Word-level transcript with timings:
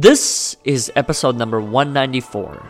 This 0.00 0.56
is 0.62 0.92
episode 0.94 1.34
number 1.34 1.60
194 1.60 2.62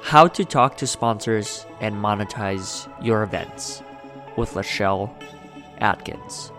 How 0.00 0.26
to 0.28 0.46
Talk 0.46 0.78
to 0.78 0.86
Sponsors 0.86 1.66
and 1.78 1.94
Monetize 1.94 2.88
Your 3.04 3.22
Events 3.22 3.82
with 4.38 4.54
Lachelle 4.54 5.10
Adkins. 5.82 6.50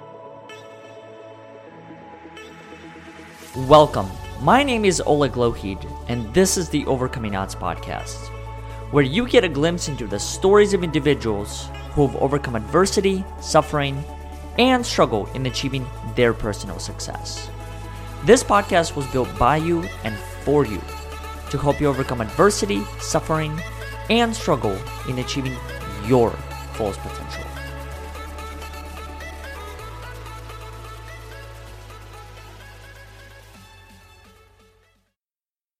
Welcome. 3.67 4.11
My 4.41 4.61
name 4.61 4.85
is 4.85 5.01
Oleg 5.07 5.31
Lougheed, 5.31 5.83
and 6.07 6.31
this 6.35 6.55
is 6.55 6.69
the 6.69 6.85
Overcoming 6.85 7.35
Odds 7.35 7.55
podcast, 7.55 8.27
where 8.91 9.03
you 9.03 9.27
get 9.27 9.43
a 9.43 9.49
glimpse 9.49 9.87
into 9.87 10.05
the 10.05 10.19
stories 10.19 10.75
of 10.75 10.83
individuals 10.83 11.67
who 11.93 12.05
have 12.05 12.15
overcome 12.17 12.55
adversity, 12.55 13.25
suffering, 13.39 14.03
and 14.59 14.85
struggle 14.85 15.25
in 15.33 15.47
achieving 15.47 15.83
their 16.15 16.31
personal 16.31 16.77
success. 16.77 17.49
This 18.23 18.43
podcast 18.43 18.95
was 18.95 19.07
built 19.07 19.35
by 19.39 19.57
you 19.57 19.81
and 20.03 20.15
for 20.43 20.63
you 20.63 20.79
to 21.49 21.57
help 21.57 21.81
you 21.81 21.87
overcome 21.87 22.21
adversity, 22.21 22.83
suffering, 22.99 23.59
and 24.11 24.35
struggle 24.35 24.77
in 25.09 25.17
achieving 25.17 25.57
your 26.05 26.29
fullest 26.73 26.99
potential. 26.99 27.43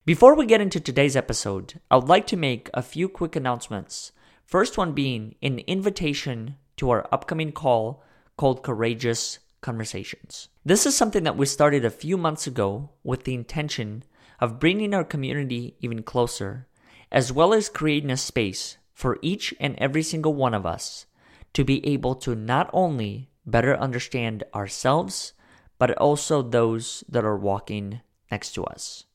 Before 0.03 0.34
we 0.34 0.48
get 0.48 0.62
into 0.62 0.80
today's 0.80 1.16
episode, 1.16 1.80
I 1.92 1.98
would 1.98 2.09
like 2.09 2.26
to 2.26 2.36
make 2.38 2.72
a 2.73 2.81
few 2.81 3.08
quick 3.08 3.36
announcements. 3.36 4.14
First 4.45 4.80
one 4.80 4.94
being 4.94 5.36
an 5.44 5.59
invitation 5.59 6.55
to 6.78 6.89
our 6.89 7.08
upcoming 7.12 7.52
call 7.52 8.03
called 8.36 8.64
Courageous 8.64 9.38
Conversations. 9.62 10.50
This 10.64 10.86
is 10.86 10.96
something 10.96 11.24
that 11.24 11.38
we 11.38 11.48
started 11.48 11.84
a 11.84 11.90
few 11.90 12.18
months 12.18 12.46
ago 12.46 12.92
with 13.04 13.24
the 13.24 13.34
intention 13.34 14.04
of 14.40 14.60
bringing 14.60 14.94
our 14.94 15.04
community 15.04 15.76
even 15.80 16.04
closer, 16.04 16.68
as 17.12 17.34
well 17.34 17.52
as 17.52 17.68
creating 17.68 18.12
a 18.12 18.18
space 18.18 18.78
for 18.94 19.18
each 19.23 19.56
and 19.59 19.76
every 19.80 20.03
single 20.03 20.36
one 20.36 20.53
of 20.53 20.68
us 20.68 21.08
to 21.53 21.64
be 21.64 21.84
able 21.88 22.14
to 22.14 22.36
not 22.36 22.70
only 22.73 23.31
better 23.44 23.76
understand 23.76 24.44
ourselves, 24.53 25.34
but 25.80 25.98
also 25.98 26.44
those 26.44 27.03
that 27.09 27.25
are 27.25 27.38
walking 27.38 28.02
next 28.30 28.53
to 28.53 28.64
us. 28.66 29.06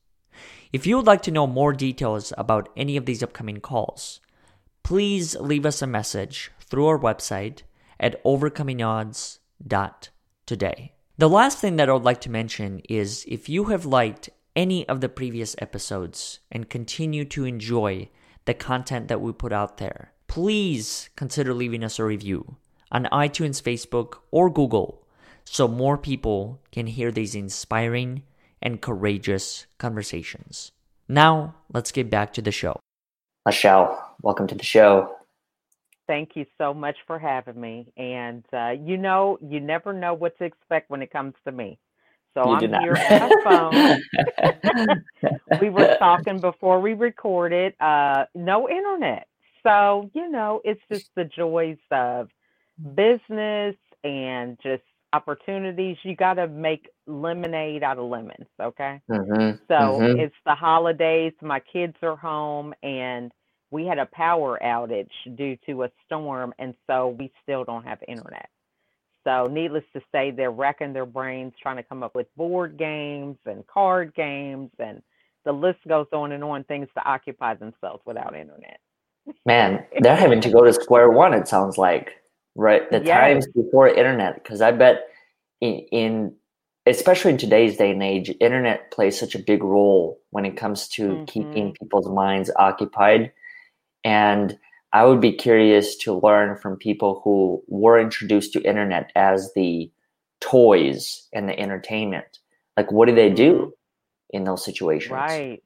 If 0.73 0.85
you 0.85 0.97
would 0.97 1.07
like 1.07 1.21
to 1.21 1.31
know 1.31 1.47
more 1.47 1.71
details 1.71 2.33
about 2.37 2.67
any 2.75 2.97
of 2.97 3.05
these 3.05 3.23
upcoming 3.23 3.61
calls, 3.61 4.19
please 4.83 5.37
leave 5.37 5.65
us 5.65 5.81
a 5.81 5.87
message 5.87 6.51
through 6.59 6.87
our 6.87 6.99
website 6.99 7.61
at 8.01 8.21
overcomingodds.today. 8.25 10.96
The 11.19 11.27
last 11.27 11.57
thing 11.57 11.77
that 11.77 11.89
I 11.89 11.93
would 11.93 12.03
like 12.03 12.21
to 12.21 12.29
mention 12.29 12.79
is 12.87 13.25
if 13.27 13.49
you 13.49 13.65
have 13.65 13.87
liked 13.87 14.29
any 14.55 14.87
of 14.87 15.01
the 15.01 15.09
previous 15.09 15.55
episodes 15.57 16.41
and 16.51 16.69
continue 16.69 17.25
to 17.25 17.43
enjoy 17.43 18.09
the 18.45 18.53
content 18.53 19.07
that 19.07 19.19
we 19.19 19.31
put 19.31 19.51
out 19.51 19.77
there, 19.77 20.13
please 20.27 21.09
consider 21.15 21.55
leaving 21.55 21.83
us 21.83 21.97
a 21.97 22.03
review 22.03 22.57
on 22.91 23.05
iTunes, 23.05 23.59
Facebook, 23.59 24.19
or 24.29 24.51
Google 24.51 25.07
so 25.43 25.67
more 25.67 25.97
people 25.97 26.61
can 26.71 26.85
hear 26.85 27.11
these 27.11 27.33
inspiring 27.33 28.21
and 28.61 28.79
courageous 28.79 29.65
conversations. 29.79 30.71
Now, 31.07 31.55
let's 31.73 31.91
get 31.91 32.11
back 32.11 32.31
to 32.33 32.43
the 32.43 32.51
show. 32.51 32.79
Lachelle, 33.47 33.97
welcome 34.21 34.45
to 34.45 34.55
the 34.55 34.63
show. 34.63 35.16
Thank 36.07 36.31
you 36.35 36.45
so 36.57 36.73
much 36.73 36.95
for 37.05 37.19
having 37.19 37.59
me. 37.59 37.91
And 37.97 38.43
uh, 38.53 38.71
you 38.81 38.97
know, 38.97 39.37
you 39.41 39.59
never 39.59 39.93
know 39.93 40.13
what 40.13 40.37
to 40.39 40.45
expect 40.45 40.89
when 40.89 41.01
it 41.01 41.11
comes 41.11 41.33
to 41.45 41.51
me. 41.51 41.77
So 42.33 42.59
you 42.59 42.67
I'm 42.67 42.81
here 42.81 42.95
on 42.95 43.29
my 43.29 44.01
phone. 44.83 45.01
we 45.61 45.69
were 45.69 45.97
talking 45.97 46.39
before 46.39 46.79
we 46.79 46.93
recorded. 46.93 47.73
Uh, 47.79 48.25
no 48.35 48.69
internet. 48.69 49.27
So, 49.63 50.09
you 50.13 50.29
know, 50.29 50.61
it's 50.63 50.81
just 50.91 51.09
the 51.15 51.25
joys 51.25 51.77
of 51.91 52.29
business 52.95 53.75
and 54.03 54.57
just 54.61 54.83
opportunities. 55.13 55.97
You 56.03 56.15
got 56.15 56.35
to 56.35 56.47
make 56.47 56.89
lemonade 57.07 57.83
out 57.83 57.97
of 57.97 58.09
lemons, 58.09 58.47
okay? 58.61 59.01
Mm-hmm. 59.09 59.57
So 59.67 59.73
mm-hmm. 59.73 60.19
it's 60.19 60.35
the 60.45 60.55
holidays. 60.55 61.33
My 61.41 61.59
kids 61.59 61.95
are 62.01 62.15
home 62.15 62.73
and 62.83 63.31
we 63.71 63.85
had 63.85 63.99
a 63.99 64.05
power 64.05 64.59
outage 64.63 65.09
due 65.35 65.57
to 65.65 65.83
a 65.83 65.91
storm, 66.05 66.53
and 66.59 66.73
so 66.87 67.09
we 67.19 67.31
still 67.43 67.63
don't 67.63 67.83
have 67.85 67.99
internet. 68.07 68.49
So, 69.23 69.47
needless 69.51 69.83
to 69.93 70.01
say, 70.11 70.31
they're 70.31 70.51
wrecking 70.51 70.93
their 70.93 71.05
brains 71.05 71.53
trying 71.61 71.75
to 71.75 71.83
come 71.83 72.01
up 72.01 72.15
with 72.15 72.33
board 72.37 72.77
games 72.77 73.37
and 73.45 73.67
card 73.67 74.13
games, 74.15 74.71
and 74.79 75.01
the 75.43 75.51
list 75.51 75.79
goes 75.87 76.07
on 76.13 76.31
and 76.31 76.43
on 76.43 76.63
things 76.63 76.87
to 76.95 77.03
occupy 77.05 77.55
themselves 77.55 78.01
without 78.05 78.35
internet. 78.35 78.79
Man, 79.45 79.85
they're 79.99 80.15
having 80.15 80.39
to 80.41 80.49
go 80.49 80.63
to 80.63 80.71
square 80.71 81.09
one, 81.09 81.33
it 81.33 81.47
sounds 81.47 81.77
like, 81.77 82.11
right? 82.55 82.89
The 82.89 83.03
yes. 83.03 83.17
times 83.19 83.47
before 83.47 83.89
internet, 83.89 84.41
because 84.41 84.61
I 84.61 84.71
bet 84.71 85.07
in, 85.59 85.79
in, 85.91 86.35
especially 86.85 87.31
in 87.31 87.37
today's 87.37 87.75
day 87.75 87.91
and 87.91 88.01
age, 88.01 88.33
internet 88.39 88.91
plays 88.91 89.19
such 89.19 89.35
a 89.35 89.39
big 89.39 89.61
role 89.61 90.21
when 90.29 90.45
it 90.45 90.55
comes 90.55 90.87
to 90.89 91.01
mm-hmm. 91.01 91.25
keeping 91.25 91.73
people's 91.73 92.07
minds 92.07 92.49
occupied 92.55 93.33
and 94.03 94.57
I 94.93 95.05
would 95.05 95.21
be 95.21 95.33
curious 95.33 95.95
to 95.97 96.13
learn 96.13 96.57
from 96.57 96.77
people 96.77 97.21
who 97.23 97.63
were 97.67 97.99
introduced 97.99 98.53
to 98.53 98.61
internet 98.61 99.11
as 99.15 99.51
the 99.53 99.91
toys 100.39 101.27
and 101.33 101.47
the 101.47 101.59
entertainment. 101.59 102.39
Like, 102.75 102.91
what 102.91 103.07
do 103.07 103.15
they 103.15 103.29
do 103.29 103.53
mm-hmm. 103.53 104.37
in 104.37 104.43
those 104.43 104.63
situations? 104.63 105.11
Right. 105.11 105.63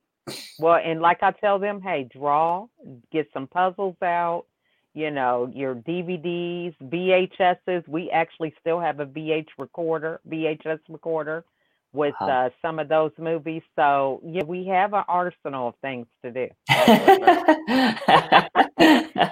Well, 0.60 0.80
and 0.84 1.02
like 1.02 1.24
I 1.24 1.32
tell 1.32 1.60
them, 1.60 1.82
hey, 1.82 2.08
draw, 2.12 2.68
get 3.12 3.28
some 3.34 3.48
puzzles 3.48 3.96
out, 4.02 4.46
you 4.94 5.12
know, 5.12 5.52
your 5.54 5.76
DVDs, 5.76 6.76
VHSs. 6.82 7.88
We 7.88 8.10
actually 8.12 8.54
still 8.60 8.80
have 8.80 9.00
a 9.00 9.06
VH 9.06 9.48
recorder, 9.58 10.20
VHS 10.30 10.80
recorder 10.90 11.44
with 11.94 12.14
uh-huh. 12.22 12.32
uh, 12.32 12.50
some 12.62 12.80
of 12.80 12.88
those 12.88 13.12
movies. 13.18 13.62
So 13.76 14.22
yeah, 14.26 14.44
we 14.44 14.66
have 14.68 14.94
an 14.94 15.04
arsenal 15.08 15.70
of 15.70 15.76
things 15.82 16.08
to 16.24 16.32
do. 16.32 16.48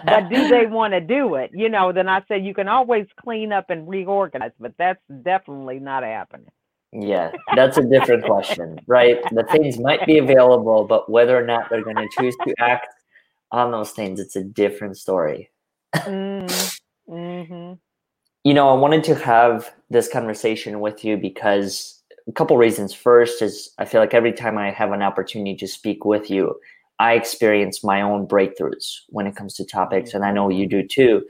but 0.05 0.29
do 0.29 0.47
they 0.49 0.65
want 0.69 0.93
to 0.93 1.01
do 1.01 1.35
it? 1.35 1.51
You 1.53 1.69
know, 1.69 1.91
then 1.91 2.09
I 2.09 2.21
said 2.27 2.43
you 2.45 2.53
can 2.53 2.67
always 2.67 3.07
clean 3.19 3.51
up 3.51 3.69
and 3.69 3.87
reorganize, 3.87 4.51
but 4.59 4.73
that's 4.77 5.01
definitely 5.23 5.79
not 5.79 6.03
happening. 6.03 6.51
Yeah, 6.91 7.31
that's 7.55 7.77
a 7.77 7.83
different 7.83 8.25
question, 8.25 8.79
right? 8.87 9.21
The 9.31 9.43
things 9.43 9.77
might 9.77 10.05
be 10.07 10.17
available, 10.17 10.85
but 10.85 11.09
whether 11.09 11.37
or 11.37 11.45
not 11.45 11.69
they're 11.69 11.83
going 11.83 11.97
to 11.97 12.09
choose 12.17 12.35
to 12.47 12.55
act 12.57 12.87
on 13.51 13.71
those 13.71 13.91
things, 13.91 14.19
it's 14.19 14.35
a 14.35 14.43
different 14.43 14.97
story. 14.97 15.51
Mm-hmm. 15.95 17.11
mm-hmm. 17.13 17.73
You 18.43 18.53
know, 18.53 18.69
I 18.69 18.73
wanted 18.73 19.03
to 19.05 19.15
have 19.15 19.71
this 19.91 20.07
conversation 20.07 20.79
with 20.79 21.05
you 21.05 21.17
because 21.17 21.98
a 22.29 22.33
couple 22.33 22.57
reasons. 22.57 22.93
First 22.93 23.41
is 23.41 23.71
I 23.79 23.85
feel 23.85 23.99
like 23.99 24.13
every 24.13 24.31
time 24.31 24.57
I 24.57 24.71
have 24.71 24.91
an 24.91 25.01
opportunity 25.01 25.55
to 25.57 25.67
speak 25.67 26.05
with 26.05 26.29
you, 26.29 26.55
I 26.99 27.13
experience 27.13 27.83
my 27.83 28.01
own 28.01 28.27
breakthroughs 28.27 28.99
when 29.09 29.25
it 29.25 29.35
comes 29.35 29.55
to 29.55 29.65
topics, 29.65 30.13
and 30.13 30.23
I 30.23 30.31
know 30.31 30.49
you 30.49 30.67
do 30.67 30.85
too. 30.85 31.23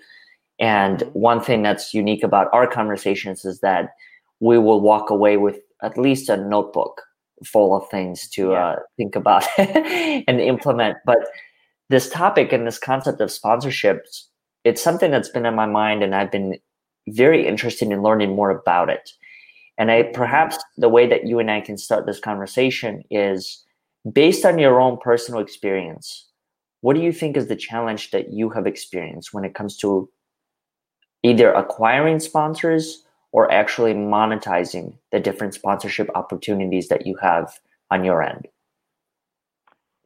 And 0.60 1.00
mm-hmm. 1.00 1.20
one 1.20 1.42
thing 1.42 1.64
that's 1.64 1.94
unique 1.94 2.24
about 2.24 2.48
our 2.54 2.68
conversations 2.68 3.46
is 3.46 3.62
that 3.62 3.92
we 4.40 4.58
will 4.58 4.82
walk 4.82 5.10
away 5.10 5.38
with 5.38 5.60
at 5.82 5.98
least 5.98 6.30
a 6.30 6.38
notebook 6.38 7.02
full 7.46 7.76
of 7.76 7.90
things 7.90 8.28
to 8.30 8.52
yeah. 8.52 8.68
uh, 8.68 8.76
think 8.98 9.16
about 9.16 9.46
and 9.58 10.42
implement. 10.42 10.98
But 11.06 11.20
this 11.90 12.10
topic 12.10 12.52
and 12.52 12.68
this 12.68 12.78
concept 12.78 13.22
of 13.22 13.30
sponsorships, 13.30 14.26
it's 14.66 14.84
something 14.84 15.12
that's 15.12 15.30
been 15.30 15.46
in 15.46 15.56
my 15.56 15.66
mind, 15.66 16.04
and 16.04 16.14
I've 16.14 16.32
been 16.32 16.58
very 17.08 17.48
interested 17.48 17.90
in 17.90 18.04
learning 18.04 18.36
more 18.36 18.50
about 18.50 18.90
it. 18.90 19.12
And 19.80 19.90
I 19.90 20.04
perhaps 20.04 20.58
the 20.78 20.90
way 20.90 21.08
that 21.08 21.26
you 21.26 21.40
and 21.40 21.50
I 21.50 21.62
can 21.62 21.78
start 21.78 22.06
this 22.06 22.20
conversation 22.20 23.02
is 23.10 23.64
based 24.12 24.46
on 24.46 24.60
your 24.60 24.80
own 24.80 24.98
personal 24.98 25.40
experience. 25.40 26.28
What 26.82 26.96
do 26.96 27.02
you 27.02 27.14
think 27.14 27.38
is 27.38 27.48
the 27.48 27.56
challenge 27.56 28.12
that 28.12 28.32
you 28.32 28.50
have 28.50 28.68
experienced 28.68 29.34
when 29.34 29.46
it 29.46 29.56
comes 29.56 29.78
to 29.78 30.10
either 31.24 31.52
acquiring 31.52 32.20
sponsors 32.20 33.04
or 33.32 33.52
actually 33.52 33.94
monetizing 33.94 34.98
the 35.12 35.20
different 35.20 35.54
sponsorship 35.54 36.10
opportunities 36.14 36.90
that 36.90 37.06
you 37.06 37.16
have 37.22 37.60
on 37.90 38.04
your 38.04 38.22
end? 38.22 38.48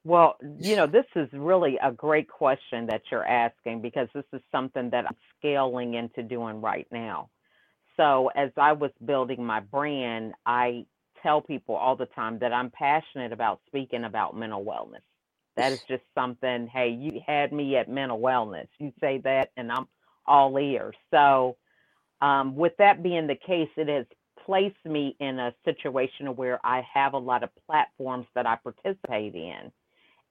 Well, 0.03 0.35
you 0.59 0.75
know, 0.75 0.85
this 0.85 1.05
is 1.15 1.29
really 1.31 1.79
a 1.81 1.91
great 1.91 2.27
question 2.27 2.87
that 2.87 3.03
you're 3.09 3.25
asking 3.25 3.81
because 3.81 4.09
this 4.13 4.25
is 4.33 4.41
something 4.51 4.89
that 4.89 5.05
I'm 5.07 5.15
scaling 5.39 5.93
into 5.93 6.21
doing 6.21 6.61
right 6.61 6.87
now. 6.91 7.29
So 7.97 8.29
as 8.35 8.51
I 8.57 8.73
was 8.73 8.91
building 9.05 9.45
my 9.45 9.61
brand, 9.61 10.33
I 10.45 10.85
tell 11.23 11.41
people 11.41 11.75
all 11.75 11.95
the 11.95 12.07
time 12.07 12.39
that 12.39 12.53
I'm 12.53 12.71
passionate 12.71 13.33
about 13.33 13.61
speaking 13.67 14.05
about 14.05 14.37
mental 14.37 14.65
wellness. 14.65 15.03
That 15.57 15.73
is 15.73 15.79
just 15.89 16.03
something, 16.15 16.67
hey, 16.73 16.89
you 16.89 17.21
had 17.27 17.53
me 17.53 17.77
at 17.77 17.89
mental 17.89 18.19
wellness. 18.19 18.67
You 18.79 18.93
say 19.01 19.19
that, 19.23 19.51
and 19.57 19.71
I'm 19.71 19.87
all 20.27 20.57
ears. 20.59 20.95
So, 21.11 21.57
um, 22.21 22.55
with 22.55 22.73
that 22.79 23.03
being 23.03 23.27
the 23.27 23.35
case, 23.35 23.69
it 23.77 23.89
has 23.89 24.05
placed 24.45 24.85
me 24.85 25.15
in 25.19 25.39
a 25.39 25.53
situation 25.65 26.35
where 26.35 26.59
I 26.65 26.83
have 26.93 27.13
a 27.13 27.19
lot 27.19 27.43
of 27.43 27.49
platforms 27.67 28.27
that 28.35 28.47
I 28.47 28.57
participate 28.57 29.35
in. 29.35 29.71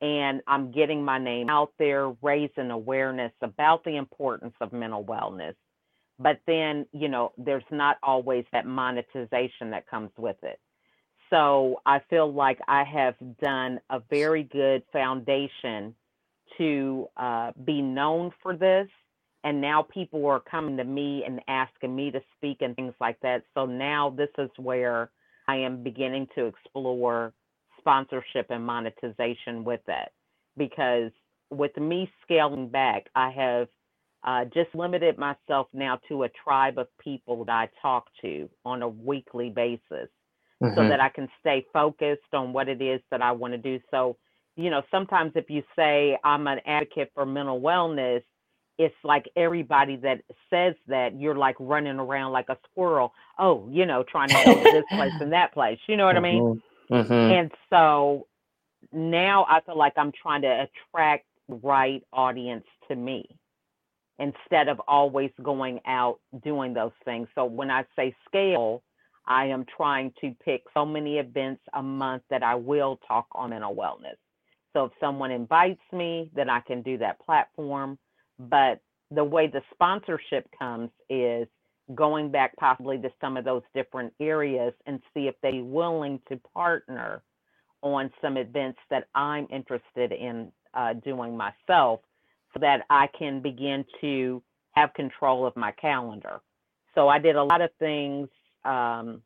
And 0.02 0.42
I'm 0.46 0.72
getting 0.72 1.04
my 1.04 1.18
name 1.18 1.50
out 1.50 1.72
there, 1.78 2.14
raising 2.22 2.70
awareness 2.70 3.32
about 3.42 3.84
the 3.84 3.96
importance 3.96 4.54
of 4.60 4.72
mental 4.72 5.04
wellness. 5.04 5.54
But 6.22 6.40
then, 6.46 6.86
you 6.92 7.08
know, 7.08 7.32
there's 7.38 7.64
not 7.70 7.98
always 8.02 8.44
that 8.52 8.66
monetization 8.66 9.70
that 9.70 9.88
comes 9.88 10.10
with 10.16 10.36
it. 10.42 10.60
So 11.30 11.80
I 11.86 12.00
feel 12.10 12.32
like 12.32 12.58
I 12.68 12.84
have 12.84 13.14
done 13.40 13.80
a 13.90 14.00
very 14.10 14.44
good 14.44 14.82
foundation 14.92 15.94
to 16.58 17.08
uh, 17.16 17.52
be 17.64 17.80
known 17.80 18.30
for 18.42 18.54
this 18.54 18.88
and 19.44 19.60
now 19.60 19.82
people 19.82 20.24
are 20.26 20.40
coming 20.40 20.76
to 20.76 20.84
me 20.84 21.24
and 21.26 21.40
asking 21.48 21.94
me 21.94 22.10
to 22.10 22.20
speak 22.36 22.58
and 22.60 22.76
things 22.76 22.94
like 23.00 23.18
that. 23.20 23.42
So 23.54 23.66
now 23.66 24.10
this 24.16 24.28
is 24.38 24.50
where 24.56 25.10
I 25.48 25.56
am 25.56 25.82
beginning 25.82 26.28
to 26.36 26.46
explore 26.46 27.32
sponsorship 27.78 28.46
and 28.50 28.64
monetization 28.64 29.64
with 29.64 29.80
that 29.86 30.12
because 30.56 31.10
with 31.50 31.76
me 31.76 32.10
scaling 32.22 32.68
back, 32.68 33.08
I 33.16 33.30
have 33.30 33.68
uh, 34.24 34.44
just 34.46 34.74
limited 34.74 35.18
myself 35.18 35.66
now 35.72 35.98
to 36.08 36.24
a 36.24 36.28
tribe 36.28 36.78
of 36.78 36.86
people 36.98 37.44
that 37.44 37.52
I 37.52 37.68
talk 37.80 38.06
to 38.22 38.48
on 38.64 38.82
a 38.82 38.88
weekly 38.88 39.50
basis 39.50 40.08
mm-hmm. 40.62 40.74
so 40.74 40.88
that 40.88 41.00
I 41.00 41.08
can 41.08 41.28
stay 41.40 41.66
focused 41.72 42.32
on 42.32 42.52
what 42.52 42.68
it 42.68 42.80
is 42.80 43.00
that 43.10 43.20
I 43.20 43.32
want 43.32 43.54
to 43.54 43.58
do. 43.58 43.80
So, 43.90 44.16
you 44.56 44.70
know, 44.70 44.82
sometimes 44.90 45.32
if 45.34 45.50
you 45.50 45.62
say 45.74 46.16
I'm 46.22 46.46
an 46.46 46.60
advocate 46.66 47.10
for 47.14 47.26
mental 47.26 47.60
wellness, 47.60 48.22
it's 48.78 48.94
like 49.04 49.28
everybody 49.36 49.96
that 49.96 50.22
says 50.50 50.74
that 50.86 51.18
you're 51.18 51.36
like 51.36 51.56
running 51.58 51.98
around 51.98 52.32
like 52.32 52.48
a 52.48 52.56
squirrel. 52.70 53.12
Oh, 53.38 53.68
you 53.70 53.86
know, 53.86 54.04
trying 54.04 54.28
to 54.28 54.34
go 54.44 54.54
to 54.54 54.70
this 54.72 54.84
place 54.90 55.12
and 55.20 55.32
that 55.32 55.52
place. 55.52 55.78
You 55.88 55.96
know 55.96 56.06
what 56.06 56.16
mm-hmm. 56.16 56.24
I 56.24 56.32
mean? 56.32 56.62
Mm-hmm. 56.90 57.12
And 57.12 57.50
so 57.70 58.26
now 58.92 59.46
I 59.48 59.60
feel 59.60 59.76
like 59.76 59.94
I'm 59.96 60.12
trying 60.12 60.42
to 60.42 60.68
attract 60.68 61.26
right 61.48 62.02
audience 62.12 62.64
to 62.88 62.96
me 62.96 63.28
instead 64.22 64.68
of 64.68 64.80
always 64.86 65.32
going 65.42 65.80
out 65.84 66.20
doing 66.44 66.72
those 66.72 66.92
things. 67.04 67.26
So 67.34 67.44
when 67.44 67.72
I 67.72 67.84
say 67.96 68.14
scale, 68.28 68.84
I 69.26 69.46
am 69.46 69.66
trying 69.76 70.12
to 70.20 70.32
pick 70.44 70.62
so 70.72 70.86
many 70.86 71.18
events 71.18 71.60
a 71.74 71.82
month 71.82 72.22
that 72.30 72.44
I 72.44 72.54
will 72.54 73.00
talk 73.06 73.26
on 73.32 73.50
mental 73.50 73.74
wellness. 73.74 74.16
So 74.74 74.84
if 74.84 74.92
someone 75.00 75.32
invites 75.32 75.82
me, 75.92 76.30
then 76.34 76.48
I 76.48 76.60
can 76.60 76.82
do 76.82 76.96
that 76.98 77.20
platform. 77.20 77.98
But 78.38 78.80
the 79.10 79.24
way 79.24 79.48
the 79.48 79.60
sponsorship 79.74 80.48
comes 80.56 80.90
is 81.10 81.48
going 81.94 82.30
back 82.30 82.56
possibly 82.56 82.98
to 82.98 83.10
some 83.20 83.36
of 83.36 83.44
those 83.44 83.62
different 83.74 84.12
areas 84.20 84.72
and 84.86 85.00
see 85.12 85.26
if 85.26 85.34
they're 85.42 85.64
willing 85.64 86.20
to 86.28 86.40
partner 86.54 87.22
on 87.82 88.08
some 88.22 88.36
events 88.36 88.78
that 88.88 89.08
I'm 89.16 89.48
interested 89.50 90.12
in 90.12 90.52
uh, 90.74 90.92
doing 90.94 91.36
myself 91.36 92.00
so 92.52 92.60
that 92.60 92.82
I 92.90 93.08
can 93.18 93.40
begin 93.40 93.84
to 94.00 94.42
have 94.72 94.94
control 94.94 95.46
of 95.46 95.56
my 95.56 95.72
calendar. 95.72 96.40
So 96.94 97.08
I 97.08 97.18
did 97.18 97.36
a 97.36 97.44
lot 97.44 97.60
of 97.60 97.70
things 97.78 98.28
um, 98.64 99.22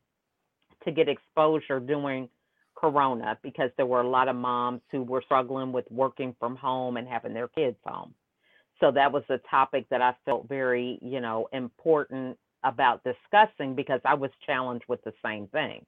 to 0.85 0.93
get 0.93 1.09
exposure 1.09 1.81
during 1.81 2.29
Corona 2.75 3.39
because 3.43 3.71
there 3.77 3.87
were 3.87 4.01
a 4.01 4.09
lot 4.09 4.29
of 4.29 4.37
moms 4.37 4.83
who 4.91 5.03
were 5.03 5.23
struggling 5.23 5.73
with 5.73 5.85
working 5.91 6.35
from 6.39 6.57
home 6.57 6.97
and 6.97 7.09
having 7.09 7.35
their 7.35 7.49
kids 7.49 7.77
home 7.85 8.15
so 8.81 8.91
that 8.93 9.13
was 9.13 9.23
a 9.29 9.39
topic 9.51 9.87
that 9.91 10.03
I 10.03 10.15
felt 10.25 10.49
very, 10.49 10.99
you 11.01 11.21
know, 11.21 11.49
important 11.53 12.39
about 12.65 13.03
discussing 13.05 13.75
because 13.75 14.01
I 14.05 14.15
was 14.15 14.31
challenged 14.45 14.85
with 14.89 15.03
the 15.05 15.13
same 15.25 15.49
thing. 15.49 15.85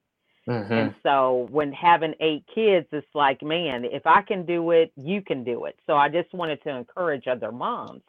Mm-hmm. 0.49 0.73
And 0.73 0.95
so 1.03 1.47
when 1.51 1.73
having 1.73 2.15
eight 2.21 2.45
kids, 2.55 2.87
it's 2.93 3.07
like, 3.15 3.43
man, 3.43 3.85
if 3.85 4.07
I 4.07 4.23
can 4.23 4.47
do 4.47 4.71
it, 4.71 4.93
you 4.97 5.21
can 5.21 5.45
do 5.45 5.67
it. 5.67 5.79
So 5.87 5.95
I 5.95 6.09
just 6.09 6.33
wanted 6.33 6.63
to 6.63 6.71
encourage 6.71 7.27
other 7.27 7.53
moms. 7.53 8.03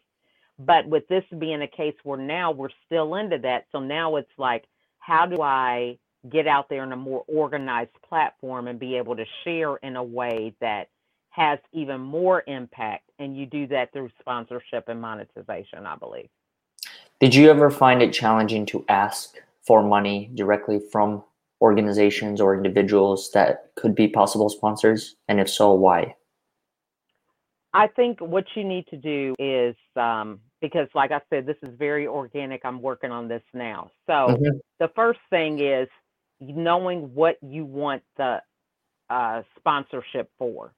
But 0.58 0.88
with 0.88 1.08
this 1.08 1.24
being 1.38 1.62
a 1.62 1.68
case 1.68 1.96
where 2.04 2.20
now 2.20 2.52
we're 2.52 2.70
still 2.86 3.16
into 3.16 3.38
that, 3.40 3.66
so 3.72 3.80
now 3.80 4.16
it's 4.16 4.32
like, 4.38 4.66
how 5.00 5.26
do 5.26 5.42
I 5.42 5.98
get 6.30 6.48
out 6.48 6.70
there 6.70 6.84
in 6.84 6.92
a 6.92 6.98
more 6.98 7.24
organized 7.28 7.92
platform 8.08 8.68
and 8.68 8.80
be 8.80 8.96
able 8.98 9.16
to 9.16 9.26
share 9.44 9.78
in 9.78 9.96
a 9.96 10.04
way 10.04 10.54
that 10.60 10.90
has 11.30 11.60
even 11.72 12.02
more 12.02 12.44
impact 12.48 13.10
and 13.20 13.38
you 13.38 13.46
do 13.46 13.68
that 13.68 13.94
through 13.94 14.10
sponsorship 14.20 14.90
and 14.90 15.00
monetization 15.00 15.86
i 15.86 15.96
believe 15.96 16.28
did 17.20 17.34
you 17.34 17.50
ever 17.50 17.70
find 17.70 18.02
it 18.02 18.12
challenging 18.12 18.66
to 18.66 18.84
ask 18.90 19.38
for 19.62 19.82
money 19.82 20.30
directly 20.34 20.80
from 20.92 21.24
organizations 21.62 22.40
or 22.42 22.56
individuals 22.56 23.32
that 23.34 23.72
could 23.76 23.96
be 23.96 24.08
possible 24.08 24.50
sponsors? 24.50 25.16
And 25.28 25.40
if 25.40 25.50
so 25.50 25.74
why? 25.74 26.16
I 27.74 27.88
think 27.88 28.20
what 28.20 28.46
you 28.56 28.64
need 28.64 28.88
to 28.88 28.98
do 28.98 29.36
is 29.38 29.76
um, 29.96 30.40
because 30.60 30.88
like 30.96 31.12
i 31.12 31.22
said 31.30 31.46
this 31.46 31.58
is 31.62 31.70
very 31.78 32.08
organic. 32.08 32.62
I'm 32.66 32.82
working 32.82 33.12
on 33.12 33.28
this 33.28 33.44
now. 33.54 33.92
So 34.08 34.14
mm-hmm. 34.14 34.58
the 34.80 34.90
first 34.96 35.20
thing 35.30 35.60
is 35.60 35.88
knowing 36.40 37.14
what 37.14 37.38
you 37.42 37.66
want 37.66 38.02
the 38.18 38.42
uh, 39.10 39.42
sponsorship 39.58 40.32
for. 40.38 40.74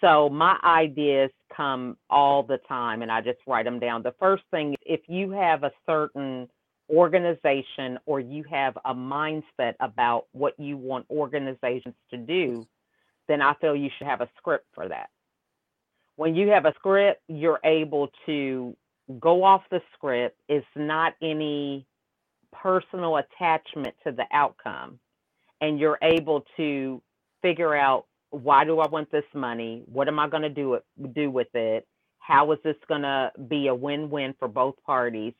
So 0.00 0.28
my 0.28 0.56
ideas 0.64 1.30
come 1.54 1.96
all 2.08 2.42
the 2.42 2.58
time 2.68 3.02
and 3.02 3.10
I 3.10 3.20
just 3.20 3.40
write 3.46 3.64
them 3.64 3.80
down. 3.80 4.02
The 4.02 4.14
first 4.20 4.44
thing, 4.50 4.76
if 4.82 5.00
you 5.08 5.32
have 5.32 5.64
a 5.64 5.72
certain 5.86 6.48
organization 6.90 7.98
or 8.06 8.20
you 8.20 8.44
have 8.50 8.76
a 8.84 8.94
mindset 8.94 9.74
about 9.80 10.26
what 10.32 10.58
you 10.58 10.76
want 10.76 11.06
organizations 11.10 11.94
to 12.10 12.16
do, 12.16 12.66
then 13.28 13.42
I 13.42 13.54
feel 13.54 13.76
you 13.76 13.90
should 13.98 14.06
have 14.06 14.20
a 14.20 14.28
script 14.38 14.66
for 14.74 14.88
that. 14.88 15.10
When 16.16 16.34
you 16.34 16.48
have 16.48 16.64
a 16.64 16.74
script, 16.74 17.22
you're 17.28 17.60
able 17.64 18.10
to 18.26 18.76
go 19.20 19.44
off 19.44 19.62
the 19.70 19.80
script. 19.94 20.38
It's 20.48 20.66
not 20.74 21.14
any 21.22 21.86
personal 22.52 23.18
attachment 23.18 23.94
to 24.04 24.12
the 24.12 24.24
outcome. 24.32 24.98
And 25.60 25.78
you're 25.78 25.98
able 26.02 26.44
to 26.56 27.02
figure 27.42 27.74
out 27.74 28.06
why 28.30 28.64
do 28.64 28.80
I 28.80 28.88
want 28.88 29.10
this 29.10 29.24
money? 29.34 29.82
What 29.86 30.08
am 30.08 30.18
I 30.18 30.28
going 30.28 30.42
to 30.42 30.50
do 30.50 30.74
it 30.74 30.84
do 31.14 31.30
with 31.30 31.54
it? 31.54 31.86
How 32.18 32.52
is 32.52 32.58
this 32.62 32.76
going 32.88 33.02
to 33.02 33.32
be 33.48 33.68
a 33.68 33.74
win-win 33.74 34.34
for 34.38 34.48
both 34.48 34.74
parties? 34.84 35.32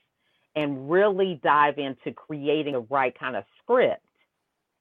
And 0.58 0.90
really 0.90 1.40
dive 1.44 1.78
into 1.78 2.12
creating 2.12 2.72
the 2.72 2.80
right 2.90 3.16
kind 3.16 3.36
of 3.36 3.44
script, 3.62 4.02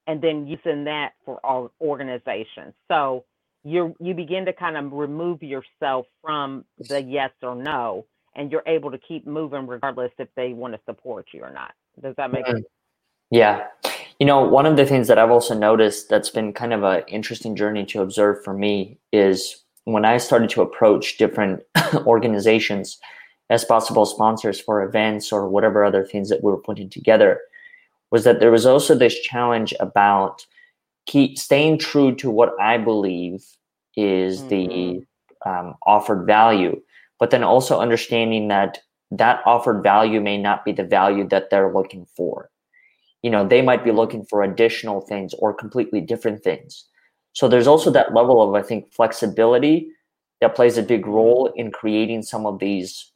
and 0.07 0.21
then 0.21 0.47
using 0.47 0.85
that 0.85 1.11
for 1.23 1.39
our 1.45 1.69
organizations. 1.79 2.73
So 2.87 3.25
you're 3.63 3.93
you 3.99 4.15
begin 4.15 4.45
to 4.45 4.53
kind 4.53 4.75
of 4.75 4.91
remove 4.91 5.43
yourself 5.43 6.07
from 6.23 6.65
the 6.79 7.03
yes 7.03 7.29
or 7.43 7.55
no, 7.55 8.05
and 8.35 8.51
you're 8.51 8.63
able 8.65 8.89
to 8.89 8.97
keep 8.97 9.27
moving 9.27 9.67
regardless 9.67 10.11
if 10.17 10.29
they 10.35 10.53
want 10.53 10.73
to 10.73 10.79
support 10.85 11.27
you 11.31 11.43
or 11.43 11.51
not. 11.51 11.73
Does 12.01 12.15
that 12.17 12.31
make 12.31 12.45
mm-hmm. 12.45 12.55
sense? 12.57 12.65
Yeah. 13.29 13.67
You 14.19 14.25
know, 14.25 14.41
one 14.41 14.65
of 14.65 14.77
the 14.77 14.85
things 14.85 15.07
that 15.09 15.19
I've 15.19 15.31
also 15.31 15.53
noticed 15.53 16.09
that's 16.09 16.29
been 16.29 16.53
kind 16.53 16.73
of 16.73 16.83
an 16.83 17.03
interesting 17.07 17.55
journey 17.55 17.85
to 17.87 18.01
observe 18.01 18.43
for 18.43 18.53
me 18.53 18.97
is 19.11 19.63
when 19.83 20.05
I 20.05 20.17
started 20.17 20.49
to 20.51 20.61
approach 20.61 21.17
different 21.17 21.61
organizations 22.05 22.97
as 23.49 23.63
possible 23.63 24.05
sponsors 24.05 24.59
for 24.59 24.83
events 24.83 25.31
or 25.31 25.47
whatever 25.47 25.83
other 25.83 26.05
things 26.05 26.29
that 26.29 26.43
we 26.43 26.51
were 26.51 26.57
putting 26.57 26.89
together, 26.89 27.39
was 28.11 28.23
that 28.23 28.39
there 28.39 28.51
was 28.51 28.65
also 28.65 28.95
this 28.95 29.19
challenge 29.19 29.73
about 29.79 30.45
keep 31.05 31.37
staying 31.37 31.79
true 31.79 32.13
to 32.15 32.29
what 32.29 32.53
I 32.59 32.77
believe 32.77 33.45
is 33.95 34.41
mm-hmm. 34.41 34.49
the 34.49 35.49
um, 35.49 35.75
offered 35.85 36.25
value, 36.25 36.81
but 37.19 37.31
then 37.31 37.43
also 37.43 37.79
understanding 37.79 38.47
that 38.49 38.79
that 39.11 39.41
offered 39.45 39.81
value 39.83 40.19
may 40.19 40.37
not 40.37 40.65
be 40.65 40.73
the 40.73 40.83
value 40.83 41.25
that 41.29 41.49
they're 41.49 41.73
looking 41.73 42.05
for. 42.15 42.49
You 43.23 43.31
know 43.31 43.47
they 43.47 43.61
might 43.61 43.83
be 43.83 43.91
looking 43.91 44.25
for 44.25 44.43
additional 44.43 45.01
things 45.01 45.33
or 45.39 45.53
completely 45.53 46.01
different 46.01 46.43
things. 46.43 46.85
So 47.33 47.47
there's 47.47 47.67
also 47.67 47.91
that 47.91 48.13
level 48.13 48.41
of 48.41 48.53
i 48.55 48.65
think 48.65 48.93
flexibility 48.93 49.89
that 50.41 50.55
plays 50.55 50.77
a 50.77 50.83
big 50.83 51.05
role 51.07 51.51
in 51.55 51.71
creating 51.71 52.23
some 52.23 52.45
of 52.45 52.59
these 52.59 53.11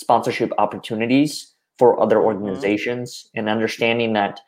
sponsorship 0.00 0.50
opportunities 0.58 1.54
for 1.78 2.00
other 2.00 2.16
mm-hmm. 2.16 2.26
organizations 2.26 3.26
mm-hmm. 3.28 3.38
and 3.40 3.48
understanding 3.48 4.12
that 4.14 4.40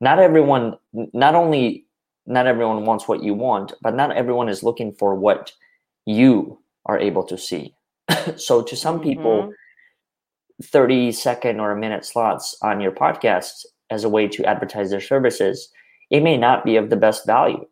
not 0.00 0.18
everyone 0.18 0.76
not 1.12 1.34
only 1.34 1.84
not 2.26 2.46
everyone 2.46 2.84
wants 2.84 3.08
what 3.08 3.22
you 3.22 3.34
want 3.34 3.72
but 3.82 3.94
not 3.94 4.12
everyone 4.12 4.48
is 4.48 4.62
looking 4.62 4.92
for 4.92 5.14
what 5.14 5.52
you 6.06 6.58
are 6.86 6.98
able 6.98 7.24
to 7.24 7.36
see 7.36 7.74
so 8.36 8.62
to 8.62 8.76
some 8.76 8.96
mm-hmm. 8.96 9.08
people 9.08 9.52
30 10.62 11.12
second 11.12 11.60
or 11.60 11.72
a 11.72 11.78
minute 11.78 12.04
slots 12.04 12.56
on 12.62 12.80
your 12.80 12.92
podcast 12.92 13.64
as 13.90 14.04
a 14.04 14.08
way 14.08 14.28
to 14.28 14.44
advertise 14.44 14.90
their 14.90 15.00
services, 15.00 15.70
it 16.10 16.22
may 16.22 16.36
not 16.36 16.64
be 16.64 16.76
of 16.76 16.90
the 16.90 16.96
best 16.96 17.26
value. 17.26 17.64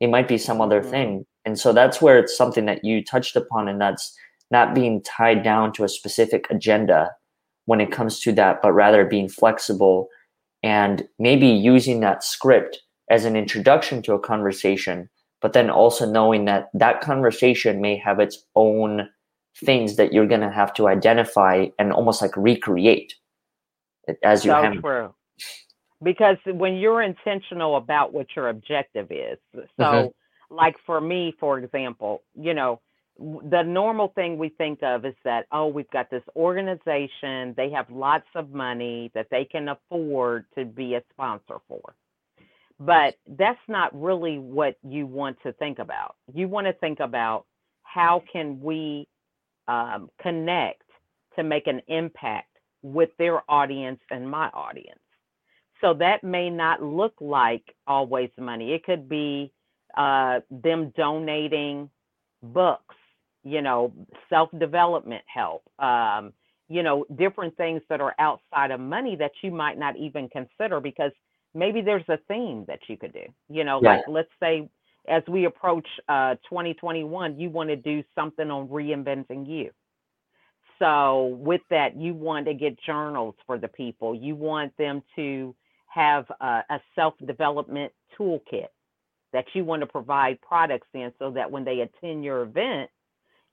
It 0.00 0.08
might 0.08 0.28
be 0.28 0.38
some 0.38 0.60
other 0.60 0.80
mm-hmm. 0.80 0.90
thing. 0.90 1.26
And 1.44 1.58
so 1.58 1.72
that's 1.72 2.02
where 2.02 2.18
it's 2.18 2.36
something 2.36 2.66
that 2.66 2.84
you 2.84 3.04
touched 3.04 3.36
upon, 3.36 3.68
and 3.68 3.80
that's 3.80 4.16
not 4.50 4.74
being 4.74 5.02
tied 5.02 5.42
down 5.42 5.72
to 5.72 5.84
a 5.84 5.88
specific 5.88 6.46
agenda 6.50 7.10
when 7.64 7.80
it 7.80 7.90
comes 7.90 8.20
to 8.20 8.32
that, 8.32 8.62
but 8.62 8.72
rather 8.72 9.04
being 9.04 9.28
flexible 9.28 10.08
and 10.62 11.06
maybe 11.18 11.48
using 11.48 12.00
that 12.00 12.22
script 12.22 12.82
as 13.10 13.24
an 13.24 13.36
introduction 13.36 14.02
to 14.02 14.14
a 14.14 14.18
conversation 14.18 15.08
but 15.42 15.52
then 15.52 15.70
also 15.70 16.10
knowing 16.10 16.46
that 16.46 16.70
that 16.74 17.00
conversation 17.00 17.80
may 17.80 17.96
have 17.96 18.18
its 18.18 18.44
own 18.54 19.08
things 19.64 19.96
that 19.96 20.12
you're 20.12 20.26
going 20.26 20.40
to 20.40 20.50
have 20.50 20.72
to 20.74 20.88
identify 20.88 21.66
and 21.78 21.92
almost 21.92 22.20
like 22.20 22.36
recreate 22.36 23.14
as 24.22 24.44
you 24.44 24.50
so 24.50 24.62
have 24.62 24.80
true. 24.80 25.14
because 26.02 26.36
when 26.46 26.74
you're 26.74 27.02
intentional 27.02 27.76
about 27.76 28.12
what 28.12 28.26
your 28.36 28.48
objective 28.48 29.10
is 29.10 29.38
so 29.54 29.64
mm-hmm. 29.78 30.54
like 30.54 30.76
for 30.84 31.00
me 31.00 31.34
for 31.40 31.58
example 31.58 32.22
you 32.34 32.54
know 32.54 32.80
the 33.18 33.62
normal 33.62 34.08
thing 34.14 34.38
we 34.38 34.50
think 34.50 34.82
of 34.82 35.04
is 35.04 35.14
that 35.24 35.46
oh 35.52 35.66
we've 35.66 35.90
got 35.90 36.10
this 36.10 36.22
organization 36.36 37.54
they 37.56 37.70
have 37.70 37.88
lots 37.90 38.26
of 38.34 38.50
money 38.52 39.10
that 39.14 39.26
they 39.30 39.44
can 39.44 39.68
afford 39.68 40.44
to 40.56 40.64
be 40.64 40.94
a 40.94 41.02
sponsor 41.12 41.56
for 41.68 41.94
but 42.78 43.14
that's 43.38 43.60
not 43.68 43.98
really 43.98 44.38
what 44.38 44.76
you 44.86 45.06
want 45.06 45.38
to 45.42 45.52
think 45.54 45.78
about. 45.78 46.16
You 46.34 46.48
want 46.48 46.66
to 46.66 46.72
think 46.74 47.00
about 47.00 47.46
how 47.82 48.22
can 48.30 48.60
we 48.60 49.08
um, 49.68 50.10
connect 50.20 50.82
to 51.36 51.42
make 51.42 51.66
an 51.66 51.80
impact 51.88 52.50
with 52.82 53.10
their 53.18 53.42
audience 53.50 54.00
and 54.10 54.28
my 54.30 54.48
audience. 54.48 55.00
So 55.80 55.94
that 55.94 56.22
may 56.22 56.50
not 56.50 56.82
look 56.82 57.14
like 57.20 57.74
always 57.86 58.30
money. 58.38 58.72
It 58.72 58.84
could 58.84 59.08
be 59.08 59.52
uh, 59.96 60.40
them 60.50 60.92
donating 60.96 61.90
books, 62.42 62.94
you 63.46 63.62
know, 63.62 63.92
self 64.28 64.50
development 64.58 65.22
help, 65.32 65.62
um, 65.78 66.32
you 66.68 66.82
know, 66.82 67.06
different 67.16 67.56
things 67.56 67.80
that 67.88 68.00
are 68.00 68.14
outside 68.18 68.72
of 68.72 68.80
money 68.80 69.14
that 69.14 69.30
you 69.40 69.52
might 69.52 69.78
not 69.78 69.96
even 69.96 70.28
consider 70.28 70.80
because 70.80 71.12
maybe 71.54 71.80
there's 71.80 72.08
a 72.08 72.18
theme 72.26 72.64
that 72.66 72.80
you 72.88 72.96
could 72.96 73.12
do. 73.12 73.22
You 73.48 73.62
know, 73.62 73.80
yeah. 73.80 73.96
like 73.96 74.04
let's 74.08 74.30
say 74.40 74.68
as 75.08 75.22
we 75.28 75.44
approach 75.44 75.86
uh, 76.08 76.34
2021, 76.48 77.38
you 77.38 77.48
want 77.48 77.68
to 77.68 77.76
do 77.76 78.02
something 78.16 78.50
on 78.50 78.66
reinventing 78.66 79.48
you. 79.48 79.70
So 80.80 81.38
with 81.40 81.62
that, 81.70 81.96
you 81.96 82.14
want 82.14 82.46
to 82.46 82.54
get 82.54 82.76
journals 82.84 83.36
for 83.46 83.58
the 83.58 83.68
people. 83.68 84.12
You 84.12 84.34
want 84.34 84.76
them 84.76 85.04
to 85.14 85.54
have 85.86 86.26
a, 86.40 86.62
a 86.68 86.80
self-development 86.96 87.92
toolkit 88.18 88.66
that 89.32 89.44
you 89.54 89.64
want 89.64 89.82
to 89.82 89.86
provide 89.86 90.40
products 90.40 90.88
in 90.94 91.12
so 91.20 91.30
that 91.30 91.48
when 91.48 91.64
they 91.64 91.80
attend 91.80 92.24
your 92.24 92.42
event, 92.42 92.90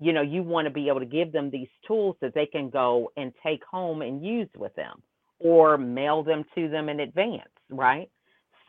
you 0.04 0.14
know, 0.14 0.22
you 0.22 0.44
want 0.44 0.66
to 0.66 0.72
be 0.72 0.88
able 0.88 1.00
to 1.00 1.06
give 1.06 1.32
them 1.32 1.50
these 1.50 1.70
tools 1.88 2.16
that 2.22 2.34
they 2.34 2.46
can 2.46 2.70
go 2.70 3.12
and 3.18 3.32
take 3.42 3.64
home 3.64 4.02
and 4.02 4.26
use 4.26 4.50
with 4.58 4.76
them 4.76 5.02
or 5.40 5.78
mail 5.78 6.24
them 6.24 6.44
to 6.56 6.70
them 6.70 6.90
in 6.90 7.00
advance 7.00 7.50
right? 7.70 8.10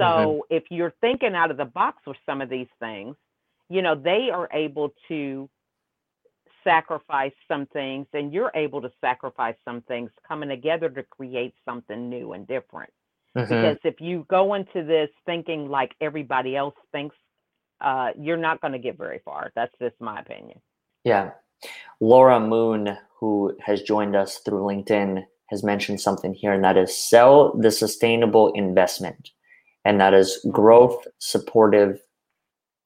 Mm-hmm. 0.01 0.03
So 0.03 0.29
mm-hmm. 0.29 0.57
if 0.57 0.65
you're 0.71 0.95
thinking 1.01 1.35
out 1.35 1.51
of 1.51 1.57
the 1.57 1.65
box 1.65 1.99
with 2.07 2.17
some 2.27 2.41
of 2.41 2.49
these 2.49 2.69
things, 2.81 3.17
you 3.69 3.83
know, 3.83 3.95
they 3.95 4.29
are 4.33 4.49
able 4.53 4.93
to 5.09 5.49
sacrifice 6.63 7.33
some 7.47 7.67
things 7.67 8.07
and 8.13 8.33
you're 8.33 8.53
able 8.55 8.81
to 8.81 8.91
sacrifice 9.01 9.57
some 9.65 9.83
things 9.83 10.11
coming 10.27 10.49
together 10.49 10.89
to 10.89 11.03
create 11.03 11.55
something 11.65 12.09
new 12.09 12.33
and 12.33 12.47
different. 12.47 12.91
Mm-hmm. 13.37 13.49
Because 13.49 13.79
if 13.85 14.01
you 14.01 14.27
go 14.29 14.55
into 14.55 14.85
this 14.85 15.11
thinking 15.27 15.69
like 15.69 15.93
everybody 16.01 16.57
else 16.57 16.75
thinks, 16.93 17.17
uh, 17.81 18.11
you're 18.19 18.37
not 18.37 18.61
going 18.61 18.73
to 18.73 18.79
get 18.79 18.97
very 18.97 19.21
far. 19.25 19.51
That's 19.55 19.73
just 19.81 20.01
my 20.01 20.21
opinion. 20.21 20.61
Yeah. 21.05 21.31
Laura 22.01 22.41
Moon, 22.41 22.97
who 23.21 23.57
has 23.61 23.83
joined 23.83 24.17
us 24.17 24.39
through 24.39 24.63
LinkedIn, 24.63 25.25
has 25.51 25.63
mentioned 25.63 26.01
something 26.01 26.35
here, 26.35 26.53
and 26.53 26.65
that 26.65 26.77
is 26.77 26.97
sell 26.97 27.53
the 27.57 27.71
sustainable 27.71 28.53
investment, 28.53 29.31
and 29.85 30.01
that 30.01 30.15
is 30.15 30.45
growth 30.51 31.07
supportive 31.19 32.01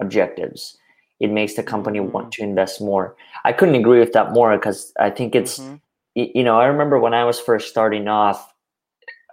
objectives. 0.00 0.76
It 1.20 1.30
makes 1.30 1.54
the 1.54 1.62
company 1.62 2.00
want 2.00 2.32
to 2.32 2.42
invest 2.42 2.80
more. 2.80 3.16
I 3.44 3.52
couldn't 3.52 3.74
agree 3.74 3.98
with 3.98 4.12
that 4.12 4.32
more 4.32 4.56
because 4.56 4.92
I 5.00 5.10
think 5.10 5.34
it's, 5.34 5.58
mm-hmm. 5.58 5.76
you 6.14 6.44
know, 6.44 6.60
I 6.60 6.66
remember 6.66 6.98
when 6.98 7.14
I 7.14 7.24
was 7.24 7.40
first 7.40 7.68
starting 7.68 8.06
off, 8.06 8.52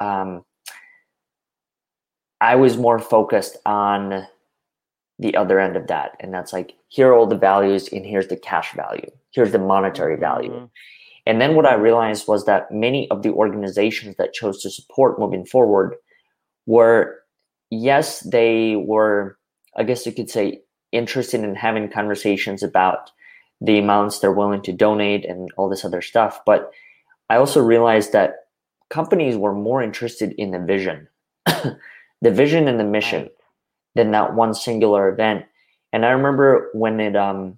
um, 0.02 0.44
I 2.42 2.56
was 2.56 2.78
more 2.78 3.00
focused 3.00 3.58
on 3.66 4.28
the 5.20 5.36
other 5.36 5.60
end 5.60 5.78
of 5.78 5.88
that. 5.88 6.16
And 6.20 6.34
that's 6.34 6.54
like, 6.54 6.74
here 6.88 7.10
are 7.10 7.16
all 7.16 7.28
the 7.28 7.38
values, 7.38 7.88
and 7.92 8.06
here's 8.06 8.28
the 8.28 8.38
cash 8.38 8.74
value, 8.74 9.10
here's 9.32 9.52
the 9.52 9.60
monetary 9.60 10.18
value. 10.18 10.52
Mm-hmm. 10.52 10.66
And 11.26 11.42
then 11.42 11.56
what 11.56 11.66
I 11.66 11.74
realized 11.74 12.28
was 12.28 12.46
that 12.46 12.72
many 12.72 13.10
of 13.10 13.24
the 13.24 13.32
organizations 13.32 14.16
that 14.18 14.34
chose 14.34 14.62
to 14.62 14.70
support 14.70 15.20
moving 15.20 15.46
forward 15.46 15.96
were, 16.68 17.20
yes, 17.72 18.20
they 18.20 18.76
were, 18.76 19.38
I 19.76 19.84
guess 19.84 20.06
you 20.06 20.12
could 20.12 20.30
say, 20.30 20.62
interested 20.92 21.44
in 21.44 21.56
having 21.56 21.90
conversations 21.90 22.62
about 22.62 23.12
the 23.60 23.80
amounts 23.80 24.20
they're 24.20 24.32
willing 24.32 24.62
to 24.64 24.74
donate 24.74 25.26
and 25.26 25.50
all 25.58 25.70
this 25.70 25.86
other 25.86 26.02
stuff. 26.02 26.42
But 26.46 26.72
I 27.30 27.38
also 27.38 27.62
realized 27.62 28.12
that 28.14 28.36
companies 28.90 29.36
were 29.36 29.54
more 29.54 29.82
interested 29.82 30.34
in 30.38 30.52
the 30.52 30.60
vision, 30.60 31.08
the 31.46 31.78
vision 32.32 32.68
and 32.68 32.80
the 32.80 32.84
mission 32.84 33.30
than 33.96 34.12
that 34.12 34.36
one 34.36 34.54
singular 34.54 35.10
event. 35.10 35.46
And 35.94 36.06
I 36.06 36.10
remember 36.10 36.70
when 36.74 37.00
it 37.00 37.16
um 37.16 37.58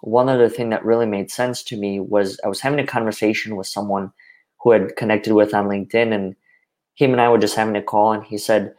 one 0.00 0.28
other 0.28 0.48
thing 0.48 0.70
that 0.70 0.84
really 0.84 1.06
made 1.06 1.30
sense 1.30 1.62
to 1.64 1.76
me 1.76 2.00
was 2.00 2.40
I 2.44 2.48
was 2.48 2.60
having 2.60 2.80
a 2.80 2.86
conversation 2.86 3.56
with 3.56 3.66
someone 3.66 4.12
who 4.62 4.70
had 4.72 4.96
connected 4.96 5.34
with 5.34 5.54
on 5.54 5.66
LinkedIn, 5.66 6.12
and 6.14 6.34
him 6.94 7.12
and 7.12 7.20
I 7.20 7.28
were 7.28 7.38
just 7.38 7.56
having 7.56 7.76
a 7.76 7.82
call, 7.82 8.12
and 8.12 8.24
he 8.24 8.38
said, 8.38 8.74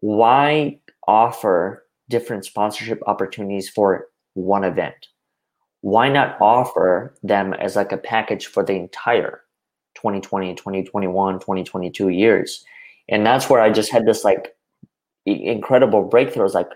"Why 0.00 0.78
offer 1.06 1.84
different 2.08 2.44
sponsorship 2.44 3.02
opportunities 3.06 3.68
for 3.68 4.08
one 4.34 4.64
event? 4.64 5.08
Why 5.80 6.08
not 6.08 6.40
offer 6.40 7.14
them 7.22 7.54
as 7.54 7.74
like 7.76 7.92
a 7.92 7.96
package 7.96 8.46
for 8.46 8.64
the 8.64 8.74
entire 8.74 9.42
2020, 9.94 10.54
2021, 10.54 11.40
2022 11.40 12.08
years?" 12.08 12.64
And 13.08 13.26
that's 13.26 13.50
where 13.50 13.60
I 13.60 13.70
just 13.70 13.90
had 13.90 14.06
this 14.06 14.24
like 14.24 14.54
incredible 15.26 16.08
breakthroughs 16.08 16.54
like, 16.54 16.70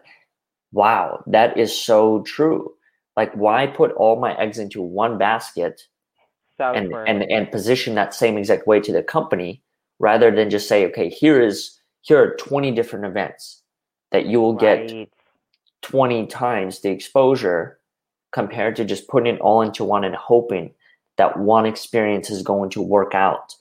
"Wow, 0.73 1.23
that 1.27 1.57
is 1.59 1.77
so 1.79 2.23
true." 2.23 2.77
like 3.17 3.33
why 3.35 3.67
put 3.67 3.93
all 3.93 4.21
my 4.21 4.37
eggs 4.39 4.59
into 4.59 4.81
one 4.83 5.19
basket 5.19 5.83
and, 6.59 6.93
and 7.07 7.23
and 7.31 7.51
position 7.51 7.95
that 7.95 8.15
same 8.15 8.39
exact 8.39 8.67
way 8.67 8.81
to 8.81 8.93
the 8.93 9.03
company 9.03 9.63
rather 9.99 10.31
than 10.31 10.51
just 10.51 10.69
say 10.69 10.87
okay 10.87 11.09
here 11.09 11.41
is 11.41 11.79
here 12.03 12.23
are 12.23 12.37
20 12.37 12.71
different 12.73 13.05
events 13.05 13.63
that 14.13 14.27
you 14.27 14.41
will 14.41 14.55
right. 14.57 14.89
get 14.89 15.09
20 15.83 16.27
times 16.27 16.81
the 16.81 16.91
exposure 16.91 17.79
compared 18.33 18.77
to 18.77 18.85
just 18.85 19.09
putting 19.09 19.35
it 19.35 19.41
all 19.41 19.63
into 19.63 19.85
one 19.85 20.05
and 20.05 20.15
hoping 20.15 20.73
that 21.17 21.39
one 21.39 21.67
experience 21.67 22.31
is 22.31 22.43
going 22.43 22.71
to 22.71 22.83
work 22.83 23.15
out 23.15 23.55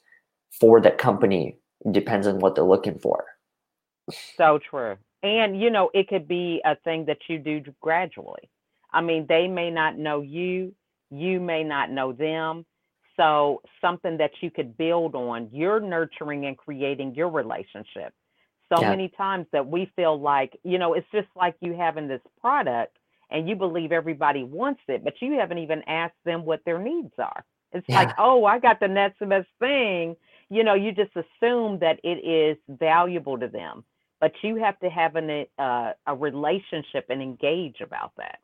for 0.60 0.80
that 0.82 0.98
company 0.98 1.58
it 1.86 1.92
depends 1.92 2.28
on 2.28 2.40
what 2.40 2.56
they're 2.56 2.64
looking 2.64 2.98
for 3.00 3.26
so 4.38 4.60
true 4.70 4.96
and 5.24 5.60
you 5.60 5.70
know 5.70 5.90
it 5.94 6.08
could 6.08 6.28
be 6.28 6.62
a 6.66 6.76
thing 6.78 7.06
that 7.06 7.18
you 7.28 7.40
do 7.40 7.62
gradually 7.82 8.50
I 8.96 9.02
mean, 9.02 9.26
they 9.28 9.48
may 9.48 9.70
not 9.70 9.98
know 9.98 10.22
you, 10.22 10.74
you 11.12 11.42
may 11.42 11.64
not 11.64 11.92
know 11.92 12.14
them. 12.14 12.66
So, 13.18 13.62
something 13.82 14.18
that 14.18 14.32
you 14.42 14.50
could 14.50 14.78
build 14.78 15.16
on, 15.16 15.50
you're 15.52 15.80
nurturing 15.80 16.46
and 16.46 16.58
creating 16.58 17.14
your 17.14 17.30
relationship. 17.30 18.14
So 18.74 18.82
yeah. 18.82 18.90
many 18.90 19.10
times 19.10 19.46
that 19.52 19.68
we 19.68 19.92
feel 19.96 20.20
like, 20.20 20.58
you 20.64 20.80
know, 20.80 20.96
it's 20.96 21.08
just 21.14 21.28
like 21.36 21.56
you 21.62 21.76
having 21.76 22.08
this 22.08 22.22
product 22.42 22.98
and 23.30 23.48
you 23.48 23.56
believe 23.56 23.92
everybody 23.92 24.44
wants 24.44 24.82
it, 24.88 25.04
but 25.04 25.14
you 25.22 25.34
haven't 25.34 25.60
even 25.60 25.84
asked 25.88 26.16
them 26.26 26.46
what 26.46 26.62
their 26.66 26.80
needs 26.80 27.14
are. 27.20 27.46
It's 27.74 27.86
yeah. 27.88 28.00
like, 28.00 28.16
oh, 28.18 28.44
I 28.46 28.60
got 28.60 28.80
the 28.80 28.88
next 28.88 29.20
best 29.20 29.48
thing. 29.60 30.16
You 30.50 30.64
know, 30.64 30.74
you 30.74 30.92
just 30.92 31.12
assume 31.12 31.80
that 31.80 32.00
it 32.04 32.26
is 32.26 32.58
valuable 32.68 33.38
to 33.38 33.48
them, 33.48 33.84
but 34.22 34.32
you 34.42 34.56
have 34.58 34.80
to 34.80 34.90
have 34.90 35.16
an, 35.16 35.46
uh, 35.58 35.92
a 36.08 36.16
relationship 36.16 37.06
and 37.10 37.22
engage 37.22 37.82
about 37.82 38.12
that. 38.18 38.40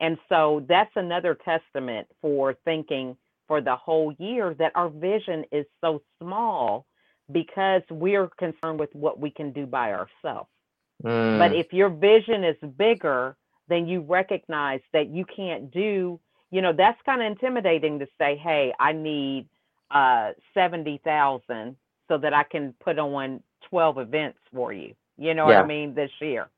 And 0.00 0.18
so 0.28 0.64
that's 0.68 0.92
another 0.96 1.34
testament 1.34 2.06
for 2.20 2.54
thinking 2.64 3.16
for 3.48 3.60
the 3.60 3.76
whole 3.76 4.12
year 4.18 4.54
that 4.58 4.72
our 4.74 4.88
vision 4.88 5.44
is 5.52 5.64
so 5.80 6.02
small 6.20 6.86
because 7.32 7.82
we're 7.90 8.28
concerned 8.38 8.78
with 8.78 8.94
what 8.94 9.18
we 9.18 9.30
can 9.30 9.52
do 9.52 9.66
by 9.66 9.92
ourselves. 9.92 10.48
Mm. 11.04 11.38
But 11.38 11.54
if 11.54 11.72
your 11.72 11.88
vision 11.88 12.44
is 12.44 12.56
bigger, 12.76 13.36
then 13.68 13.86
you 13.86 14.00
recognize 14.00 14.80
that 14.92 15.08
you 15.08 15.24
can't 15.24 15.70
do, 15.70 16.20
you 16.50 16.62
know, 16.62 16.72
that's 16.72 17.00
kind 17.04 17.20
of 17.20 17.26
intimidating 17.26 17.98
to 17.98 18.06
say, 18.18 18.36
hey, 18.36 18.72
I 18.78 18.92
need 18.92 19.48
uh 19.90 20.32
70,000 20.52 21.76
so 22.08 22.18
that 22.18 22.34
I 22.34 22.42
can 22.42 22.74
put 22.80 22.98
on 22.98 23.40
12 23.70 23.98
events 23.98 24.38
for 24.52 24.72
you. 24.72 24.94
You 25.18 25.34
know 25.34 25.48
yeah. 25.48 25.56
what 25.56 25.64
I 25.64 25.66
mean 25.66 25.94
this 25.94 26.10
year 26.20 26.48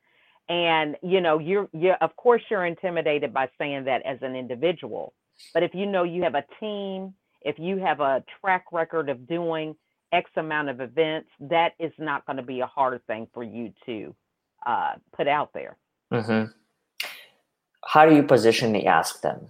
and 0.49 0.97
you 1.03 1.21
know 1.21 1.39
you're 1.39 1.69
you 1.73 1.93
of 2.01 2.17
course 2.17 2.43
you're 2.51 2.65
intimidated 2.65 3.35
by 3.35 3.49
saying 3.59 3.85
that 3.85 4.01
as 4.07 4.19
an 4.23 4.35
individual 4.35 5.13
but 5.53 5.63
if 5.63 5.75
you 5.75 5.85
know 5.85 6.05
you 6.05 6.23
have 6.23 6.35
a 6.35 6.45
team 6.59 7.13
if 7.43 7.59
you 7.59 7.79
have 7.79 8.01
a 8.01 8.25
track 8.41 8.65
record 8.73 9.09
of 9.09 9.27
doing 9.29 9.77
X 10.13 10.31
amount 10.37 10.69
of 10.69 10.81
events, 10.81 11.29
that 11.41 11.73
is 11.79 11.93
not 11.99 12.25
going 12.27 12.39
to 12.39 12.43
be 12.43 12.61
a 12.61 12.67
hard 12.67 13.05
thing 13.07 13.29
for 13.33 13.43
you 13.43 13.73
to 13.87 14.15
uh, 14.67 14.93
put 15.17 15.29
out 15.29 15.53
there. 15.53 15.77
Mm-hmm. 16.13 16.51
How 17.85 18.07
do 18.07 18.15
you 18.15 18.23
position 18.23 18.73
the 18.73 18.87
ask 18.87 19.21
then? 19.21 19.49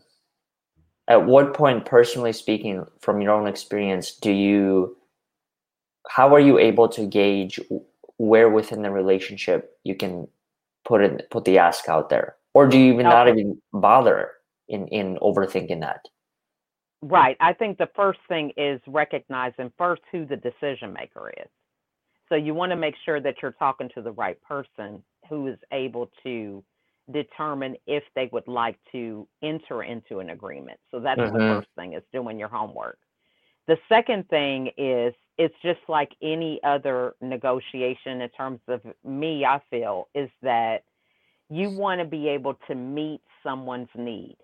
At 1.07 1.27
what 1.27 1.55
point, 1.55 1.87
personally 1.87 2.33
speaking, 2.33 2.85
from 3.00 3.21
your 3.21 3.33
own 3.33 3.47
experience, 3.47 4.12
do 4.12 4.31
you, 4.31 4.97
how 6.09 6.35
are 6.35 6.41
you 6.41 6.59
able 6.59 6.88
to 6.91 7.07
gauge 7.07 7.59
where 8.19 8.51
within 8.51 8.83
the 8.83 8.91
relationship 8.91 9.79
you 9.85 9.95
can 9.95 10.29
put 10.85 11.01
it, 11.01 11.31
put 11.31 11.45
the 11.45 11.59
ask 11.59 11.89
out 11.89 12.11
there? 12.11 12.37
Or 12.55 12.67
do 12.67 12.79
you 12.79 12.93
even 12.93 13.07
okay. 13.07 13.15
not 13.15 13.29
even 13.29 13.61
bother 13.73 14.33
in, 14.69 14.89
in 14.89 15.17
overthinking 15.23 15.81
that? 15.81 16.01
Right. 17.01 17.37
I 17.41 17.53
think 17.53 17.79
the 17.79 17.89
first 17.95 18.19
thing 18.29 18.53
is 18.57 18.81
recognizing 18.87 19.73
first 19.79 20.03
who 20.11 20.27
the 20.27 20.37
decision 20.37 20.93
maker 20.93 21.31
is. 21.31 21.49
So 22.29 22.35
you 22.35 22.55
want 22.55 22.71
to 22.71 22.77
make 22.77 22.95
sure 23.05 23.21
that 23.21 23.37
you're 23.41 23.53
talking 23.53 23.89
to 23.95 24.03
the 24.03 24.13
right 24.13 24.41
person 24.43 25.03
who 25.29 25.47
is 25.47 25.59
able 25.73 26.11
to 26.25 26.63
determine 27.13 27.77
if 27.87 28.03
they 28.15 28.29
would 28.33 28.47
like 28.49 28.79
to 28.93 29.27
enter 29.43 29.83
into 29.83 30.19
an 30.19 30.31
agreement. 30.31 30.79
So 30.91 31.01
that's 31.01 31.21
mm-hmm. 31.21 31.33
the 31.33 31.39
first 31.39 31.69
thing 31.77 31.95
is 31.95 32.03
doing 32.13 32.39
your 32.39 32.49
homework. 32.49 32.99
The 33.67 33.79
second 33.89 34.29
thing 34.29 34.71
is 34.77 35.15
it's 35.38 35.54
just 35.62 35.80
like 35.88 36.11
any 36.21 36.61
other 36.64 37.14
negotiation 37.21 38.21
in 38.21 38.28
terms 38.30 38.61
of 38.68 38.80
me, 39.04 39.45
I 39.45 39.61
feel, 39.71 40.09
is 40.14 40.28
that 40.42 40.83
you 41.49 41.71
want 41.71 42.00
to 42.00 42.04
be 42.04 42.28
able 42.28 42.54
to 42.66 42.75
meet 42.75 43.21
someone's 43.42 43.88
need. 43.97 44.37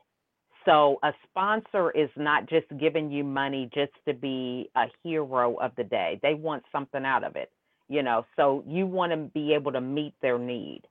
So 0.65 0.99
a 1.03 1.13
sponsor 1.29 1.91
is 1.91 2.09
not 2.17 2.49
just 2.49 2.67
giving 2.81 3.11
you 3.11 3.25
money 3.25 3.69
just 3.75 3.93
to 4.07 4.15
be 4.15 4.71
a 4.77 4.87
hero 5.03 5.57
of 5.57 5.73
the 5.77 5.85
day. 5.85 6.19
They 6.23 6.35
want 6.35 6.63
something 6.73 7.05
out 7.05 7.25
of 7.25 7.37
it, 7.37 7.51
you 7.89 8.03
know. 8.03 8.25
So 8.37 8.65
you 8.67 8.87
want 8.87 9.13
to 9.13 9.19
be 9.19 9.53
able 9.53 9.73
to 9.73 9.81
meet 9.81 10.15
their 10.23 10.39
need. 10.39 10.83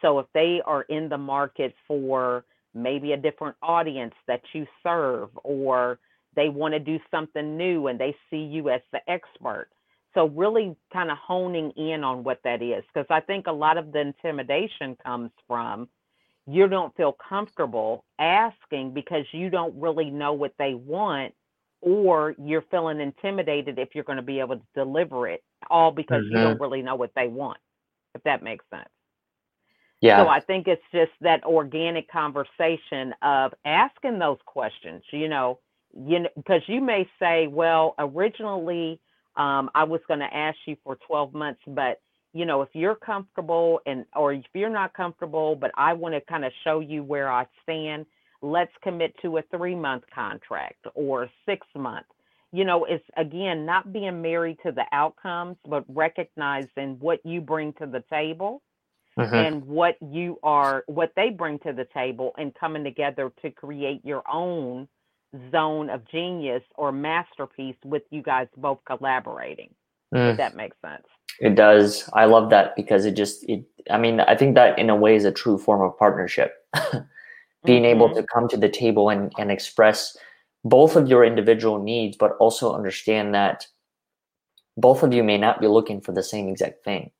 So 0.00 0.20
if 0.20 0.26
they 0.32 0.62
are 0.64 0.82
in 0.82 1.10
the 1.10 1.18
market 1.18 1.74
for 1.86 2.44
maybe 2.72 3.12
a 3.12 3.16
different 3.16 3.56
audience 3.62 4.14
that 4.26 4.40
you 4.54 4.66
serve 4.82 5.28
or 5.42 5.98
they 6.36 6.48
want 6.48 6.74
to 6.74 6.80
do 6.80 6.98
something 7.10 7.56
new 7.56 7.88
and 7.88 7.98
they 7.98 8.14
see 8.30 8.38
you 8.38 8.70
as 8.70 8.80
the 8.92 9.00
expert. 9.08 9.68
So 10.14 10.26
really 10.28 10.76
kind 10.92 11.10
of 11.10 11.18
honing 11.18 11.70
in 11.76 12.02
on 12.02 12.24
what 12.24 12.40
that 12.44 12.62
is 12.62 12.82
because 12.92 13.06
I 13.10 13.20
think 13.20 13.46
a 13.46 13.52
lot 13.52 13.78
of 13.78 13.92
the 13.92 14.00
intimidation 14.00 14.96
comes 15.04 15.30
from 15.46 15.88
you 16.46 16.66
don't 16.66 16.94
feel 16.96 17.16
comfortable 17.28 18.04
asking 18.18 18.92
because 18.92 19.24
you 19.32 19.50
don't 19.50 19.74
really 19.80 20.10
know 20.10 20.32
what 20.32 20.52
they 20.58 20.74
want 20.74 21.32
or 21.80 22.34
you're 22.42 22.64
feeling 22.70 23.00
intimidated 23.00 23.78
if 23.78 23.90
you're 23.94 24.04
going 24.04 24.16
to 24.16 24.22
be 24.22 24.40
able 24.40 24.56
to 24.56 24.62
deliver 24.74 25.28
it 25.28 25.42
all 25.70 25.90
because 25.90 26.24
mm-hmm. 26.24 26.36
you 26.36 26.42
don't 26.42 26.60
really 26.60 26.82
know 26.82 26.94
what 26.94 27.12
they 27.14 27.28
want 27.28 27.58
if 28.14 28.22
that 28.24 28.42
makes 28.42 28.64
sense 28.70 28.88
yeah 30.00 30.22
so 30.22 30.28
i 30.28 30.40
think 30.40 30.66
it's 30.66 30.82
just 30.92 31.12
that 31.20 31.42
organic 31.44 32.10
conversation 32.10 33.14
of 33.22 33.52
asking 33.64 34.18
those 34.18 34.38
questions 34.44 35.02
you 35.12 35.28
know 35.28 35.58
you 35.94 36.20
know 36.20 36.28
because 36.36 36.62
you 36.66 36.80
may 36.80 37.08
say 37.18 37.46
well 37.46 37.94
originally 37.98 39.00
um, 39.36 39.70
i 39.74 39.84
was 39.84 40.00
going 40.08 40.20
to 40.20 40.34
ask 40.34 40.56
you 40.66 40.76
for 40.84 40.96
12 41.06 41.34
months 41.34 41.60
but 41.66 42.00
you 42.32 42.44
know, 42.46 42.62
if 42.62 42.68
you're 42.72 42.94
comfortable 42.94 43.80
and 43.86 44.04
or 44.14 44.32
if 44.32 44.44
you're 44.54 44.70
not 44.70 44.94
comfortable, 44.94 45.56
but 45.56 45.70
I 45.76 45.92
want 45.92 46.14
to 46.14 46.20
kind 46.20 46.44
of 46.44 46.52
show 46.64 46.80
you 46.80 47.02
where 47.02 47.30
I 47.30 47.46
stand, 47.62 48.06
let's 48.40 48.72
commit 48.82 49.14
to 49.22 49.38
a 49.38 49.42
three 49.50 49.74
month 49.74 50.04
contract 50.14 50.86
or 50.94 51.28
six 51.46 51.66
month. 51.74 52.06
You 52.52 52.64
know, 52.64 52.84
it's 52.84 53.04
again 53.16 53.66
not 53.66 53.92
being 53.92 54.22
married 54.22 54.58
to 54.64 54.72
the 54.72 54.84
outcomes, 54.92 55.56
but 55.68 55.84
recognizing 55.88 56.96
what 57.00 57.20
you 57.24 57.40
bring 57.40 57.72
to 57.74 57.86
the 57.86 58.02
table 58.10 58.62
mm-hmm. 59.18 59.34
and 59.34 59.64
what 59.64 59.96
you 60.00 60.38
are, 60.42 60.84
what 60.86 61.12
they 61.16 61.30
bring 61.30 61.58
to 61.60 61.72
the 61.72 61.86
table, 61.92 62.32
and 62.38 62.54
coming 62.54 62.84
together 62.84 63.32
to 63.42 63.50
create 63.50 64.04
your 64.04 64.22
own 64.32 64.88
zone 65.50 65.90
of 65.90 66.06
genius 66.08 66.62
or 66.76 66.92
masterpiece 66.92 67.76
with 67.84 68.02
you 68.10 68.22
guys 68.22 68.48
both 68.56 68.78
collaborating. 68.86 69.74
Mm. 70.14 70.32
If 70.32 70.36
that 70.38 70.56
makes 70.56 70.76
sense. 70.84 71.06
It 71.40 71.54
does. 71.54 72.08
I 72.14 72.24
love 72.24 72.50
that 72.50 72.74
because 72.76 73.06
it 73.06 73.12
just 73.12 73.48
it 73.48 73.64
I 73.90 73.98
mean, 73.98 74.20
I 74.20 74.36
think 74.36 74.54
that 74.56 74.78
in 74.78 74.90
a 74.90 74.96
way 74.96 75.16
is 75.16 75.24
a 75.24 75.32
true 75.32 75.58
form 75.58 75.80
of 75.82 75.96
partnership. 75.98 76.54
Being 77.64 77.82
mm-hmm. 77.82 77.84
able 77.84 78.14
to 78.14 78.22
come 78.22 78.48
to 78.48 78.56
the 78.56 78.68
table 78.68 79.10
and, 79.10 79.32
and 79.38 79.50
express 79.50 80.16
both 80.64 80.96
of 80.96 81.08
your 81.08 81.24
individual 81.24 81.82
needs, 81.82 82.16
but 82.16 82.36
also 82.40 82.74
understand 82.74 83.34
that 83.34 83.66
both 84.76 85.02
of 85.02 85.12
you 85.12 85.22
may 85.22 85.38
not 85.38 85.60
be 85.60 85.66
looking 85.66 86.00
for 86.00 86.12
the 86.12 86.22
same 86.22 86.48
exact 86.48 86.84
thing. 86.84 87.10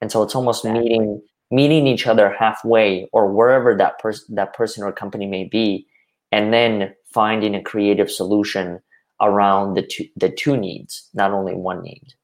And 0.00 0.12
so 0.12 0.22
it's 0.22 0.34
almost 0.34 0.64
exactly. 0.64 0.82
meeting 0.82 1.22
meeting 1.50 1.86
each 1.86 2.08
other 2.08 2.34
halfway 2.36 3.08
or 3.12 3.32
wherever 3.32 3.76
that 3.76 3.98
person 3.98 4.34
that 4.34 4.52
person 4.52 4.82
or 4.82 4.92
company 4.92 5.26
may 5.26 5.44
be, 5.44 5.86
and 6.32 6.52
then 6.52 6.94
finding 7.12 7.54
a 7.54 7.62
creative 7.62 8.10
solution 8.10 8.80
around 9.20 9.74
the 9.74 9.82
two 9.82 10.08
the 10.16 10.28
two 10.28 10.56
needs, 10.56 11.08
not 11.14 11.32
only 11.32 11.54
one 11.54 11.82
need. 11.82 12.14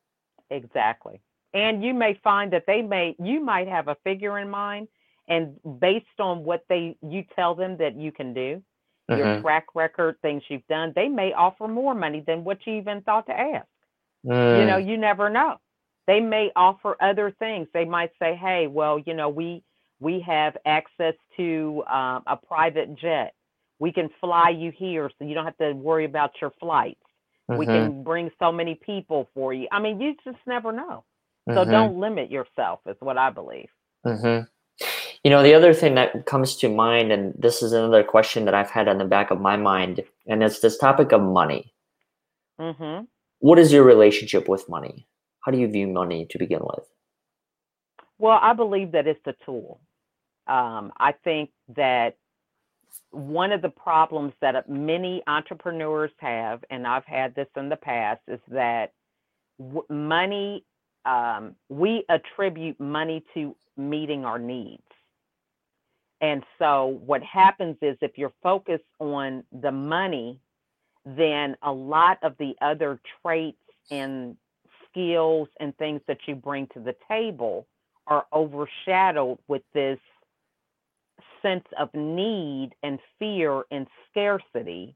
Exactly 0.50 1.20
and 1.54 1.84
you 1.84 1.94
may 1.94 2.18
find 2.22 2.52
that 2.52 2.64
they 2.66 2.82
may 2.82 3.14
you 3.22 3.40
might 3.40 3.68
have 3.68 3.88
a 3.88 3.96
figure 4.04 4.38
in 4.38 4.48
mind 4.48 4.88
and 5.28 5.54
based 5.80 6.06
on 6.18 6.44
what 6.44 6.64
they 6.68 6.96
you 7.02 7.24
tell 7.36 7.54
them 7.54 7.76
that 7.76 7.96
you 7.96 8.10
can 8.10 8.32
do 8.32 8.62
mm-hmm. 9.10 9.16
your 9.16 9.40
track 9.40 9.66
record 9.74 10.16
things 10.22 10.42
you've 10.48 10.66
done 10.68 10.92
they 10.94 11.08
may 11.08 11.32
offer 11.32 11.68
more 11.68 11.94
money 11.94 12.22
than 12.26 12.44
what 12.44 12.58
you 12.66 12.74
even 12.74 13.00
thought 13.02 13.26
to 13.26 13.32
ask 13.32 13.66
mm. 14.26 14.60
you 14.60 14.66
know 14.66 14.78
mm. 14.78 14.86
you 14.86 14.96
never 14.96 15.28
know 15.28 15.56
they 16.06 16.20
may 16.20 16.50
offer 16.56 16.96
other 17.00 17.34
things 17.38 17.68
they 17.74 17.84
might 17.84 18.10
say 18.18 18.34
hey 18.34 18.66
well 18.66 18.98
you 18.98 19.14
know 19.14 19.28
we 19.28 19.62
we 20.00 20.20
have 20.20 20.56
access 20.66 21.14
to 21.36 21.82
um, 21.88 22.22
a 22.26 22.36
private 22.36 22.96
jet 22.96 23.34
we 23.82 23.92
can 23.92 24.08
fly 24.20 24.48
you 24.48 24.70
here 24.84 25.10
so 25.18 25.24
you 25.24 25.34
don't 25.34 25.44
have 25.44 25.58
to 25.58 25.72
worry 25.72 26.04
about 26.04 26.30
your 26.40 26.52
flights 26.60 27.00
mm-hmm. 27.50 27.58
we 27.58 27.66
can 27.66 28.02
bring 28.02 28.30
so 28.38 28.50
many 28.50 28.74
people 28.74 29.28
for 29.34 29.52
you 29.52 29.66
i 29.72 29.78
mean 29.80 30.00
you 30.00 30.14
just 30.24 30.42
never 30.46 30.72
know 30.72 31.04
so 31.48 31.54
mm-hmm. 31.56 31.70
don't 31.70 31.98
limit 31.98 32.30
yourself, 32.30 32.80
is 32.86 32.96
what 33.00 33.18
I 33.18 33.30
believe. 33.30 33.68
Mm-hmm. 34.06 34.44
You 35.24 35.30
know, 35.30 35.42
the 35.42 35.54
other 35.54 35.74
thing 35.74 35.96
that 35.96 36.26
comes 36.26 36.56
to 36.56 36.68
mind, 36.68 37.12
and 37.12 37.34
this 37.36 37.62
is 37.62 37.72
another 37.72 38.04
question 38.04 38.44
that 38.44 38.54
I've 38.54 38.70
had 38.70 38.88
on 38.88 38.98
the 38.98 39.04
back 39.04 39.30
of 39.30 39.40
my 39.40 39.56
mind, 39.56 40.02
and 40.26 40.42
it's 40.42 40.60
this 40.60 40.78
topic 40.78 41.12
of 41.12 41.20
money. 41.20 41.72
Mm-hmm. 42.60 43.04
What 43.40 43.58
is 43.58 43.72
your 43.72 43.84
relationship 43.84 44.48
with 44.48 44.68
money? 44.68 45.06
How 45.40 45.50
do 45.50 45.58
you 45.58 45.68
view 45.68 45.88
money 45.88 46.26
to 46.30 46.38
begin 46.38 46.60
with? 46.62 46.86
Well, 48.18 48.38
I 48.40 48.52
believe 48.52 48.92
that 48.92 49.08
it's 49.08 49.26
a 49.26 49.34
tool. 49.44 49.80
Um, 50.46 50.92
I 50.98 51.12
think 51.24 51.50
that 51.76 52.16
one 53.10 53.52
of 53.52 53.62
the 53.62 53.68
problems 53.68 54.32
that 54.40 54.68
many 54.68 55.22
entrepreneurs 55.26 56.10
have, 56.18 56.64
and 56.70 56.86
I've 56.86 57.04
had 57.04 57.34
this 57.34 57.48
in 57.56 57.68
the 57.68 57.76
past, 57.76 58.20
is 58.28 58.40
that 58.48 58.92
w- 59.58 59.86
money 59.88 60.64
um, 61.04 61.56
we 61.68 62.04
attribute 62.08 62.78
money 62.78 63.24
to 63.34 63.56
meeting 63.76 64.24
our 64.24 64.38
needs. 64.38 64.82
And 66.20 66.44
so 66.58 67.00
what 67.04 67.22
happens 67.22 67.76
is 67.82 67.96
if 68.00 68.16
you're 68.16 68.32
focused 68.42 68.84
on 69.00 69.42
the 69.60 69.72
money, 69.72 70.40
then 71.04 71.56
a 71.62 71.72
lot 71.72 72.18
of 72.22 72.36
the 72.38 72.54
other 72.60 73.00
traits 73.20 73.58
and 73.90 74.36
skills 74.88 75.48
and 75.58 75.76
things 75.76 76.00
that 76.06 76.18
you 76.28 76.36
bring 76.36 76.68
to 76.68 76.80
the 76.80 76.94
table 77.08 77.66
are 78.06 78.26
overshadowed 78.32 79.38
with 79.48 79.62
this 79.74 79.98
sense 81.42 81.64
of 81.78 81.92
need 81.94 82.70
and 82.82 82.98
fear 83.18 83.64
and 83.70 83.86
scarcity 84.10 84.94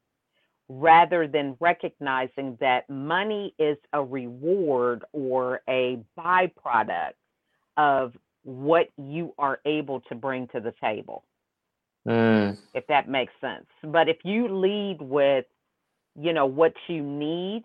rather 0.69 1.29
than 1.29 1.57
recognizing 1.61 2.57
that 2.61 2.89
money 2.91 3.55
is 3.59 3.77
a 3.93 4.03
reward 4.03 5.05
or 5.13 5.61
a 5.69 5.99
byproduct 6.19 7.13
of 7.77 8.17
what 8.43 8.89
you 8.97 9.35
are 9.39 9.61
able 9.65 10.01
to 10.01 10.15
bring 10.15 10.49
to 10.49 10.61
the 10.61 10.73
table. 10.81 11.25
Mm. 12.07 12.57
If 12.75 12.87
that 12.87 13.09
makes 13.09 13.33
sense. 13.41 13.67
But 13.83 14.09
if 14.09 14.19
you 14.25 14.49
lead 14.49 14.99
with, 15.01 15.45
you 16.19 16.33
know, 16.33 16.47
what 16.47 16.75
you 16.89 17.03
need, 17.03 17.65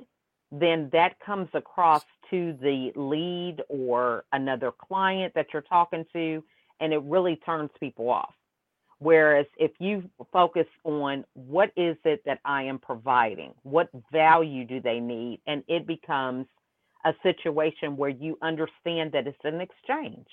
then 0.52 0.90
that 0.92 1.20
comes 1.20 1.50
across 1.54 2.04
to 2.30 2.58
the 2.62 2.92
lead 2.96 3.62
or 3.70 4.26
another 4.34 4.72
client 4.72 5.34
that 5.36 5.48
you're 5.54 5.62
talking 5.62 6.06
to, 6.14 6.44
and 6.80 6.94
it 6.94 7.02
really 7.04 7.36
turns 7.38 7.70
people 7.80 8.10
off. 8.10 8.34
Whereas 9.02 9.48
if 9.58 9.72
you 9.80 10.08
focus 10.32 10.68
on 10.84 11.26
what 11.34 11.72
is 11.76 11.98
it 12.06 12.24
that 12.26 12.40
I 12.46 12.62
am 12.62 12.78
providing, 12.78 13.56
what 13.64 13.90
value 14.12 14.64
do 14.64 14.80
they 14.80 15.00
need, 15.00 15.42
and 15.48 15.64
it 15.68 15.88
becomes 15.88 16.46
a 17.04 17.14
situation 17.24 17.98
where 17.98 18.12
you 18.12 18.38
understand 18.44 19.12
that 19.14 19.26
it's 19.26 19.44
an 19.44 19.60
exchange. 19.60 20.28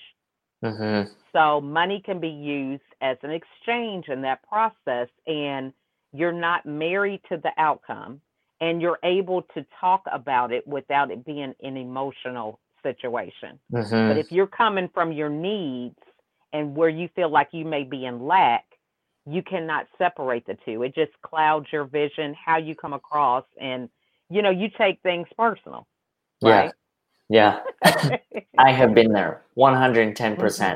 Mm-hmm. 0.63 1.11
So 1.33 1.59
money 1.59 1.99
can 2.05 2.19
be 2.19 2.29
used 2.29 2.83
as 3.01 3.17
an 3.23 3.31
exchange 3.31 4.07
in 4.07 4.21
that 4.21 4.47
process, 4.47 5.07
and 5.25 5.73
you're 6.13 6.31
not 6.31 6.63
married 6.67 7.21
to 7.29 7.37
the 7.37 7.49
outcome, 7.57 8.21
and 8.61 8.83
you're 8.83 8.99
able 9.03 9.41
to 9.55 9.65
talk 9.81 10.03
about 10.13 10.51
it 10.51 10.67
without 10.67 11.09
it 11.09 11.25
being 11.25 11.55
an 11.63 11.75
emotional 11.75 12.59
situation. 12.83 13.57
Mm-hmm. 13.73 14.09
But 14.09 14.17
if 14.19 14.31
you're 14.31 14.45
coming 14.45 14.91
from 14.93 15.11
your 15.11 15.29
needs 15.29 15.95
and 16.53 16.75
where 16.75 16.89
you 16.89 17.09
feel 17.15 17.29
like 17.29 17.49
you 17.51 17.65
may 17.65 17.83
be 17.83 18.05
in 18.05 18.25
lack, 18.25 18.65
you 19.25 19.43
cannot 19.43 19.87
separate 19.97 20.45
the 20.45 20.57
two. 20.65 20.83
It 20.83 20.95
just 20.95 21.11
clouds 21.21 21.67
your 21.71 21.85
vision, 21.85 22.35
how 22.43 22.57
you 22.57 22.75
come 22.75 22.93
across, 22.93 23.45
and 23.59 23.89
you 24.29 24.41
know, 24.41 24.49
you 24.49 24.69
take 24.77 25.01
things 25.01 25.27
personal. 25.37 25.87
Right? 26.41 26.71
Yeah. 27.29 27.61
Yeah. 27.83 28.17
I 28.57 28.71
have 28.71 28.93
been 28.93 29.11
there 29.11 29.43
110%. 29.57 30.15
Mm-hmm. 30.15 30.75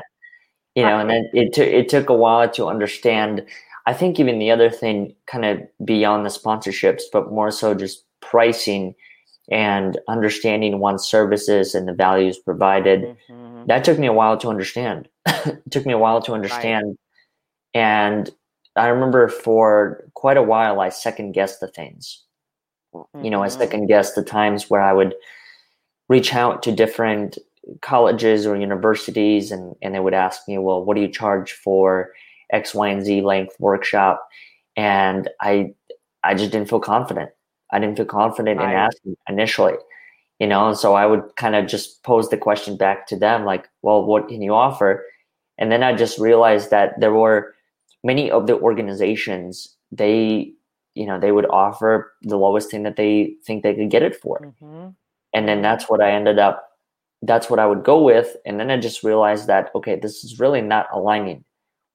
You 0.74 0.82
know, 0.82 0.98
and 0.98 1.08
then 1.08 1.30
it, 1.32 1.52
t- 1.52 1.62
it 1.62 1.88
took 1.88 2.08
a 2.08 2.14
while 2.14 2.50
to 2.50 2.66
understand. 2.66 3.46
I 3.86 3.92
think 3.92 4.18
even 4.18 4.40
the 4.40 4.50
other 4.50 4.70
thing, 4.70 5.14
kind 5.26 5.44
of 5.44 5.60
beyond 5.84 6.26
the 6.26 6.30
sponsorships, 6.30 7.02
but 7.12 7.30
more 7.30 7.52
so 7.52 7.74
just 7.74 8.04
pricing 8.20 8.94
and 9.50 9.98
understanding 10.08 10.80
one's 10.80 11.04
services 11.04 11.74
and 11.74 11.86
the 11.86 11.92
values 11.92 12.38
provided. 12.38 13.02
Mm-hmm. 13.02 13.53
That 13.66 13.84
took 13.84 13.98
me 13.98 14.06
a 14.06 14.12
while 14.12 14.36
to 14.38 14.48
understand. 14.48 15.08
it 15.26 15.62
took 15.70 15.86
me 15.86 15.92
a 15.92 15.98
while 15.98 16.22
to 16.22 16.32
understand. 16.32 16.96
Right. 17.74 17.80
And 17.80 18.30
I 18.76 18.88
remember 18.88 19.28
for 19.28 20.04
quite 20.14 20.36
a 20.36 20.42
while, 20.42 20.80
I 20.80 20.88
second 20.88 21.32
guessed 21.32 21.60
the 21.60 21.68
things. 21.68 22.22
Mm-hmm. 22.94 23.24
You 23.24 23.30
know, 23.30 23.42
I 23.42 23.48
mm-hmm. 23.48 23.58
second 23.58 23.86
guessed 23.86 24.14
the 24.14 24.22
times 24.24 24.70
where 24.70 24.82
I 24.82 24.92
would 24.92 25.14
reach 26.08 26.34
out 26.34 26.62
to 26.64 26.72
different 26.72 27.38
colleges 27.80 28.46
or 28.46 28.56
universities 28.56 29.50
and, 29.50 29.74
and 29.82 29.94
they 29.94 30.00
would 30.00 30.14
ask 30.14 30.46
me, 30.46 30.58
well, 30.58 30.84
what 30.84 30.94
do 30.94 31.00
you 31.00 31.08
charge 31.08 31.52
for 31.52 32.10
X, 32.52 32.74
Y, 32.74 32.88
and 32.88 33.04
Z 33.04 33.22
length 33.22 33.56
workshop? 33.58 34.26
And 34.76 35.30
I 35.40 35.72
I 36.24 36.34
just 36.34 36.50
didn't 36.50 36.68
feel 36.68 36.80
confident. 36.80 37.30
I 37.70 37.78
didn't 37.78 37.96
feel 37.96 38.06
confident 38.06 38.58
right. 38.58 38.70
in 38.70 38.76
asking 38.76 39.16
initially. 39.28 39.74
You 40.40 40.48
know, 40.48 40.68
and 40.68 40.76
so 40.76 40.94
I 40.94 41.06
would 41.06 41.36
kind 41.36 41.54
of 41.54 41.66
just 41.66 42.02
pose 42.02 42.28
the 42.28 42.36
question 42.36 42.76
back 42.76 43.06
to 43.06 43.16
them, 43.16 43.44
like, 43.44 43.68
well, 43.82 44.04
what 44.04 44.28
can 44.28 44.42
you 44.42 44.52
offer? 44.52 45.04
And 45.58 45.70
then 45.70 45.82
I 45.82 45.94
just 45.94 46.18
realized 46.18 46.70
that 46.70 46.98
there 46.98 47.12
were 47.12 47.54
many 48.02 48.30
of 48.30 48.46
the 48.46 48.58
organizations, 48.58 49.76
they, 49.92 50.52
you 50.94 51.06
know, 51.06 51.18
they 51.18 51.32
would 51.32 51.46
offer 51.46 52.12
the 52.22 52.36
lowest 52.36 52.70
thing 52.70 52.82
that 52.82 52.96
they 52.96 53.36
think 53.46 53.62
they 53.62 53.74
could 53.74 53.90
get 53.90 54.02
it 54.02 54.16
for. 54.16 54.40
Mm-hmm. 54.40 54.88
And 55.32 55.48
then 55.48 55.62
that's 55.62 55.88
what 55.88 56.00
I 56.00 56.12
ended 56.12 56.38
up, 56.38 56.68
that's 57.22 57.48
what 57.48 57.58
I 57.58 57.66
would 57.66 57.84
go 57.84 58.02
with. 58.02 58.36
And 58.44 58.58
then 58.58 58.70
I 58.70 58.78
just 58.78 59.04
realized 59.04 59.46
that, 59.46 59.70
okay, 59.74 59.98
this 59.98 60.24
is 60.24 60.40
really 60.40 60.60
not 60.60 60.86
aligning 60.92 61.44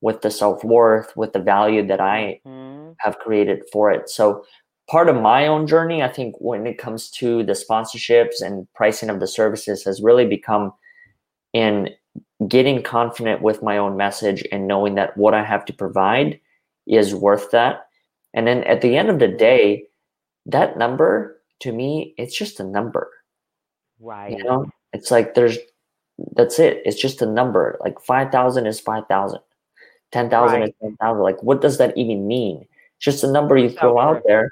with 0.02 0.22
the 0.22 0.32
self 0.32 0.64
worth, 0.64 1.16
with 1.16 1.34
the 1.34 1.40
value 1.40 1.86
that 1.88 2.00
I 2.00 2.40
mm-hmm. 2.46 2.92
have 3.00 3.20
created 3.20 3.64
for 3.72 3.92
it. 3.92 4.10
So 4.10 4.46
part 4.90 5.08
of 5.08 5.22
my 5.22 5.46
own 5.48 5.68
journey, 5.68 6.02
I 6.02 6.08
think 6.08 6.36
when 6.40 6.66
it 6.66 6.80
comes 6.80 7.10
to 7.12 7.44
the 7.44 7.54
sponsorships 7.54 8.42
and 8.42 8.68
pricing 8.74 9.10
of 9.10 9.20
the 9.20 9.28
services 9.28 9.84
has 9.84 10.02
really 10.02 10.26
become 10.26 10.74
in 11.54 11.90
getting 12.48 12.82
confident 12.82 13.42
with 13.42 13.62
my 13.62 13.78
own 13.78 13.96
message 13.96 14.44
and 14.52 14.68
knowing 14.68 14.96
that 14.96 15.16
what 15.16 15.34
I 15.34 15.44
have 15.44 15.64
to 15.66 15.74
provide 15.74 16.40
is 16.88 17.14
worth 17.14 17.52
that. 17.52 17.88
And 18.34 18.48
then 18.48 18.64
at 18.64 18.82
the 18.82 18.98
end 18.98 19.10
of 19.10 19.20
the 19.20 19.28
day, 19.28 19.86
that 20.48 20.78
number 20.78 21.40
to 21.60 21.72
me, 21.72 22.16
it's 22.18 22.36
just 22.36 22.60
a 22.60 22.64
number. 22.64 23.12
Right. 24.00 24.32
You 24.32 24.44
know, 24.44 24.72
it's 24.94 25.12
like 25.12 25.36
there's 25.36 25.58
that's 26.34 26.58
it. 26.58 26.82
It's 26.84 27.00
just 27.00 27.22
a 27.22 27.26
number. 27.26 27.78
Like 27.80 28.02
5,000 28.02 28.66
is 28.66 28.80
5,000. 28.80 29.40
10,000 30.12 30.60
right. 30.60 30.70
is 30.70 30.76
10,000. 30.82 31.22
Like, 31.22 31.42
what 31.44 31.62
does 31.62 31.78
that 31.78 31.96
even 31.96 32.28
mean? 32.28 32.66
It's 32.96 33.06
just 33.06 33.24
a 33.24 33.32
number 33.32 33.58
you 33.58 33.70
throw 33.70 34.00
out 34.00 34.24
there 34.26 34.52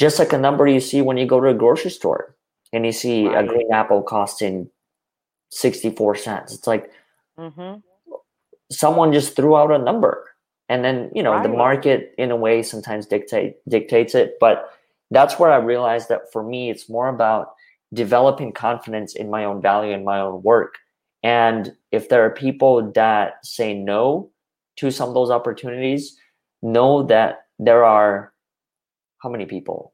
just 0.00 0.18
like 0.18 0.32
a 0.32 0.38
number 0.38 0.66
you 0.66 0.80
see 0.80 1.02
when 1.02 1.18
you 1.18 1.26
go 1.26 1.40
to 1.40 1.48
a 1.48 1.54
grocery 1.54 1.90
store 1.90 2.34
and 2.72 2.86
you 2.86 2.92
see 2.92 3.28
right. 3.28 3.44
a 3.44 3.46
green 3.46 3.70
apple 3.70 4.02
costing 4.02 4.70
64 5.50 6.14
cents. 6.14 6.54
It's 6.54 6.66
like 6.66 6.90
mm-hmm. 7.38 7.80
someone 8.72 9.12
just 9.12 9.36
threw 9.36 9.56
out 9.56 9.70
a 9.70 9.78
number. 9.78 10.26
And 10.70 10.82
then, 10.82 11.10
you 11.14 11.22
know, 11.22 11.32
right. 11.32 11.42
the 11.42 11.50
market 11.50 12.14
in 12.16 12.30
a 12.30 12.36
way 12.36 12.62
sometimes 12.62 13.04
dictate 13.04 13.56
dictates 13.68 14.14
it. 14.14 14.38
But 14.40 14.70
that's 15.10 15.38
where 15.38 15.50
I 15.50 15.56
realized 15.56 16.08
that 16.08 16.32
for 16.32 16.42
me, 16.42 16.70
it's 16.70 16.88
more 16.88 17.08
about 17.08 17.52
developing 17.92 18.52
confidence 18.52 19.14
in 19.14 19.28
my 19.28 19.44
own 19.44 19.60
value 19.60 19.92
and 19.92 20.04
my 20.04 20.20
own 20.20 20.42
work. 20.42 20.76
And 21.22 21.76
if 21.92 22.08
there 22.08 22.24
are 22.24 22.30
people 22.30 22.90
that 22.92 23.44
say 23.44 23.74
no 23.74 24.30
to 24.76 24.90
some 24.90 25.08
of 25.08 25.14
those 25.14 25.30
opportunities, 25.30 26.16
know 26.62 27.02
that 27.02 27.48
there 27.58 27.84
are 27.84 28.32
how 29.20 29.28
many 29.28 29.46
people? 29.46 29.92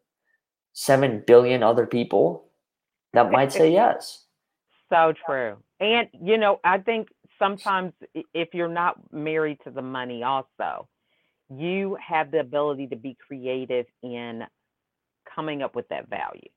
Seven 0.73 1.23
billion 1.27 1.62
other 1.62 1.87
people 1.87 2.51
that 3.12 3.31
might 3.31 3.53
say 3.53 3.73
yes. 3.73 4.25
So 4.93 5.12
true. 5.27 5.57
And, 5.81 6.09
you 6.23 6.39
know, 6.39 6.61
I 6.65 6.79
think 6.79 7.09
sometimes 7.39 7.93
if 8.35 8.49
you're 8.53 8.69
not 8.69 8.97
married 9.12 9.59
to 9.65 9.71
the 9.71 9.83
money, 9.83 10.23
also, 10.23 10.89
you 11.55 11.97
have 12.07 12.31
the 12.31 12.41
ability 12.41 12.89
to 12.89 12.97
be 12.97 13.17
creative 13.27 13.87
in 14.03 14.43
coming 15.35 15.62
up 15.62 15.75
with 15.75 15.89
that 15.89 16.09
value. 16.09 16.49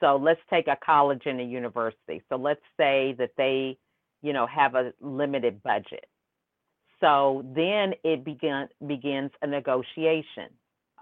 So 0.00 0.16
let's 0.16 0.40
take 0.50 0.68
a 0.68 0.76
college 0.84 1.22
and 1.26 1.40
a 1.40 1.44
university. 1.44 2.22
So 2.28 2.36
let's 2.36 2.60
say 2.76 3.14
that 3.18 3.30
they, 3.36 3.78
you 4.22 4.32
know, 4.32 4.46
have 4.46 4.74
a 4.74 4.92
limited 5.00 5.62
budget. 5.62 6.06
So 7.00 7.44
then 7.54 7.94
it 8.04 8.24
begin, 8.24 8.68
begins 8.86 9.30
a 9.42 9.46
negotiation 9.46 10.50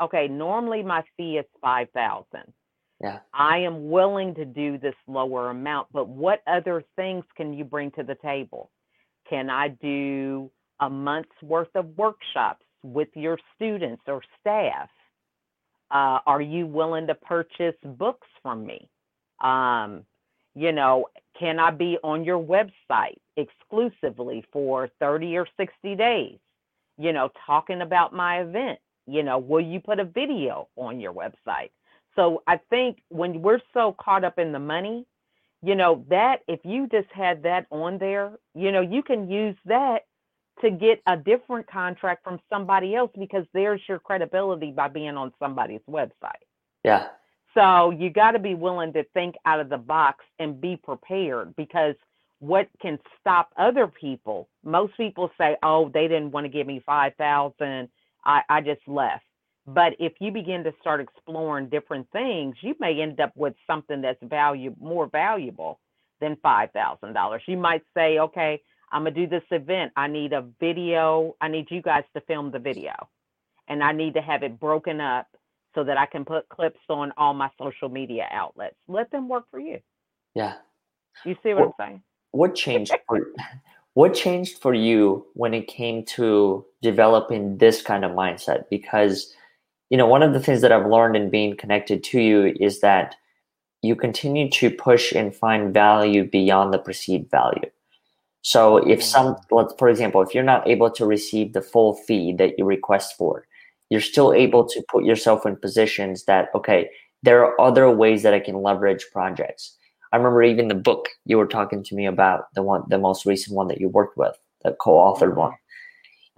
okay, 0.00 0.28
normally 0.28 0.82
my 0.82 1.02
fee 1.16 1.38
is 1.38 1.46
5000 1.60 2.52
yeah. 3.00 3.18
I 3.32 3.58
am 3.58 3.90
willing 3.90 4.34
to 4.36 4.44
do 4.44 4.78
this 4.78 4.94
lower 5.06 5.50
amount, 5.50 5.88
but 5.92 6.08
what 6.08 6.42
other 6.46 6.82
things 6.96 7.24
can 7.36 7.52
you 7.52 7.64
bring 7.64 7.90
to 7.92 8.02
the 8.02 8.14
table? 8.14 8.70
Can 9.28 9.50
I 9.50 9.68
do 9.68 10.50
a 10.80 10.88
month's 10.88 11.42
worth 11.42 11.74
of 11.74 11.96
workshops 11.98 12.64
with 12.82 13.08
your 13.14 13.38
students 13.54 14.02
or 14.06 14.22
staff? 14.40 14.88
Uh, 15.90 16.18
are 16.26 16.40
you 16.40 16.66
willing 16.66 17.06
to 17.08 17.14
purchase 17.14 17.76
books 17.84 18.26
from 18.42 18.64
me? 18.64 18.88
Um, 19.40 20.04
you 20.54 20.72
know, 20.72 21.08
can 21.38 21.58
I 21.58 21.72
be 21.72 21.98
on 22.02 22.24
your 22.24 22.42
website 22.42 23.18
exclusively 23.36 24.44
for 24.52 24.88
30 25.00 25.36
or 25.36 25.46
60 25.58 25.96
days? 25.96 26.38
You 26.96 27.12
know, 27.12 27.28
talking 27.44 27.82
about 27.82 28.14
my 28.14 28.40
event 28.40 28.78
you 29.06 29.22
know, 29.22 29.38
will 29.38 29.60
you 29.64 29.80
put 29.80 30.00
a 30.00 30.04
video 30.04 30.68
on 30.76 31.00
your 31.00 31.12
website? 31.12 31.70
So 32.16 32.42
I 32.46 32.58
think 32.70 33.02
when 33.08 33.42
we're 33.42 33.60
so 33.72 33.94
caught 34.00 34.24
up 34.24 34.38
in 34.38 34.52
the 34.52 34.58
money, 34.58 35.06
you 35.62 35.74
know, 35.74 36.04
that 36.10 36.40
if 36.46 36.60
you 36.64 36.86
just 36.88 37.08
had 37.10 37.42
that 37.42 37.66
on 37.70 37.98
there, 37.98 38.32
you 38.54 38.70
know, 38.70 38.82
you 38.82 39.02
can 39.02 39.30
use 39.30 39.56
that 39.64 40.02
to 40.60 40.70
get 40.70 41.02
a 41.06 41.16
different 41.16 41.66
contract 41.66 42.22
from 42.22 42.38
somebody 42.48 42.94
else 42.94 43.10
because 43.18 43.44
there's 43.52 43.80
your 43.88 43.98
credibility 43.98 44.70
by 44.70 44.88
being 44.88 45.16
on 45.16 45.32
somebody's 45.38 45.80
website. 45.90 46.44
Yeah. 46.84 47.08
So 47.54 47.90
you 47.90 48.10
got 48.10 48.32
to 48.32 48.38
be 48.38 48.54
willing 48.54 48.92
to 48.92 49.04
think 49.14 49.36
out 49.46 49.60
of 49.60 49.68
the 49.68 49.78
box 49.78 50.24
and 50.38 50.60
be 50.60 50.76
prepared 50.76 51.54
because 51.56 51.94
what 52.40 52.68
can 52.80 52.98
stop 53.20 53.50
other 53.56 53.86
people? 53.86 54.48
Most 54.64 54.96
people 54.96 55.30
say, 55.38 55.56
"Oh, 55.62 55.88
they 55.88 56.08
didn't 56.08 56.32
want 56.32 56.44
to 56.44 56.48
give 56.48 56.66
me 56.66 56.82
5,000 56.84 57.88
I, 58.24 58.42
I 58.48 58.60
just 58.60 58.86
left. 58.86 59.24
But 59.66 59.94
if 59.98 60.12
you 60.20 60.30
begin 60.30 60.62
to 60.64 60.72
start 60.80 61.00
exploring 61.00 61.68
different 61.68 62.06
things, 62.12 62.56
you 62.60 62.74
may 62.80 63.00
end 63.00 63.20
up 63.20 63.32
with 63.34 63.54
something 63.66 64.02
that's 64.02 64.22
value 64.22 64.74
more 64.80 65.06
valuable 65.06 65.80
than 66.20 66.36
five 66.42 66.70
thousand 66.72 67.14
dollars. 67.14 67.42
You 67.46 67.56
might 67.56 67.82
say, 67.96 68.18
okay, 68.18 68.60
I'm 68.92 69.04
gonna 69.04 69.14
do 69.14 69.26
this 69.26 69.42
event. 69.50 69.92
I 69.96 70.06
need 70.06 70.32
a 70.34 70.44
video. 70.60 71.34
I 71.40 71.48
need 71.48 71.66
you 71.70 71.80
guys 71.80 72.04
to 72.14 72.20
film 72.22 72.50
the 72.50 72.58
video, 72.58 72.92
and 73.68 73.82
I 73.82 73.92
need 73.92 74.14
to 74.14 74.20
have 74.20 74.42
it 74.42 74.60
broken 74.60 75.00
up 75.00 75.28
so 75.74 75.82
that 75.82 75.96
I 75.96 76.06
can 76.06 76.24
put 76.24 76.48
clips 76.50 76.80
on 76.88 77.12
all 77.16 77.34
my 77.34 77.50
social 77.58 77.88
media 77.88 78.26
outlets. 78.30 78.76
Let 78.86 79.10
them 79.10 79.28
work 79.28 79.44
for 79.50 79.58
you. 79.58 79.80
Yeah. 80.34 80.54
You 81.24 81.36
see 81.42 81.54
what, 81.54 81.66
what 81.66 81.74
I'm 81.80 81.88
saying? 81.88 82.02
What 82.32 82.54
changed 82.54 82.92
for 83.08 83.28
what 83.94 84.14
changed 84.14 84.58
for 84.60 84.74
you 84.74 85.26
when 85.34 85.54
it 85.54 85.68
came 85.68 86.04
to 86.04 86.64
developing 86.82 87.58
this 87.58 87.80
kind 87.80 88.04
of 88.04 88.12
mindset? 88.12 88.64
Because, 88.68 89.32
you 89.88 89.96
know, 89.96 90.06
one 90.06 90.22
of 90.22 90.32
the 90.32 90.40
things 90.40 90.60
that 90.60 90.72
I've 90.72 90.90
learned 90.90 91.16
in 91.16 91.30
being 91.30 91.56
connected 91.56 92.04
to 92.04 92.20
you 92.20 92.54
is 92.60 92.80
that 92.80 93.14
you 93.82 93.94
continue 93.94 94.50
to 94.50 94.70
push 94.70 95.12
and 95.12 95.34
find 95.34 95.72
value 95.72 96.28
beyond 96.28 96.72
the 96.72 96.78
perceived 96.78 97.30
value. 97.30 97.70
So 98.42 98.78
if 98.78 99.02
some, 99.02 99.34
mm. 99.34 99.40
let's, 99.50 99.74
for 99.78 99.88
example, 99.88 100.22
if 100.22 100.34
you're 100.34 100.44
not 100.44 100.68
able 100.68 100.90
to 100.90 101.06
receive 101.06 101.52
the 101.52 101.62
full 101.62 101.94
fee 101.94 102.34
that 102.34 102.58
you 102.58 102.64
request 102.64 103.16
for, 103.16 103.46
you're 103.90 104.00
still 104.00 104.32
able 104.32 104.66
to 104.68 104.84
put 104.90 105.04
yourself 105.04 105.46
in 105.46 105.56
positions 105.56 106.24
that, 106.24 106.48
okay, 106.54 106.90
there 107.22 107.44
are 107.44 107.58
other 107.60 107.90
ways 107.90 108.22
that 108.22 108.34
I 108.34 108.40
can 108.40 108.60
leverage 108.60 109.06
projects 109.12 109.76
I 110.14 110.16
remember 110.16 110.44
even 110.44 110.68
the 110.68 110.76
book 110.76 111.08
you 111.26 111.36
were 111.38 111.46
talking 111.46 111.82
to 111.82 111.94
me 111.96 112.06
about, 112.06 112.44
the 112.54 112.62
one, 112.62 112.84
the 112.88 112.98
most 112.98 113.26
recent 113.26 113.56
one 113.56 113.66
that 113.66 113.80
you 113.80 113.88
worked 113.88 114.16
with, 114.16 114.36
the 114.62 114.70
co-authored 114.80 115.30
mm-hmm. 115.30 115.40
one. 115.40 115.52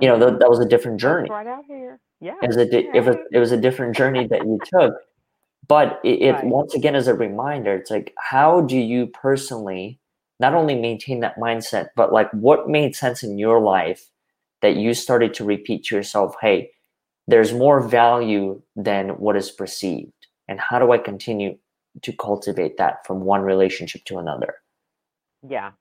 You 0.01 0.09
know, 0.09 0.19
that, 0.19 0.39
that 0.39 0.49
was 0.49 0.61
a 0.61 0.65
different 0.65 0.99
journey. 0.99 1.29
right 1.29 1.47
out 1.47 1.65
here. 1.67 2.01
Yeah. 2.23 2.37
It 2.43 2.47
was 2.47 2.57
a, 2.57 2.65
di- 2.65 2.89
it, 2.95 3.05
was, 3.05 3.17
it 3.33 3.39
was 3.39 3.53
a 3.53 3.57
different 3.59 3.95
journey 3.95 4.27
that 4.29 4.47
you 4.47 4.59
took. 4.73 4.95
but 5.69 6.01
it, 6.05 6.23
it 6.23 6.33
right. 6.33 6.45
once 6.45 6.73
again 6.75 6.95
is 6.95 7.07
a 7.07 7.13
reminder 7.13 7.75
it's 7.75 7.91
like 7.91 8.15
how 8.19 8.63
do 8.63 8.79
you 8.79 9.09
personally 9.09 10.01
not 10.41 10.55
only 10.55 10.75
maintain 10.75 11.21
that 11.21 11.37
mindset 11.37 11.89
but 11.97 12.15
like 12.15 12.31
what 12.33 12.71
made 12.71 12.97
sense 12.97 13.23
in 13.23 13.37
your 13.39 13.61
life 13.61 14.09
that 14.63 14.77
you 14.77 14.95
started 14.95 15.35
to 15.35 15.45
repeat 15.45 15.85
to 15.85 15.97
yourself 15.97 16.35
hey 16.41 16.71
there's 17.27 17.53
more 17.53 17.81
value 17.81 18.63
than 18.75 19.11
what 19.11 19.37
is 19.37 19.51
perceived 19.51 20.29
and 20.49 20.61
how 20.61 20.79
do 20.79 20.93
i 20.93 20.99
continue 20.99 21.57
to 22.03 22.13
cultivate 22.13 22.77
that 22.79 23.07
from 23.07 23.21
one 23.21 23.43
relationship 23.43 24.05
to 24.05 24.19
another. 24.19 24.57
Yeah. 25.49 25.73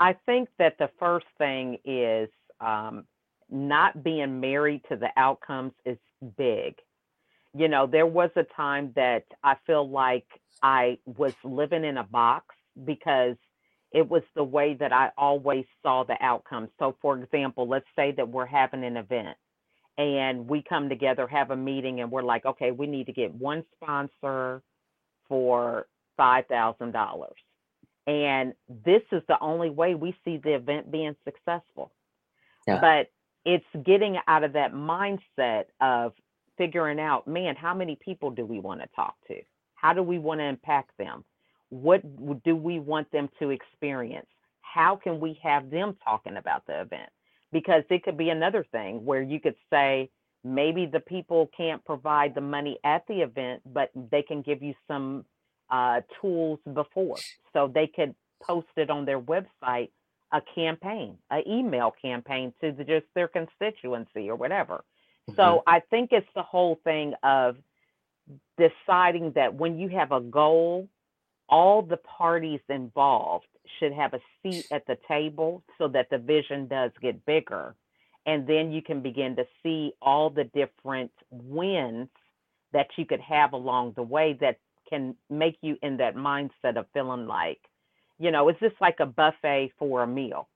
I 0.00 0.14
think 0.26 0.48
that 0.58 0.76
the 0.78 0.90
first 0.98 1.26
thing 1.38 1.78
is 1.84 2.28
um, 2.60 3.04
not 3.50 4.02
being 4.02 4.40
married 4.40 4.82
to 4.88 4.96
the 4.96 5.08
outcomes 5.16 5.72
is 5.84 5.98
big. 6.36 6.74
You 7.56 7.68
know, 7.68 7.86
there 7.86 8.06
was 8.06 8.30
a 8.36 8.42
time 8.42 8.92
that 8.96 9.24
I 9.42 9.54
feel 9.66 9.88
like 9.88 10.26
I 10.62 10.98
was 11.04 11.34
living 11.44 11.84
in 11.84 11.98
a 11.98 12.04
box 12.04 12.54
because 12.84 13.36
it 13.92 14.08
was 14.08 14.22
the 14.34 14.42
way 14.42 14.74
that 14.74 14.92
I 14.92 15.10
always 15.16 15.64
saw 15.82 16.02
the 16.02 16.16
outcome. 16.20 16.68
So, 16.80 16.96
for 17.00 17.16
example, 17.16 17.68
let's 17.68 17.86
say 17.94 18.12
that 18.16 18.28
we're 18.28 18.46
having 18.46 18.82
an 18.82 18.96
event 18.96 19.36
and 19.96 20.48
we 20.48 20.62
come 20.68 20.88
together, 20.88 21.28
have 21.28 21.52
a 21.52 21.56
meeting, 21.56 22.00
and 22.00 22.10
we're 22.10 22.22
like, 22.22 22.44
okay, 22.44 22.72
we 22.72 22.88
need 22.88 23.06
to 23.06 23.12
get 23.12 23.32
one 23.32 23.64
sponsor 23.76 24.62
for 25.28 25.86
$5,000. 26.18 27.26
And 28.06 28.52
this 28.84 29.02
is 29.12 29.22
the 29.28 29.38
only 29.40 29.70
way 29.70 29.94
we 29.94 30.14
see 30.24 30.36
the 30.36 30.54
event 30.54 30.90
being 30.90 31.16
successful. 31.24 31.90
Yeah. 32.66 32.80
But 32.80 33.10
it's 33.44 33.64
getting 33.84 34.18
out 34.26 34.44
of 34.44 34.52
that 34.54 34.72
mindset 34.72 35.64
of 35.80 36.12
figuring 36.56 37.00
out, 37.00 37.26
man, 37.26 37.56
how 37.56 37.74
many 37.74 37.96
people 37.96 38.30
do 38.30 38.44
we 38.44 38.60
want 38.60 38.80
to 38.80 38.88
talk 38.94 39.14
to? 39.28 39.36
How 39.74 39.92
do 39.92 40.02
we 40.02 40.18
want 40.18 40.40
to 40.40 40.44
impact 40.44 40.90
them? 40.98 41.24
What 41.70 42.02
do 42.44 42.56
we 42.56 42.78
want 42.78 43.10
them 43.10 43.28
to 43.40 43.50
experience? 43.50 44.28
How 44.60 44.96
can 44.96 45.20
we 45.20 45.38
have 45.42 45.70
them 45.70 45.96
talking 46.04 46.36
about 46.36 46.66
the 46.66 46.80
event? 46.80 47.10
Because 47.52 47.84
it 47.90 48.02
could 48.02 48.16
be 48.16 48.30
another 48.30 48.64
thing 48.70 49.04
where 49.04 49.22
you 49.22 49.40
could 49.40 49.56
say, 49.70 50.10
maybe 50.44 50.86
the 50.86 51.00
people 51.00 51.50
can't 51.56 51.84
provide 51.84 52.34
the 52.34 52.40
money 52.40 52.78
at 52.84 53.06
the 53.08 53.22
event, 53.22 53.62
but 53.72 53.90
they 54.10 54.22
can 54.22 54.42
give 54.42 54.62
you 54.62 54.74
some 54.86 55.24
uh, 55.70 56.02
tools 56.20 56.58
before. 56.72 57.16
So 57.52 57.70
they 57.72 57.86
could 57.86 58.14
post 58.42 58.68
it 58.76 58.90
on 58.90 59.04
their 59.04 59.20
website, 59.20 59.90
a 60.32 60.42
campaign, 60.54 61.16
an 61.30 61.42
email 61.48 61.94
campaign 62.00 62.52
to 62.60 62.72
the, 62.72 62.84
just 62.84 63.06
their 63.14 63.28
constituency 63.28 64.28
or 64.28 64.36
whatever. 64.36 64.84
Mm-hmm. 65.28 65.36
So 65.36 65.62
I 65.66 65.80
think 65.80 66.10
it's 66.12 66.28
the 66.34 66.42
whole 66.42 66.78
thing 66.84 67.14
of 67.22 67.56
deciding 68.58 69.32
that 69.32 69.54
when 69.54 69.78
you 69.78 69.88
have 69.90 70.12
a 70.12 70.20
goal, 70.20 70.88
all 71.48 71.82
the 71.82 71.98
parties 71.98 72.60
involved 72.68 73.46
should 73.78 73.92
have 73.92 74.14
a 74.14 74.20
seat 74.42 74.66
at 74.70 74.86
the 74.86 74.96
table 75.08 75.62
so 75.78 75.88
that 75.88 76.08
the 76.10 76.18
vision 76.18 76.66
does 76.66 76.90
get 77.00 77.24
bigger. 77.26 77.74
And 78.26 78.46
then 78.46 78.72
you 78.72 78.82
can 78.82 79.02
begin 79.02 79.36
to 79.36 79.46
see 79.62 79.92
all 80.00 80.30
the 80.30 80.44
different 80.44 81.10
wins 81.30 82.08
that 82.72 82.88
you 82.96 83.04
could 83.04 83.20
have 83.20 83.52
along 83.52 83.92
the 83.96 84.02
way 84.02 84.36
that 84.40 84.58
can 84.88 85.14
make 85.30 85.58
you 85.60 85.76
in 85.82 85.96
that 85.98 86.16
mindset 86.16 86.76
of 86.76 86.86
feeling 86.92 87.26
like, 87.26 87.60
you 88.18 88.30
know, 88.30 88.48
it's 88.48 88.60
just 88.60 88.76
like 88.80 89.00
a 89.00 89.06
buffet 89.06 89.72
for 89.78 90.02
a 90.02 90.06
meal. 90.06 90.48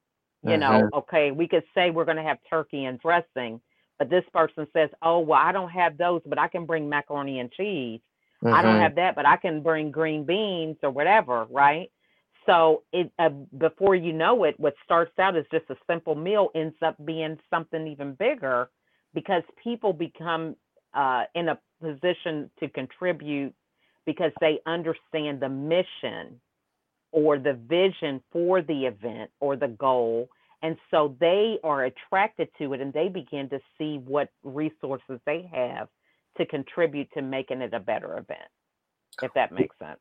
You 0.43 0.51
mm-hmm. 0.51 0.61
know, 0.61 0.89
okay, 0.95 1.31
we 1.31 1.49
could 1.49 1.65
say 1.75 1.91
we're 1.91 2.05
going 2.05 2.17
to 2.17 2.23
have 2.23 2.39
turkey 2.49 2.85
and 2.85 3.01
dressing, 3.01 3.61
but 3.99 4.09
this 4.09 4.25
person 4.33 4.67
says, 4.73 4.91
"Oh, 5.03 5.19
well, 5.19 5.41
I 5.43 5.51
don't 5.51 5.71
have 5.71 5.99
those, 5.99 6.23
but 6.25 6.39
I 6.39 6.47
can 6.47 6.65
bring 6.65 6.89
macaroni 6.89 7.41
and 7.41 7.51
cheese. 7.51 8.01
Mm-hmm. 8.45 8.55
I 8.55 8.63
don't 8.63 8.75
mm-hmm. 8.75 8.83
have 8.83 8.95
that, 8.95 9.17
but 9.17 9.27
I 9.27 9.37
can 9.37 9.63
bring 9.63 9.91
green 9.91 10.25
beans 10.25 10.77
or 10.83 10.91
whatever." 10.91 11.47
Right? 11.51 11.91
So 12.49 12.83
it 12.93 13.13
uh, 13.19 13.31
before 13.59 13.95
you 13.95 14.13
know 14.13 14.45
it, 14.45 14.59
what 14.59 14.75
starts 14.85 15.13
out 15.19 15.37
as 15.37 15.45
just 15.53 15.65
a 15.71 15.77
simple 15.91 16.15
meal 16.15 16.49
ends 16.55 16.77
up 16.85 16.97
being 17.05 17.39
something 17.51 17.87
even 17.87 18.15
bigger 18.15 18.71
because 19.15 19.43
people 19.63 19.93
become 19.93 20.57
uh, 20.95 21.25
in 21.35 21.49
a 21.49 21.59
position 21.83 22.51
to 22.61 22.69
contribute 22.69 23.55
because 24.07 24.33
they 24.41 24.61
understand 24.67 25.41
the 25.41 25.49
mission 25.49 26.41
or 27.13 27.39
the 27.39 27.59
vision 27.69 28.23
for 28.33 28.63
the 28.63 28.87
event 28.87 29.31
or 29.41 29.57
the 29.57 29.69
goal 29.69 30.29
and 30.63 30.77
so 30.91 31.17
they 31.21 31.59
are 31.63 31.85
attracted 31.85 32.49
to 32.59 32.73
it 32.73 32.81
and 32.81 32.93
they 32.93 33.09
begin 33.09 33.49
to 33.51 33.61
see 33.77 33.99
what 34.05 34.31
resources 34.43 35.21
they 35.25 35.49
have 35.53 35.89
to 36.37 36.47
contribute 36.47 37.09
to 37.13 37.23
making 37.23 37.61
it 37.61 37.73
a 37.75 37.81
better 37.81 38.13
event, 38.15 38.51
if 39.23 39.33
that 39.35 39.53
makes 39.53 39.77
sense. 39.79 40.01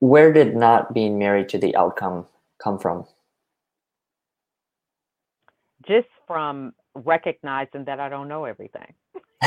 Where 0.00 0.32
did 0.32 0.56
not 0.56 0.94
being 0.94 1.18
married 1.18 1.48
to 1.50 1.58
the 1.58 1.74
outcome 1.76 2.26
come 2.62 2.78
from? 2.78 3.04
Just 5.86 6.08
from 6.26 6.72
recognizing 6.94 7.84
that 7.86 8.00
I 8.00 8.08
don't 8.08 8.28
know 8.28 8.44
everything. 8.44 8.94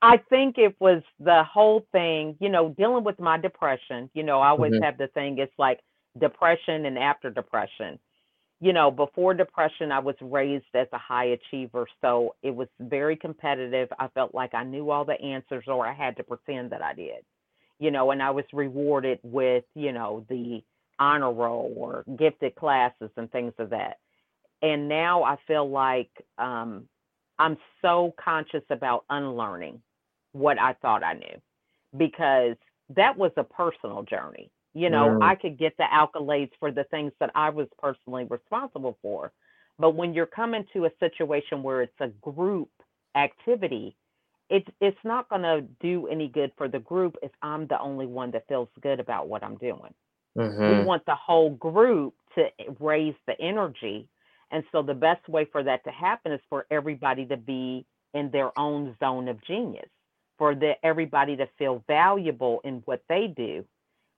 I 0.00 0.18
think 0.30 0.58
it 0.58 0.76
was 0.78 1.02
the 1.18 1.42
whole 1.44 1.84
thing, 1.92 2.36
you 2.40 2.48
know, 2.48 2.70
dealing 2.78 3.04
with 3.04 3.18
my 3.18 3.36
depression. 3.38 4.08
You 4.14 4.22
know, 4.22 4.40
I 4.40 4.48
always 4.48 4.72
mm-hmm. 4.72 4.84
have 4.84 4.96
the 4.96 5.08
thing, 5.08 5.38
it's 5.38 5.52
like 5.58 5.80
depression 6.20 6.86
and 6.86 6.98
after 6.98 7.30
depression. 7.30 7.98
You 8.60 8.72
know, 8.72 8.90
before 8.90 9.34
depression, 9.34 9.92
I 9.92 10.00
was 10.00 10.16
raised 10.20 10.64
as 10.74 10.88
a 10.92 10.98
high 10.98 11.26
achiever. 11.26 11.86
So 12.00 12.34
it 12.42 12.54
was 12.54 12.68
very 12.80 13.16
competitive. 13.16 13.88
I 13.98 14.08
felt 14.08 14.34
like 14.34 14.54
I 14.54 14.64
knew 14.64 14.90
all 14.90 15.04
the 15.04 15.20
answers 15.20 15.64
or 15.68 15.86
I 15.86 15.94
had 15.94 16.16
to 16.16 16.24
pretend 16.24 16.70
that 16.70 16.82
I 16.82 16.94
did. 16.94 17.24
You 17.78 17.92
know, 17.92 18.10
and 18.10 18.20
I 18.20 18.30
was 18.30 18.44
rewarded 18.52 19.20
with, 19.22 19.64
you 19.74 19.92
know, 19.92 20.26
the 20.28 20.62
honor 20.98 21.32
roll 21.32 21.72
or 21.76 22.04
gifted 22.18 22.56
classes 22.56 23.10
and 23.16 23.30
things 23.30 23.52
of 23.58 23.70
that. 23.70 23.98
And 24.62 24.88
now 24.88 25.22
I 25.22 25.36
feel 25.46 25.68
like 25.70 26.10
um, 26.38 26.88
I'm 27.38 27.56
so 27.80 28.14
conscious 28.22 28.64
about 28.70 29.04
unlearning 29.08 29.80
what 30.32 30.58
I 30.58 30.74
thought 30.74 31.04
I 31.04 31.14
knew 31.14 31.40
because 31.96 32.56
that 32.96 33.16
was 33.16 33.30
a 33.36 33.44
personal 33.44 34.02
journey. 34.02 34.50
You 34.74 34.90
know, 34.90 35.18
mm. 35.18 35.22
I 35.22 35.34
could 35.34 35.58
get 35.58 35.76
the 35.76 35.84
accolades 35.84 36.50
for 36.60 36.70
the 36.70 36.84
things 36.84 37.12
that 37.20 37.30
I 37.34 37.50
was 37.50 37.68
personally 37.78 38.24
responsible 38.28 38.98
for. 39.02 39.32
But 39.78 39.94
when 39.94 40.12
you're 40.12 40.26
coming 40.26 40.66
to 40.72 40.86
a 40.86 40.90
situation 41.00 41.62
where 41.62 41.82
it's 41.82 42.00
a 42.00 42.08
group 42.08 42.68
activity, 43.16 43.96
it's 44.50 44.68
it's 44.80 44.98
not 45.04 45.28
going 45.28 45.42
to 45.42 45.62
do 45.80 46.06
any 46.08 46.28
good 46.28 46.52
for 46.56 46.68
the 46.68 46.78
group 46.78 47.16
if 47.22 47.30
I'm 47.42 47.66
the 47.66 47.80
only 47.80 48.06
one 48.06 48.30
that 48.32 48.48
feels 48.48 48.68
good 48.82 49.00
about 49.00 49.28
what 49.28 49.42
I'm 49.42 49.56
doing. 49.56 49.94
Mm-hmm. 50.36 50.80
We 50.80 50.84
want 50.84 51.04
the 51.06 51.14
whole 51.14 51.50
group 51.50 52.14
to 52.34 52.48
raise 52.80 53.14
the 53.26 53.40
energy. 53.40 54.08
And 54.50 54.64
so 54.72 54.82
the 54.82 54.94
best 54.94 55.28
way 55.28 55.46
for 55.50 55.62
that 55.62 55.84
to 55.84 55.90
happen 55.90 56.32
is 56.32 56.40
for 56.48 56.66
everybody 56.70 57.26
to 57.26 57.36
be 57.36 57.84
in 58.14 58.30
their 58.30 58.56
own 58.58 58.96
zone 59.00 59.28
of 59.28 59.44
genius, 59.44 59.88
for 60.38 60.54
the, 60.54 60.74
everybody 60.82 61.36
to 61.36 61.46
feel 61.58 61.84
valuable 61.86 62.60
in 62.64 62.82
what 62.86 63.02
they 63.08 63.26
do 63.36 63.64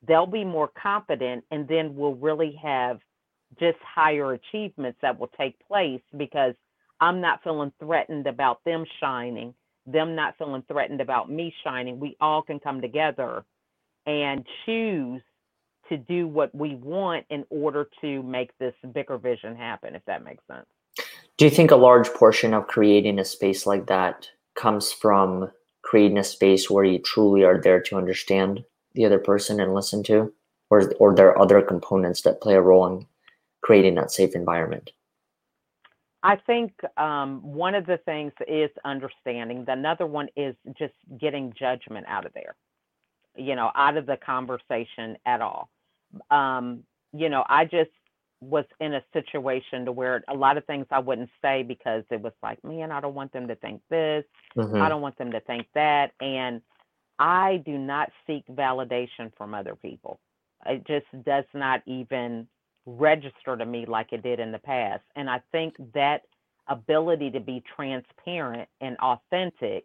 they'll 0.06 0.26
be 0.26 0.44
more 0.44 0.70
competent 0.80 1.44
and 1.50 1.68
then 1.68 1.94
we'll 1.94 2.14
really 2.14 2.58
have 2.62 3.00
just 3.58 3.78
higher 3.82 4.32
achievements 4.32 4.98
that 5.02 5.18
will 5.18 5.30
take 5.38 5.56
place 5.66 6.00
because 6.16 6.54
I'm 7.00 7.20
not 7.20 7.42
feeling 7.42 7.72
threatened 7.80 8.26
about 8.26 8.62
them 8.64 8.84
shining, 9.00 9.54
them 9.86 10.14
not 10.14 10.36
feeling 10.38 10.62
threatened 10.68 11.00
about 11.00 11.30
me 11.30 11.52
shining. 11.64 11.98
We 11.98 12.16
all 12.20 12.42
can 12.42 12.60
come 12.60 12.80
together 12.80 13.44
and 14.06 14.44
choose 14.66 15.22
to 15.88 15.96
do 15.96 16.28
what 16.28 16.54
we 16.54 16.76
want 16.76 17.26
in 17.30 17.44
order 17.50 17.88
to 18.00 18.22
make 18.22 18.56
this 18.58 18.74
bigger 18.94 19.18
vision 19.18 19.56
happen, 19.56 19.94
if 19.94 20.04
that 20.06 20.24
makes 20.24 20.44
sense. 20.46 20.66
Do 21.36 21.46
you 21.46 21.50
think 21.50 21.70
a 21.70 21.76
large 21.76 22.08
portion 22.12 22.54
of 22.54 22.68
creating 22.68 23.18
a 23.18 23.24
space 23.24 23.66
like 23.66 23.86
that 23.86 24.28
comes 24.54 24.92
from 24.92 25.50
creating 25.82 26.18
a 26.18 26.24
space 26.24 26.70
where 26.70 26.84
you 26.84 26.98
truly 26.98 27.44
are 27.44 27.60
there 27.60 27.80
to 27.80 27.96
understand 27.96 28.62
the 28.94 29.04
other 29.04 29.18
person 29.18 29.60
and 29.60 29.74
listen 29.74 30.02
to 30.04 30.32
or 30.70 30.92
or 30.98 31.14
there 31.14 31.28
are 31.28 31.40
other 31.40 31.62
components 31.62 32.22
that 32.22 32.40
play 32.40 32.54
a 32.54 32.60
role 32.60 32.86
in 32.86 33.06
creating 33.62 33.94
that 33.94 34.10
safe 34.10 34.34
environment 34.34 34.90
i 36.22 36.36
think 36.36 36.72
um, 36.96 37.40
one 37.42 37.74
of 37.74 37.86
the 37.86 37.98
things 38.04 38.32
is 38.48 38.70
understanding 38.84 39.64
The 39.64 39.72
another 39.72 40.06
one 40.06 40.28
is 40.36 40.54
just 40.78 40.94
getting 41.18 41.52
judgment 41.58 42.06
out 42.08 42.26
of 42.26 42.32
there 42.32 42.54
you 43.36 43.54
know 43.54 43.70
out 43.74 43.96
of 43.96 44.06
the 44.06 44.16
conversation 44.16 45.16
at 45.26 45.40
all 45.40 45.70
um, 46.30 46.84
you 47.12 47.28
know 47.28 47.44
i 47.48 47.64
just 47.64 47.90
was 48.40 48.64
in 48.80 48.94
a 48.94 49.02
situation 49.12 49.84
to 49.84 49.92
where 49.92 50.24
a 50.28 50.34
lot 50.34 50.56
of 50.56 50.64
things 50.64 50.86
I 50.90 50.98
wouldn't 50.98 51.28
say 51.42 51.62
because 51.62 52.04
it 52.10 52.20
was 52.20 52.32
like, 52.42 52.62
man, 52.64 52.90
I 52.90 53.00
don't 53.00 53.14
want 53.14 53.32
them 53.32 53.48
to 53.48 53.54
think 53.56 53.82
this. 53.90 54.24
Mm-hmm. 54.56 54.80
I 54.80 54.88
don't 54.88 55.02
want 55.02 55.18
them 55.18 55.32
to 55.32 55.40
think 55.40 55.66
that. 55.74 56.12
And 56.20 56.62
I 57.20 57.58
do 57.66 57.76
not 57.78 58.10
seek 58.26 58.46
validation 58.48 59.30
from 59.36 59.54
other 59.54 59.76
people. 59.76 60.18
It 60.66 60.86
just 60.86 61.06
does 61.24 61.44
not 61.54 61.82
even 61.86 62.48
register 62.86 63.56
to 63.56 63.66
me 63.66 63.84
like 63.86 64.12
it 64.12 64.22
did 64.22 64.40
in 64.40 64.52
the 64.52 64.58
past. 64.58 65.02
And 65.14 65.28
I 65.28 65.42
think 65.52 65.76
that 65.94 66.22
ability 66.66 67.30
to 67.32 67.40
be 67.40 67.62
transparent 67.76 68.68
and 68.80 68.96
authentic 68.98 69.84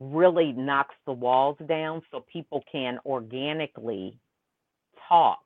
really 0.00 0.52
knocks 0.52 0.96
the 1.06 1.12
walls 1.12 1.58
down 1.68 2.02
so 2.10 2.24
people 2.32 2.64
can 2.70 2.98
organically 3.06 4.18
talk 5.08 5.40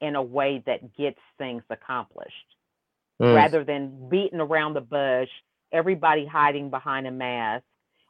in 0.00 0.16
a 0.16 0.22
way 0.22 0.62
that 0.66 0.96
gets 0.96 1.20
things 1.38 1.62
accomplished 1.70 2.56
mm. 3.20 3.34
rather 3.34 3.62
than 3.62 4.08
beating 4.08 4.40
around 4.40 4.74
the 4.74 4.80
bush, 4.80 5.28
everybody 5.72 6.26
hiding 6.26 6.68
behind 6.68 7.06
a 7.06 7.10
mask. 7.12 7.64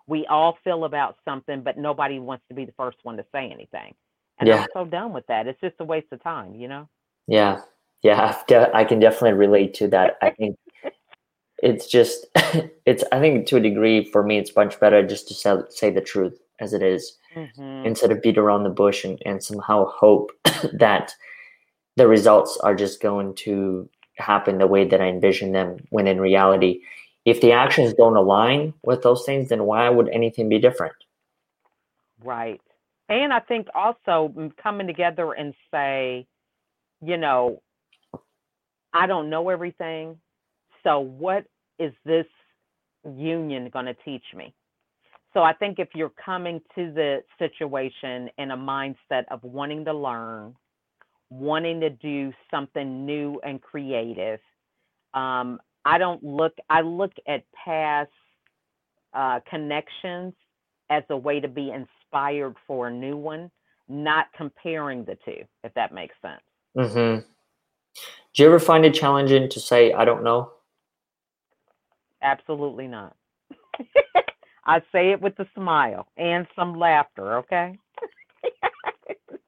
We 0.07 0.27
all 0.27 0.59
feel 0.63 0.85
about 0.85 1.17
something, 1.25 1.63
but 1.63 1.77
nobody 1.79 2.19
wants 2.19 2.45
to 2.49 2.55
be 2.55 2.65
the 2.65 2.73
first 2.73 2.99
one 3.03 3.17
to 3.17 3.25
say 3.33 3.51
anything. 3.51 3.95
And 4.39 4.49
yeah. 4.49 4.63
I'm 4.63 4.69
so 4.73 4.85
done 4.85 5.13
with 5.13 5.27
that. 5.27 5.47
It's 5.47 5.61
just 5.61 5.77
a 5.81 5.85
waste 5.85 6.09
of 6.13 6.23
time, 6.23 6.55
you 6.55 6.69
know? 6.69 6.89
Yeah. 7.27 7.63
Yeah. 8.03 8.37
I 8.73 8.85
can 8.85 9.01
definitely 9.01 9.33
relate 9.33 9.75
to 9.75 9.89
that. 9.89 10.17
I 10.23 10.31
think 10.31 10.57
it's 11.63 11.87
just, 11.87 12.27
it's, 12.87 13.03
I 13.13 13.21
think 13.21 13.47
to 13.49 13.57
a 13.57 13.61
degree 13.61 14.05
for 14.11 14.23
me, 14.23 14.39
it's 14.39 14.55
much 14.55 14.79
better 14.79 15.07
just 15.07 15.29
to 15.29 15.35
say, 15.35 15.57
say 15.71 15.91
the 15.91 16.01
truth 16.01 16.39
as 16.61 16.73
it 16.73 16.83
is 16.83 17.17
mm-hmm. 17.35 17.87
instead 17.87 18.11
of 18.11 18.23
beat 18.23 18.39
around 18.39 18.65
the 18.65 18.71
bush 18.71 19.05
and, 19.05 19.21
and 19.27 19.43
somehow 19.43 19.87
hope 19.87 20.33
that 20.73 21.15
the 21.97 22.07
results 22.07 22.59
are 22.63 22.75
just 22.75 23.01
going 23.01 23.35
to 23.35 23.89
happen 24.17 24.59
the 24.59 24.67
way 24.67 24.87
that 24.87 25.01
I 25.01 25.07
envision 25.07 25.53
them 25.53 25.79
when 25.91 26.07
in 26.07 26.21
reality, 26.21 26.81
if 27.27 27.41
the 27.41 27.53
actions 27.53 27.93
don't 27.93 28.17
align 28.17 28.73
with 28.85 29.03
those 29.03 29.25
things, 29.27 29.49
then 29.49 29.65
why 29.65 29.91
would 29.91 30.09
anything 30.09 30.49
be 30.49 30.61
different? 30.61 30.95
Right. 32.25 32.61
And 33.09 33.33
I 33.33 33.41
think 33.41 33.67
also 33.75 34.33
coming 34.63 34.87
together 34.87 35.33
and 35.33 35.53
say, 35.71 36.27
you 37.05 37.17
know, 37.17 37.63
I 38.95 39.07
don't 39.07 39.29
know 39.29 39.49
everything. 39.51 40.19
So 40.85 41.01
what 41.01 41.45
is 41.79 41.93
this 42.05 42.27
union 43.05 43.69
going 43.71 43.87
to 43.87 43.95
teach 44.05 44.25
me? 44.35 44.55
So 45.35 45.43
I 45.43 45.53
think 45.53 45.79
if 45.79 45.89
you're 45.95 46.13
coming 46.25 46.61
to 46.77 46.93
the 46.93 47.23
situation 47.39 48.31
in 48.39 48.53
a 48.53 48.57
mindset 48.57 49.25
of 49.31 49.43
wanting 49.43 49.85
to 49.85 49.93
learn, 49.93 50.55
wanting 51.29 51.81
to 51.81 51.91
do 51.91 52.33
something 52.51 53.05
new 53.05 53.41
and 53.45 53.61
creative. 53.61 54.41
Um, 55.13 55.61
I 55.87 55.99
don't 55.99 56.23
look, 56.23 56.53
I 56.69 56.81
look 56.81 57.13
at 57.29 57.45
past 57.65 58.11
uh, 59.15 59.39
connections 59.49 60.35
as 60.91 61.05
a 61.11 61.17
way 61.17 61.39
to 61.39 61.47
be 61.47 61.71
inspired 61.71 62.57
for 62.67 62.89
a 62.89 62.93
new 62.93 63.17
one, 63.17 63.53
not 63.89 64.27
comparing 64.37 65.05
the 65.05 65.17
two, 65.25 65.45
if 65.63 65.73
that 65.75 65.95
makes 65.95 66.17
sense. 66.21 66.43
Mm-hmm. 66.77 67.21
Do 68.35 68.43
you 68.43 68.47
ever 68.49 68.59
find 68.59 68.85
it 68.85 68.95
challenging 68.95 69.49
to 69.49 69.61
say, 69.61 69.93
I 69.93 70.05
don't 70.05 70.25
know? 70.25 70.51
Absolutely 72.21 72.89
not. 72.89 73.15
I 74.65 74.81
say 74.91 75.13
it 75.13 75.23
with 75.23 75.39
a 75.39 75.47
smile 75.55 76.09
and 76.17 76.49
some 76.57 76.77
laughter, 76.77 77.39
okay? 77.39 77.79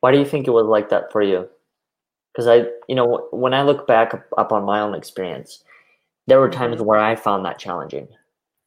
Why 0.00 0.12
do 0.12 0.18
you 0.18 0.26
think 0.26 0.46
it 0.46 0.50
was 0.50 0.66
like 0.66 0.90
that 0.90 1.10
for 1.10 1.22
you? 1.22 1.48
Because 2.38 2.46
I, 2.46 2.70
you 2.86 2.94
know, 2.94 3.26
when 3.32 3.52
I 3.52 3.62
look 3.62 3.88
back 3.88 4.14
up, 4.36 4.52
on 4.52 4.62
my 4.62 4.78
own 4.78 4.94
experience, 4.94 5.64
there 6.28 6.38
were 6.38 6.48
times 6.48 6.80
where 6.80 7.00
I 7.00 7.16
found 7.16 7.44
that 7.44 7.58
challenging. 7.58 8.06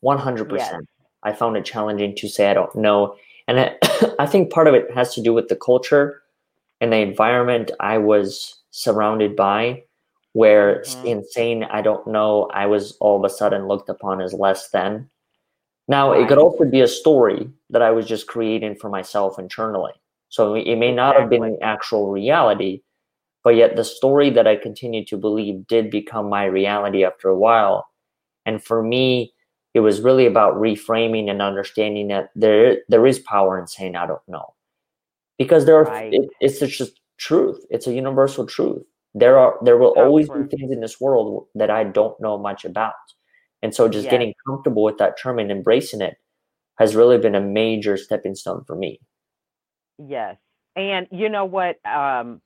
100%. 0.04 0.52
Yes. 0.58 0.76
I 1.24 1.32
found 1.32 1.56
it 1.56 1.64
challenging 1.64 2.14
to 2.18 2.28
say 2.28 2.52
I 2.52 2.54
don't 2.54 2.76
know. 2.76 3.16
And 3.48 3.62
I, 3.62 3.78
I 4.20 4.26
think 4.26 4.52
part 4.52 4.68
of 4.68 4.74
it 4.74 4.92
has 4.94 5.16
to 5.16 5.22
do 5.22 5.32
with 5.34 5.48
the 5.48 5.56
culture 5.56 6.22
and 6.82 6.92
the 6.92 6.98
environment 6.98 7.72
I 7.80 7.98
was 7.98 8.58
surrounded 8.72 9.38
by, 9.38 9.84
where 10.34 10.82
mm-hmm. 10.82 11.08
in 11.08 11.24
saying 11.30 11.64
I 11.64 11.82
don't 11.82 12.06
know, 12.06 12.50
I 12.54 12.66
was 12.66 12.98
all 13.00 13.18
of 13.18 13.24
a 13.24 13.34
sudden 13.34 13.70
looked 13.70 13.88
upon 13.88 14.20
as 14.20 14.34
less 14.34 14.68
than. 14.72 15.10
Now, 15.88 16.12
right. 16.12 16.20
it 16.20 16.28
could 16.28 16.40
also 16.40 16.66
be 16.66 16.82
a 16.82 16.90
story 16.90 17.50
that 17.70 17.82
I 17.82 17.92
was 17.92 18.06
just 18.06 18.28
creating 18.28 18.76
for 18.76 18.90
myself 18.90 19.40
internally. 19.40 19.94
So 20.28 20.56
it 20.56 20.76
may 20.76 20.92
not 20.92 21.16
exactly. 21.16 21.22
have 21.22 21.30
been 21.30 21.54
an 21.54 21.60
actual 21.62 22.12
reality, 22.12 22.82
but 23.44 23.56
yet 23.56 23.76
the 23.76 23.84
story 23.84 24.30
that 24.32 24.48
I 24.48 24.56
continued 24.56 25.08
to 25.08 25.18
believe 25.18 25.68
did 25.68 25.90
become 25.90 26.30
my 26.30 26.46
reality 26.46 27.04
after 27.04 27.30
a 27.30 27.38
while. 27.38 27.88
And 28.46 28.64
for 28.64 28.84
me, 28.84 29.34
it 29.74 29.80
was 29.80 30.02
really 30.02 30.26
about 30.26 30.56
reframing 30.56 31.30
and 31.30 31.42
understanding 31.42 32.10
that 32.10 32.30
there 32.36 32.78
there 32.90 33.06
is 33.08 33.20
power 33.20 33.60
in 33.60 33.68
saying 33.68 33.96
I 33.96 34.06
don't 34.06 34.28
know, 34.28 34.54
because 35.38 35.66
there 35.66 35.78
are 35.78 35.86
right. 35.86 36.14
it, 36.14 36.30
it's 36.42 36.60
just 36.60 37.00
truth. 37.18 37.64
It's 37.70 37.88
a 37.88 37.94
universal 37.94 38.46
truth. 38.46 38.84
There 39.14 39.38
are 39.38 39.58
there 39.64 39.78
will 39.78 39.94
always 39.98 40.28
be 40.28 40.44
things 40.50 40.72
in 40.72 40.82
this 40.82 41.00
world 41.00 41.48
that 41.56 41.70
I 41.70 41.84
don't 41.84 42.20
know 42.20 42.38
much 42.38 42.66
about, 42.66 42.94
and 43.62 43.74
so 43.74 43.88
just 43.88 44.10
getting 44.10 44.34
comfortable 44.46 44.84
with 44.84 44.98
that 44.98 45.18
term 45.22 45.40
and 45.40 45.52
embracing 45.52 46.02
it 46.02 46.18
has 46.78 46.96
really 46.96 47.18
been 47.18 47.36
a 47.36 47.42
major 47.42 47.96
stepping 47.96 48.36
stone 48.36 48.64
for 48.66 48.76
me. 48.76 49.00
Yes. 50.00 50.38
And 50.76 51.08
you 51.12 51.30
know 51.30 51.46
what? 51.46 51.78
Um, 51.86 52.42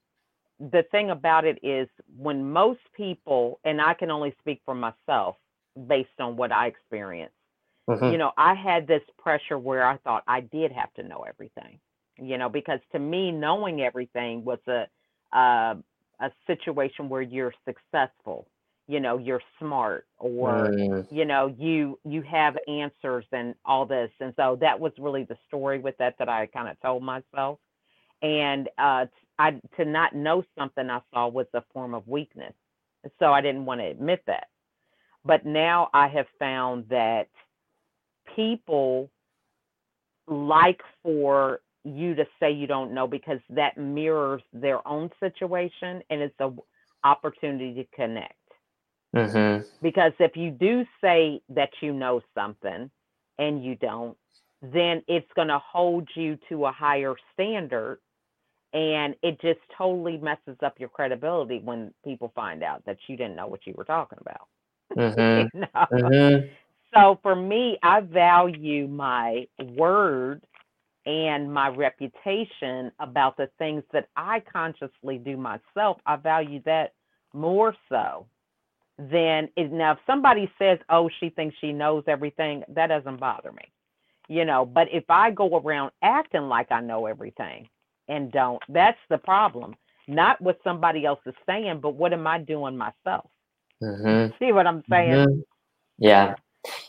the 0.59 0.83
thing 0.91 1.09
about 1.09 1.45
it 1.45 1.59
is 1.63 1.87
when 2.17 2.51
most 2.51 2.79
people, 2.95 3.59
and 3.63 3.81
I 3.81 3.93
can 3.93 4.11
only 4.11 4.35
speak 4.39 4.61
for 4.65 4.75
myself 4.75 5.35
based 5.87 6.19
on 6.19 6.37
what 6.37 6.51
I 6.51 6.67
experienced, 6.67 7.35
mm-hmm. 7.89 8.05
you 8.05 8.17
know, 8.17 8.31
I 8.37 8.53
had 8.53 8.87
this 8.87 9.01
pressure 9.17 9.59
where 9.59 9.85
I 9.85 9.97
thought 9.97 10.23
I 10.27 10.41
did 10.41 10.71
have 10.71 10.93
to 10.95 11.03
know 11.03 11.25
everything, 11.27 11.79
you 12.17 12.37
know, 12.37 12.49
because 12.49 12.79
to 12.93 12.99
me, 12.99 13.31
knowing 13.31 13.81
everything 13.81 14.45
was 14.45 14.59
a, 14.67 14.85
uh, 15.37 15.75
a 16.21 16.31
situation 16.47 17.09
where 17.09 17.21
you're 17.21 17.53
successful 17.65 18.47
you 18.87 18.99
know 18.99 19.17
you're 19.17 19.41
smart 19.59 20.05
or 20.17 20.69
mm. 20.69 21.05
you 21.11 21.25
know 21.25 21.53
you 21.57 21.97
you 22.05 22.21
have 22.21 22.55
answers 22.67 23.25
and 23.31 23.55
all 23.65 23.85
this 23.85 24.11
and 24.19 24.33
so 24.35 24.57
that 24.61 24.79
was 24.79 24.91
really 24.97 25.23
the 25.23 25.37
story 25.47 25.79
with 25.79 25.97
that 25.97 26.15
that 26.19 26.29
i 26.29 26.45
kind 26.45 26.69
of 26.69 26.79
told 26.81 27.03
myself 27.03 27.59
and 28.21 28.69
uh 28.77 29.05
i 29.39 29.51
to 29.77 29.85
not 29.85 30.15
know 30.15 30.43
something 30.57 30.89
i 30.89 30.99
saw 31.13 31.27
was 31.27 31.47
a 31.53 31.63
form 31.73 31.93
of 31.93 32.07
weakness 32.07 32.53
so 33.19 33.27
i 33.27 33.41
didn't 33.41 33.65
want 33.65 33.81
to 33.81 33.87
admit 33.87 34.21
that 34.27 34.47
but 35.23 35.45
now 35.45 35.89
i 35.93 36.07
have 36.07 36.27
found 36.39 36.85
that 36.89 37.27
people 38.35 39.09
like 40.27 40.81
for 41.03 41.61
you 41.83 42.15
to 42.15 42.25
say 42.39 42.51
you 42.51 42.65
don't 42.65 42.93
know 42.93 43.07
because 43.07 43.39
that 43.49 43.77
mirrors 43.77 44.41
their 44.53 44.85
own 44.87 45.09
situation 45.19 46.01
and 46.09 46.21
it's 46.21 46.39
a 46.39 46.51
opportunity 47.03 47.73
to 47.75 47.95
connect 47.95 48.33
Mm-hmm. 49.15 49.63
Because 49.81 50.11
if 50.19 50.35
you 50.35 50.51
do 50.51 50.85
say 51.01 51.41
that 51.49 51.69
you 51.81 51.93
know 51.93 52.21
something 52.33 52.89
and 53.39 53.63
you 53.63 53.75
don't, 53.75 54.17
then 54.61 55.03
it's 55.07 55.29
going 55.35 55.47
to 55.47 55.59
hold 55.59 56.07
you 56.15 56.37
to 56.49 56.65
a 56.65 56.71
higher 56.71 57.15
standard. 57.33 57.99
And 58.73 59.15
it 59.23 59.39
just 59.41 59.59
totally 59.77 60.17
messes 60.17 60.57
up 60.63 60.79
your 60.79 60.89
credibility 60.89 61.59
when 61.63 61.93
people 62.03 62.31
find 62.35 62.61
out 62.61 62.83
that 62.85 62.97
you 63.07 63.15
didn't 63.15 63.35
know 63.35 63.47
what 63.47 63.65
you 63.65 63.73
were 63.77 63.85
talking 63.85 64.19
about. 64.21 64.47
Mm-hmm. 64.95 65.57
you 65.57 65.61
know? 65.61 65.85
mm-hmm. 65.91 66.47
So 66.93 67.19
for 67.23 67.35
me, 67.35 67.77
I 67.83 68.01
value 68.01 68.87
my 68.87 69.47
word 69.59 70.41
and 71.05 71.53
my 71.53 71.67
reputation 71.67 72.91
about 72.99 73.37
the 73.37 73.49
things 73.57 73.83
that 73.93 74.07
I 74.15 74.41
consciously 74.51 75.17
do 75.17 75.37
myself. 75.37 75.97
I 76.05 76.15
value 76.15 76.61
that 76.65 76.93
more 77.33 77.75
so 77.89 78.25
than 78.97 79.49
it, 79.57 79.71
now 79.71 79.93
if 79.93 79.99
somebody 80.07 80.49
says, 80.57 80.79
"Oh, 80.89 81.09
she 81.19 81.29
thinks 81.29 81.55
she 81.59 81.73
knows 81.73 82.03
everything," 82.07 82.63
that 82.69 82.87
doesn't 82.87 83.19
bother 83.19 83.51
me, 83.51 83.71
you 84.27 84.45
know. 84.45 84.65
But 84.65 84.87
if 84.91 85.03
I 85.09 85.31
go 85.31 85.57
around 85.57 85.91
acting 86.01 86.47
like 86.47 86.71
I 86.71 86.81
know 86.81 87.05
everything 87.05 87.67
and 88.07 88.31
don't, 88.31 88.61
that's 88.69 88.99
the 89.09 89.17
problem. 89.17 89.75
Not 90.07 90.39
what 90.41 90.59
somebody 90.63 91.05
else 91.05 91.19
is 91.25 91.33
saying, 91.45 91.79
but 91.81 91.95
what 91.95 92.13
am 92.13 92.27
I 92.27 92.39
doing 92.39 92.77
myself? 92.77 93.29
Mm-hmm. 93.81 94.33
See 94.39 94.51
what 94.51 94.67
I'm 94.67 94.83
saying? 94.89 95.11
Mm-hmm. 95.11 95.39
Yeah. 95.97 96.35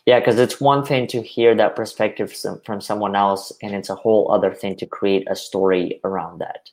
Yeah, 0.06 0.20
because 0.20 0.38
it's 0.38 0.60
one 0.60 0.84
thing 0.84 1.06
to 1.08 1.22
hear 1.22 1.54
that 1.54 1.76
perspective 1.76 2.34
from 2.64 2.80
someone 2.80 3.14
else, 3.14 3.52
and 3.62 3.74
it's 3.74 3.90
a 3.90 3.94
whole 3.94 4.30
other 4.32 4.54
thing 4.54 4.76
to 4.76 4.86
create 4.86 5.26
a 5.30 5.36
story 5.36 6.00
around 6.04 6.38
that, 6.38 6.70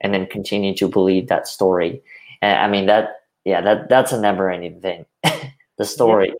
and 0.00 0.14
then 0.14 0.26
continue 0.26 0.74
to 0.76 0.88
believe 0.88 1.28
that 1.28 1.48
story. 1.48 2.02
And 2.42 2.58
I 2.58 2.68
mean 2.68 2.86
that 2.86 3.22
yeah, 3.44 3.60
that 3.60 3.88
that's 3.88 4.12
a 4.12 4.20
never 4.20 4.50
ending 4.50 4.80
thing. 4.80 5.06
the 5.78 5.84
story, 5.84 6.28
yeah. 6.28 6.34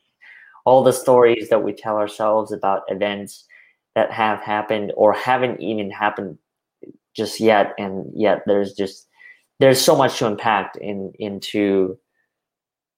all 0.64 0.84
the 0.84 0.92
stories 0.92 1.48
that 1.48 1.62
we 1.62 1.72
tell 1.72 1.96
ourselves 1.96 2.52
about 2.52 2.82
events 2.88 3.44
that 3.94 4.10
have 4.10 4.40
happened 4.40 4.92
or 4.96 5.12
haven't 5.12 5.60
even 5.60 5.90
happened 5.90 6.38
just 7.14 7.40
yet, 7.40 7.74
and 7.78 8.10
yet 8.14 8.42
there's 8.46 8.72
just 8.72 9.08
there's 9.60 9.80
so 9.80 9.96
much 9.96 10.18
to 10.18 10.26
unpack 10.26 10.76
in 10.80 11.12
into 11.18 11.98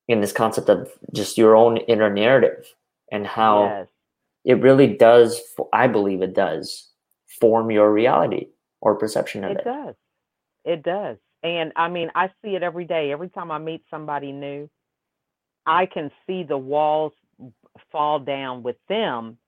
in 0.09 0.21
this 0.21 0.33
concept 0.33 0.69
of 0.69 0.91
just 1.15 1.37
your 1.37 1.57
own 1.57 1.77
inner 1.77 2.13
narrative 2.13 2.73
and 3.11 3.27
how 3.27 3.65
yes. 3.65 3.89
it 4.45 4.63
really 4.63 4.87
does 4.87 5.41
i 5.73 5.89
believe 5.89 6.23
it 6.23 6.33
does 6.33 6.93
form 7.41 7.73
your 7.73 7.93
reality 7.93 8.47
or 8.81 8.95
perception 8.95 9.43
of 9.43 9.51
it 9.51 9.59
it 9.59 9.65
does 9.65 9.95
it 10.65 10.83
does 10.85 11.17
and 11.47 11.73
I 11.77 11.89
mean, 11.89 12.11
I 12.15 12.29
see 12.43 12.57
it 12.57 12.65
every 12.65 12.85
day. 12.85 13.13
Every 13.13 13.29
time 13.29 13.53
I 13.53 13.59
meet 13.59 13.85
somebody 13.89 14.33
new, 14.33 14.69
I 15.65 15.87
can 15.87 16.11
see 16.27 16.43
the 16.43 16.59
walls 16.59 17.13
fall 17.93 18.19
down 18.19 18.65
with 18.65 18.77
them 18.89 19.39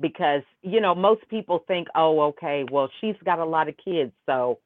because 0.00 0.42
you 0.62 0.80
know 0.80 0.94
most 0.94 1.26
people 1.28 1.62
think 1.68 1.86
oh 1.94 2.20
okay 2.20 2.64
well 2.70 2.90
she's 3.00 3.16
got 3.24 3.38
a 3.38 3.44
lot 3.44 3.68
of 3.68 3.74
kids 3.76 4.12
so 4.26 4.58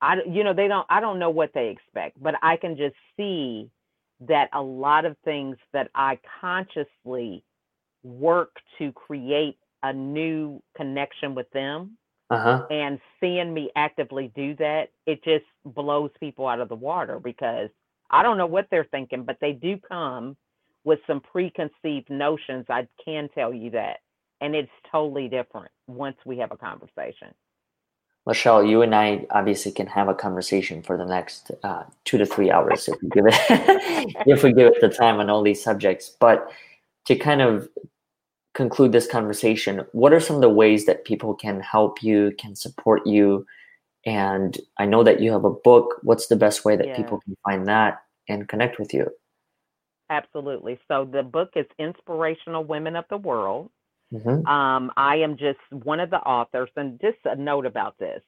i 0.00 0.16
you 0.30 0.44
know 0.44 0.54
they 0.54 0.68
don't 0.68 0.86
i 0.88 1.00
don't 1.00 1.18
know 1.18 1.30
what 1.30 1.50
they 1.54 1.68
expect 1.68 2.20
but 2.22 2.34
i 2.42 2.56
can 2.56 2.76
just 2.76 2.94
see 3.16 3.68
that 4.20 4.48
a 4.52 4.62
lot 4.62 5.04
of 5.04 5.16
things 5.24 5.56
that 5.72 5.90
i 5.94 6.18
consciously 6.40 7.42
work 8.02 8.52
to 8.78 8.92
create 8.92 9.58
a 9.82 9.92
new 9.92 10.62
connection 10.76 11.34
with 11.34 11.50
them 11.50 11.96
uh-huh. 12.30 12.66
and 12.70 13.00
seeing 13.20 13.52
me 13.52 13.70
actively 13.74 14.30
do 14.34 14.54
that 14.56 14.88
it 15.06 15.22
just 15.24 15.44
blows 15.64 16.10
people 16.20 16.46
out 16.46 16.60
of 16.60 16.68
the 16.68 16.74
water 16.74 17.18
because 17.18 17.68
i 18.10 18.22
don't 18.22 18.38
know 18.38 18.46
what 18.46 18.66
they're 18.70 18.88
thinking 18.90 19.24
but 19.24 19.38
they 19.40 19.52
do 19.52 19.76
come 19.88 20.36
with 20.84 21.00
some 21.06 21.20
preconceived 21.20 22.08
notions 22.08 22.64
i 22.68 22.86
can 23.04 23.28
tell 23.34 23.52
you 23.52 23.70
that 23.70 23.98
and 24.40 24.54
it's 24.54 24.70
totally 24.90 25.28
different 25.28 25.70
once 25.86 26.16
we 26.24 26.38
have 26.38 26.52
a 26.52 26.56
conversation. 26.56 27.34
Lachelle, 28.28 28.68
you 28.68 28.82
and 28.82 28.94
I 28.94 29.26
obviously 29.30 29.72
can 29.72 29.86
have 29.86 30.08
a 30.08 30.14
conversation 30.14 30.82
for 30.82 30.98
the 30.98 31.06
next 31.06 31.50
uh, 31.62 31.84
two 32.04 32.18
to 32.18 32.26
three 32.26 32.50
hours 32.50 32.86
if 32.86 33.00
we 33.00 33.08
give 33.08 33.26
it 33.26 33.34
if 34.26 34.42
we 34.42 34.52
give 34.52 34.66
it 34.66 34.80
the 34.80 34.90
time 34.90 35.18
on 35.18 35.30
all 35.30 35.42
these 35.42 35.62
subjects. 35.62 36.14
But 36.20 36.50
to 37.06 37.16
kind 37.16 37.40
of 37.40 37.68
conclude 38.52 38.92
this 38.92 39.06
conversation, 39.06 39.86
what 39.92 40.12
are 40.12 40.20
some 40.20 40.36
of 40.36 40.42
the 40.42 40.50
ways 40.50 40.84
that 40.84 41.06
people 41.06 41.34
can 41.34 41.60
help 41.60 42.02
you, 42.02 42.32
can 42.38 42.54
support 42.54 43.06
you? 43.06 43.46
And 44.04 44.58
I 44.78 44.84
know 44.84 45.02
that 45.04 45.20
you 45.20 45.32
have 45.32 45.44
a 45.44 45.50
book. 45.50 45.96
What's 46.02 46.26
the 46.26 46.36
best 46.36 46.66
way 46.66 46.76
that 46.76 46.86
yeah. 46.86 46.96
people 46.96 47.20
can 47.20 47.36
find 47.44 47.66
that 47.66 48.02
and 48.28 48.46
connect 48.46 48.78
with 48.78 48.92
you? 48.92 49.08
Absolutely. 50.10 50.78
So 50.88 51.08
the 51.10 51.22
book 51.22 51.50
is 51.56 51.66
Inspirational 51.78 52.64
Women 52.64 52.96
of 52.96 53.04
the 53.08 53.18
World 53.18 53.70
Mm-hmm. 54.12 54.46
Um, 54.46 54.90
I 54.96 55.16
am 55.16 55.36
just 55.36 55.58
one 55.70 56.00
of 56.00 56.10
the 56.10 56.18
authors, 56.18 56.70
and 56.76 57.00
just 57.00 57.18
a 57.24 57.36
note 57.36 57.66
about 57.66 57.98
this. 57.98 58.22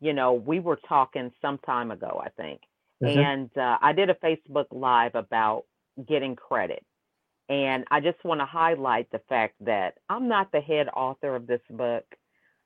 You 0.00 0.12
know, 0.12 0.34
we 0.34 0.60
were 0.60 0.78
talking 0.88 1.32
some 1.40 1.58
time 1.58 1.90
ago, 1.90 2.20
I 2.22 2.28
think, 2.30 2.60
mm-hmm. 3.02 3.18
and 3.18 3.50
uh, 3.56 3.78
I 3.80 3.92
did 3.92 4.10
a 4.10 4.14
Facebook 4.14 4.66
Live 4.70 5.14
about 5.14 5.64
getting 6.06 6.36
credit. 6.36 6.84
And 7.48 7.84
I 7.90 8.00
just 8.00 8.22
want 8.24 8.40
to 8.40 8.46
highlight 8.46 9.10
the 9.10 9.20
fact 9.28 9.54
that 9.60 9.94
I'm 10.08 10.28
not 10.28 10.50
the 10.50 10.60
head 10.60 10.88
author 10.94 11.36
of 11.36 11.46
this 11.46 11.60
book. 11.68 12.04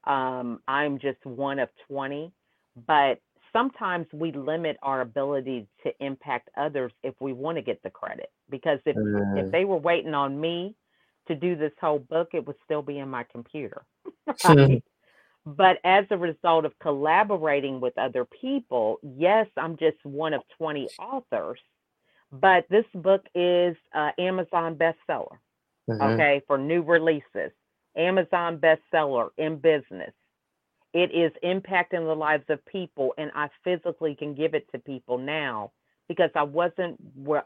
Um, 0.04 0.60
I'm 0.68 0.98
just 0.98 1.24
one 1.24 1.58
of 1.58 1.68
20, 1.88 2.32
but 2.86 3.20
sometimes 3.52 4.06
we 4.12 4.30
limit 4.32 4.76
our 4.82 5.00
ability 5.00 5.66
to 5.82 5.92
impact 6.00 6.50
others 6.56 6.92
if 7.02 7.14
we 7.20 7.32
want 7.32 7.56
to 7.58 7.62
get 7.62 7.82
the 7.82 7.90
credit. 7.90 8.30
Because 8.50 8.78
if, 8.86 8.96
mm. 8.96 9.44
if 9.44 9.50
they 9.50 9.64
were 9.64 9.76
waiting 9.76 10.14
on 10.14 10.40
me 10.40 10.76
to 11.28 11.34
do 11.34 11.56
this 11.56 11.72
whole 11.80 11.98
book, 11.98 12.28
it 12.32 12.46
would 12.46 12.56
still 12.64 12.82
be 12.82 12.98
in 12.98 13.08
my 13.08 13.24
computer. 13.24 13.84
Right? 14.44 14.82
but 15.56 15.78
as 15.84 16.04
a 16.10 16.16
result 16.16 16.64
of 16.66 16.78
collaborating 16.80 17.80
with 17.80 17.96
other 17.96 18.26
people, 18.26 18.98
yes, 19.02 19.46
I'm 19.56 19.76
just 19.78 19.96
one 20.02 20.34
of 20.34 20.42
20 20.58 20.88
authors, 20.98 21.58
but 22.30 22.66
this 22.68 22.84
book 22.94 23.24
is 23.34 23.74
uh, 23.94 24.10
Amazon 24.18 24.76
bestseller, 24.76 25.38
mm-hmm. 25.88 26.02
okay, 26.02 26.42
for 26.46 26.58
new 26.58 26.82
releases. 26.82 27.52
Amazon 27.96 28.58
bestseller 28.58 29.30
in 29.38 29.56
business. 29.56 30.12
It 30.92 31.10
is 31.12 31.32
impacting 31.44 32.06
the 32.06 32.14
lives 32.14 32.44
of 32.48 32.64
people, 32.66 33.14
and 33.16 33.30
I 33.34 33.48
physically 33.64 34.14
can 34.14 34.34
give 34.34 34.54
it 34.54 34.66
to 34.72 34.78
people 34.78 35.18
now 35.18 35.72
because 36.08 36.30
I 36.34 36.42
wasn't 36.42 36.98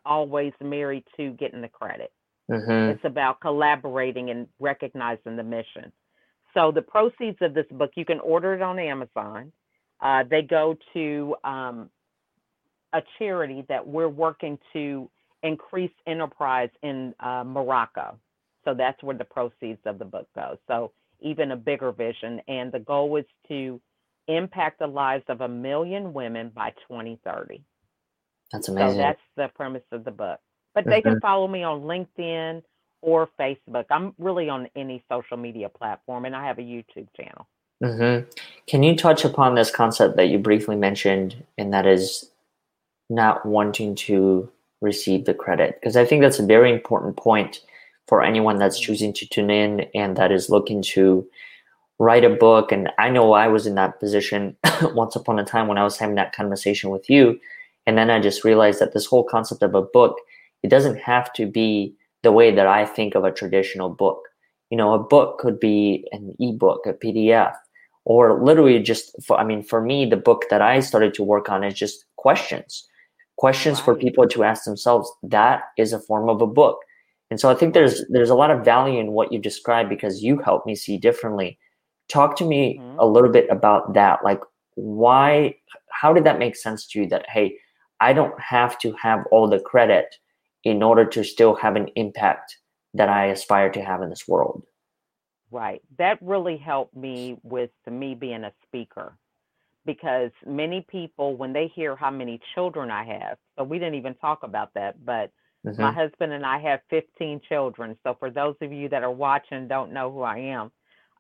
always 0.05 0.53
married 0.61 1.05
to 1.17 1.31
getting 1.33 1.61
the 1.61 1.69
credit. 1.69 2.13
Mm-hmm. 2.53 2.91
It's 2.91 3.05
about 3.05 3.41
collaborating 3.41 4.31
and 4.31 4.47
recognizing 4.61 5.37
the 5.37 5.43
mission. 5.43 5.93
So 6.55 6.71
the 6.71 6.83
proceeds 6.83 7.39
of 7.41 7.55
this 7.55 7.67
book, 7.71 7.93
you 7.97 8.05
can 8.05 8.21
order 8.21 8.55
it 8.55 8.63
on 8.63 8.79
Amazon. 8.79 9.53
Uh, 10.01 10.25
they 10.29 10.43
go 10.43 10.77
to 10.93 11.35
um, 11.45 11.89
a 12.93 13.01
charity 13.19 13.65
that 13.69 13.87
we're 13.87 14.09
working 14.09 14.59
to 14.73 15.09
increase 15.43 15.91
enterprise 16.07 16.69
in 16.83 17.15
uh, 17.21 17.43
Morocco. 17.45 18.19
So 18.65 18.75
that's 18.75 19.03
where 19.03 19.17
the 19.17 19.25
proceeds 19.25 19.81
of 19.87 19.99
the 19.99 20.05
book 20.05 20.29
go. 20.35 20.59
So 20.69 20.93
even 21.21 21.53
a 21.53 21.57
bigger 21.57 21.93
vision, 21.93 22.41
and 22.49 22.71
the 22.71 22.81
goal 22.81 23.17
is 23.17 23.25
to 23.49 23.81
impact 24.29 24.79
the 24.79 24.87
lives 24.87 25.25
of 25.29 25.41
a 25.41 25.49
million 25.49 26.13
women 26.13 26.51
by 26.55 26.71
2030. 26.89 27.63
That's 28.53 28.69
amazing. 28.69 28.93
So 28.93 28.99
that's 28.99 29.21
the 29.37 29.49
premise 29.55 29.83
of 29.91 30.05
the 30.05 30.11
book. 30.11 30.39
But 30.75 30.87
they 30.87 31.03
can 31.03 31.13
mm-hmm. 31.13 31.21
follow 31.21 31.49
me 31.49 31.63
on 31.63 31.83
LinkedIn 31.83 32.63
or 33.03 33.29
Facebook. 33.39 33.85
I'm 33.91 34.15
really 34.19 34.49
on 34.49 34.69
any 34.77 35.05
social 35.11 35.37
media 35.37 35.69
platform, 35.69 36.25
and 36.25 36.35
I 36.35 36.47
have 36.47 36.59
a 36.59 36.63
YouTube 36.63 37.09
channel. 37.17 37.47
Mm-hmm. 37.83 38.29
Can 38.69 38.83
you 38.83 38.97
touch 38.97 39.25
upon 39.25 39.55
this 39.55 39.71
concept 39.71 40.17
that 40.17 40.29
you 40.29 40.39
briefly 40.39 40.77
mentioned, 40.77 41.45
and 41.59 41.73
that 41.73 41.87
is 41.87 42.31
not 43.11 43.45
wanting 43.45 43.95
to 43.97 44.51
receive 44.81 45.25
the 45.25 45.35
credit? 45.35 45.79
Because 45.81 45.97
I 45.97 46.05
think 46.05 46.23
that's 46.23 46.39
a 46.39 46.47
very 46.47 46.73
important 46.73 47.17
point 47.17 47.61
for 48.07 48.23
anyone 48.23 48.59
that's 48.59 48.79
mm-hmm. 48.79 48.87
choosing 48.87 49.13
to 49.15 49.27
tune 49.27 49.51
in 49.51 49.81
and 49.95 50.17
that 50.17 50.33
is 50.33 50.51
looking 50.51 50.83
to 50.83 51.27
write 51.99 52.25
a 52.25 52.31
book. 52.31 52.73
And 52.73 52.91
I 52.99 53.11
know 53.11 53.33
I 53.33 53.49
was 53.49 53.67
in 53.67 53.75
that 53.77 54.01
position 54.01 54.57
once 54.83 55.17
upon 55.17 55.39
a 55.39 55.45
time 55.45 55.69
when 55.69 55.79
I 55.79 55.85
was 55.85 55.99
having 55.99 56.17
that 56.17 56.35
conversation 56.35 56.91
with 56.91 57.09
you. 57.09 57.41
And 57.87 57.97
then 57.99 58.11
I 58.11 58.21
just 58.21 58.45
realized 58.45 58.81
that 58.81 58.93
this 58.93 59.07
whole 59.07 59.25
concept 59.25 59.63
of 59.63 59.75
a 59.75 59.83
book 59.83 60.19
it 60.63 60.69
doesn't 60.69 60.99
have 60.99 61.33
to 61.35 61.47
be 61.47 61.95
the 62.23 62.33
way 62.33 62.55
that 62.55 62.67
I 62.67 62.85
think 62.85 63.15
of 63.15 63.25
a 63.25 63.33
traditional 63.33 63.89
book. 63.89 64.23
You 64.71 64.79
know, 64.79 64.95
a 64.95 64.99
book 64.99 65.39
could 65.39 65.61
be 65.61 66.07
an 66.13 66.35
ebook, 66.39 66.87
a 66.87 66.95
PDF, 66.95 67.55
or 68.05 68.43
literally 68.43 68.79
just 68.81 69.15
for, 69.23 69.39
I 69.39 69.45
mean, 69.45 69.63
for 69.63 69.81
me, 69.81 70.07
the 70.07 70.17
book 70.17 70.45
that 70.51 70.63
I 70.63 70.81
started 70.81 71.15
to 71.15 71.23
work 71.23 71.49
on 71.49 71.63
is 71.63 71.75
just 71.75 72.05
questions, 72.17 72.89
questions 73.37 73.79
right. 73.79 73.85
for 73.85 73.95
people 73.95 74.27
to 74.29 74.45
ask 74.45 74.65
themselves. 74.65 75.11
That 75.23 75.63
is 75.77 75.93
a 75.93 76.01
form 76.01 76.29
of 76.29 76.41
a 76.41 76.47
book. 76.47 76.79
And 77.31 77.41
so 77.41 77.51
I 77.51 77.55
think 77.55 77.73
there's 77.73 78.05
there's 78.11 78.31
a 78.31 78.35
lot 78.35 78.51
of 78.51 78.65
value 78.65 79.01
in 79.01 79.13
what 79.13 79.33
you 79.33 79.39
described 79.39 79.89
because 79.89 80.23
you 80.23 80.39
helped 80.39 80.67
me 80.67 80.75
see 80.75 80.99
differently. 80.99 81.59
Talk 82.09 82.37
to 82.37 82.45
me 82.45 82.79
mm-hmm. 82.79 82.99
a 82.99 83.07
little 83.07 83.31
bit 83.31 83.49
about 83.51 83.95
that. 83.95 84.23
Like 84.23 84.41
why 84.75 85.55
how 85.91 86.13
did 86.13 86.25
that 86.25 86.39
make 86.39 86.57
sense 86.57 86.87
to 86.89 87.01
you 87.01 87.09
that 87.09 87.25
hey, 87.29 87.57
I 88.01 88.13
don't 88.13 88.39
have 88.39 88.79
to 88.81 88.93
have 89.01 89.25
all 89.31 89.49
the 89.49 89.61
credit 89.61 90.15
in 90.65 90.83
order 90.83 91.05
to 91.05 91.25
still 91.25 91.55
have 91.57 91.77
an 91.77 91.89
impact 91.97 92.57
that 92.95 93.09
I 93.09 93.27
aspire 93.27 93.71
to 93.71 93.83
have 93.83 94.03
in 94.03 94.11
this 94.11 94.29
world. 94.29 94.63
Right. 95.51 95.83
That 95.99 96.19
really 96.23 96.57
helped 96.57 96.97
me 96.97 97.37
with 97.43 97.71
me 97.91 98.15
being 98.15 98.45
a 98.45 98.53
speaker 98.67 99.17
because 99.85 100.31
many 100.47 100.87
people, 100.89 101.37
when 101.37 101.53
they 101.53 101.71
hear 101.75 101.97
how 101.97 102.11
many 102.11 102.41
children 102.55 102.91
I 102.91 103.05
have, 103.05 103.39
so 103.57 103.65
we 103.65 103.79
didn't 103.79 103.97
even 103.97 104.15
talk 104.15 104.45
about 104.45 104.73
that, 104.75 105.05
but 105.05 105.31
mm-hmm. 105.67 105.81
my 105.81 105.93
husband 105.93 106.33
and 106.33 106.47
I 106.47 106.59
have 106.61 106.81
15 106.91 107.41
children. 107.49 107.97
So 108.05 108.17
for 108.19 108.31
those 108.31 108.55
of 108.61 108.73
you 108.73 108.89
that 108.91 109.03
are 109.03 109.11
watching, 109.11 109.69
don't 109.69 109.93
know 109.93 110.11
who 110.11 110.23
I 110.23 110.39
am, 110.39 110.71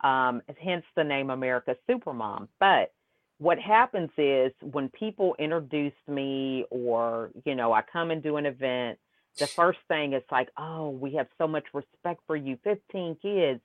um, 0.09 0.43
hence 0.61 0.85
the 0.97 1.05
name 1.05 1.31
America 1.31 1.77
Supermom. 1.89 2.49
But 2.61 2.93
what 3.39 3.59
happens 3.59 4.11
is 4.17 4.53
when 4.61 4.89
people 4.91 5.35
introduce 5.39 5.93
me 6.07 6.65
or, 6.71 7.31
you 7.45 7.55
know, 7.55 7.73
I 7.73 7.83
come 7.83 8.11
and 8.11 8.23
do 8.23 8.37
an 8.37 8.47
event, 8.47 8.99
the 9.39 9.49
first 9.57 9.79
thing 9.89 10.13
is 10.13 10.23
like, 10.31 10.49
oh, 10.59 10.91
we 10.91 11.15
have 11.15 11.27
so 11.39 11.49
much 11.49 11.65
respect 11.73 12.21
for 12.27 12.37
you, 12.37 12.59
15 12.65 13.17
kids. 13.23 13.61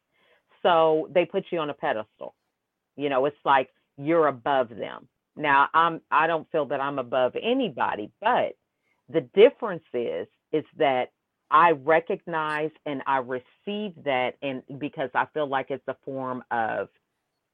So 0.63 1.09
they 1.13 1.25
put 1.25 1.45
you 1.51 1.59
on 1.59 1.69
a 1.69 1.73
pedestal. 1.73 2.35
You 2.95 3.09
know, 3.09 3.25
it's 3.25 3.37
like 3.45 3.69
you're 3.97 4.27
above 4.27 4.69
them. 4.69 5.07
Now, 5.35 5.69
I'm 5.73 6.01
I 6.11 6.27
don't 6.27 6.49
feel 6.51 6.65
that 6.67 6.81
I'm 6.81 6.99
above 6.99 7.33
anybody, 7.41 8.11
but 8.21 8.55
the 9.09 9.21
difference 9.35 9.83
is 9.93 10.27
is 10.51 10.65
that 10.77 11.11
I 11.51 11.71
recognize 11.71 12.71
and 12.85 13.01
I 13.05 13.17
receive 13.19 13.93
that 14.03 14.31
and 14.41 14.63
because 14.79 15.09
I 15.13 15.27
feel 15.33 15.47
like 15.47 15.67
it's 15.69 15.87
a 15.87 15.95
form 16.03 16.43
of 16.51 16.89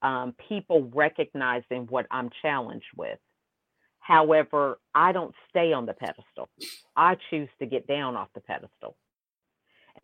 um, 0.02 0.36
people 0.50 0.90
recognizing 0.94 1.88
what 1.90 2.06
I'm 2.12 2.30
challenged 2.42 2.86
with. 2.96 3.20
However, 4.04 4.80
I 4.94 5.14
don't 5.14 5.34
stay 5.50 5.72
on 5.72 5.86
the 5.86 5.94
pedestal. 5.94 6.50
I 6.96 7.16
choose 7.30 7.48
to 7.60 7.66
get 7.66 7.88
down 7.88 8.18
off 8.18 8.28
the 8.36 8.42
pedestal. 8.42 8.98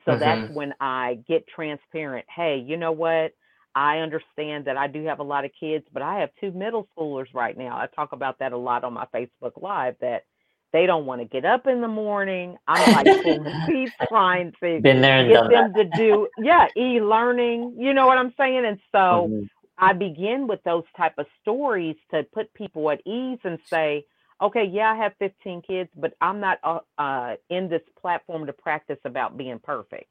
So 0.05 0.11
mm-hmm. 0.11 0.19
that's 0.19 0.51
when 0.53 0.73
I 0.79 1.19
get 1.27 1.45
transparent. 1.47 2.25
Hey, 2.33 2.63
you 2.65 2.77
know 2.77 2.93
what? 2.93 3.33
I 3.75 3.97
understand 3.97 4.65
that 4.65 4.77
I 4.77 4.87
do 4.87 5.03
have 5.05 5.19
a 5.19 5.23
lot 5.23 5.43
of 5.43 5.51
kids, 5.59 5.85
but 5.91 6.01
I 6.01 6.21
have 6.21 6.29
two 6.39 6.51
middle 6.51 6.87
schoolers 6.97 7.27
right 7.33 7.57
now. 7.57 7.77
I 7.77 7.87
talk 7.93 8.13
about 8.13 8.39
that 8.39 8.53
a 8.53 8.57
lot 8.57 8.85
on 8.85 8.93
my 8.93 9.05
Facebook 9.13 9.61
Live 9.61 9.95
that 9.99 10.23
they 10.71 10.85
don't 10.85 11.05
want 11.05 11.21
to 11.21 11.25
get 11.25 11.43
up 11.43 11.67
in 11.67 11.81
the 11.81 11.87
morning. 11.87 12.55
I'm 12.67 12.93
like 12.93 13.05
the 13.05 13.91
trying 14.07 14.53
to 14.63 14.79
Been 14.81 15.01
there 15.01 15.27
get 15.27 15.49
them 15.49 15.73
that. 15.73 15.91
to 15.91 15.97
do 15.97 16.27
yeah, 16.37 16.67
e-learning. 16.77 17.75
You 17.77 17.93
know 17.93 18.07
what 18.07 18.17
I'm 18.17 18.33
saying? 18.37 18.65
And 18.65 18.79
so 18.93 19.27
mm-hmm. 19.29 19.43
I 19.79 19.93
begin 19.93 20.45
with 20.47 20.61
those 20.63 20.83
type 20.95 21.13
of 21.17 21.25
stories 21.41 21.95
to 22.11 22.23
put 22.33 22.53
people 22.53 22.91
at 22.91 22.99
ease 23.07 23.39
and 23.43 23.57
say, 23.65 24.05
okay, 24.41 24.65
yeah, 24.65 24.91
I 24.91 24.95
have 24.95 25.13
15 25.19 25.61
kids, 25.61 25.89
but 25.95 26.13
I'm 26.21 26.39
not 26.39 26.59
uh, 26.63 26.79
uh, 26.97 27.35
in 27.49 27.69
this 27.69 27.81
platform 27.99 28.45
to 28.45 28.53
practice 28.53 28.99
about 29.05 29.37
being 29.37 29.59
perfect. 29.59 30.05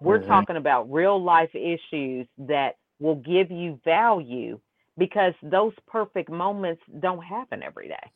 We're 0.00 0.18
mm-hmm. 0.18 0.28
talking 0.28 0.56
about 0.56 0.90
real 0.90 1.22
life 1.22 1.54
issues 1.54 2.26
that 2.38 2.76
will 3.00 3.16
give 3.16 3.50
you 3.50 3.78
value 3.84 4.58
because 4.98 5.34
those 5.42 5.72
perfect 5.86 6.30
moments 6.30 6.82
don't 7.00 7.22
happen 7.22 7.62
every 7.62 7.88
day. 7.88 8.10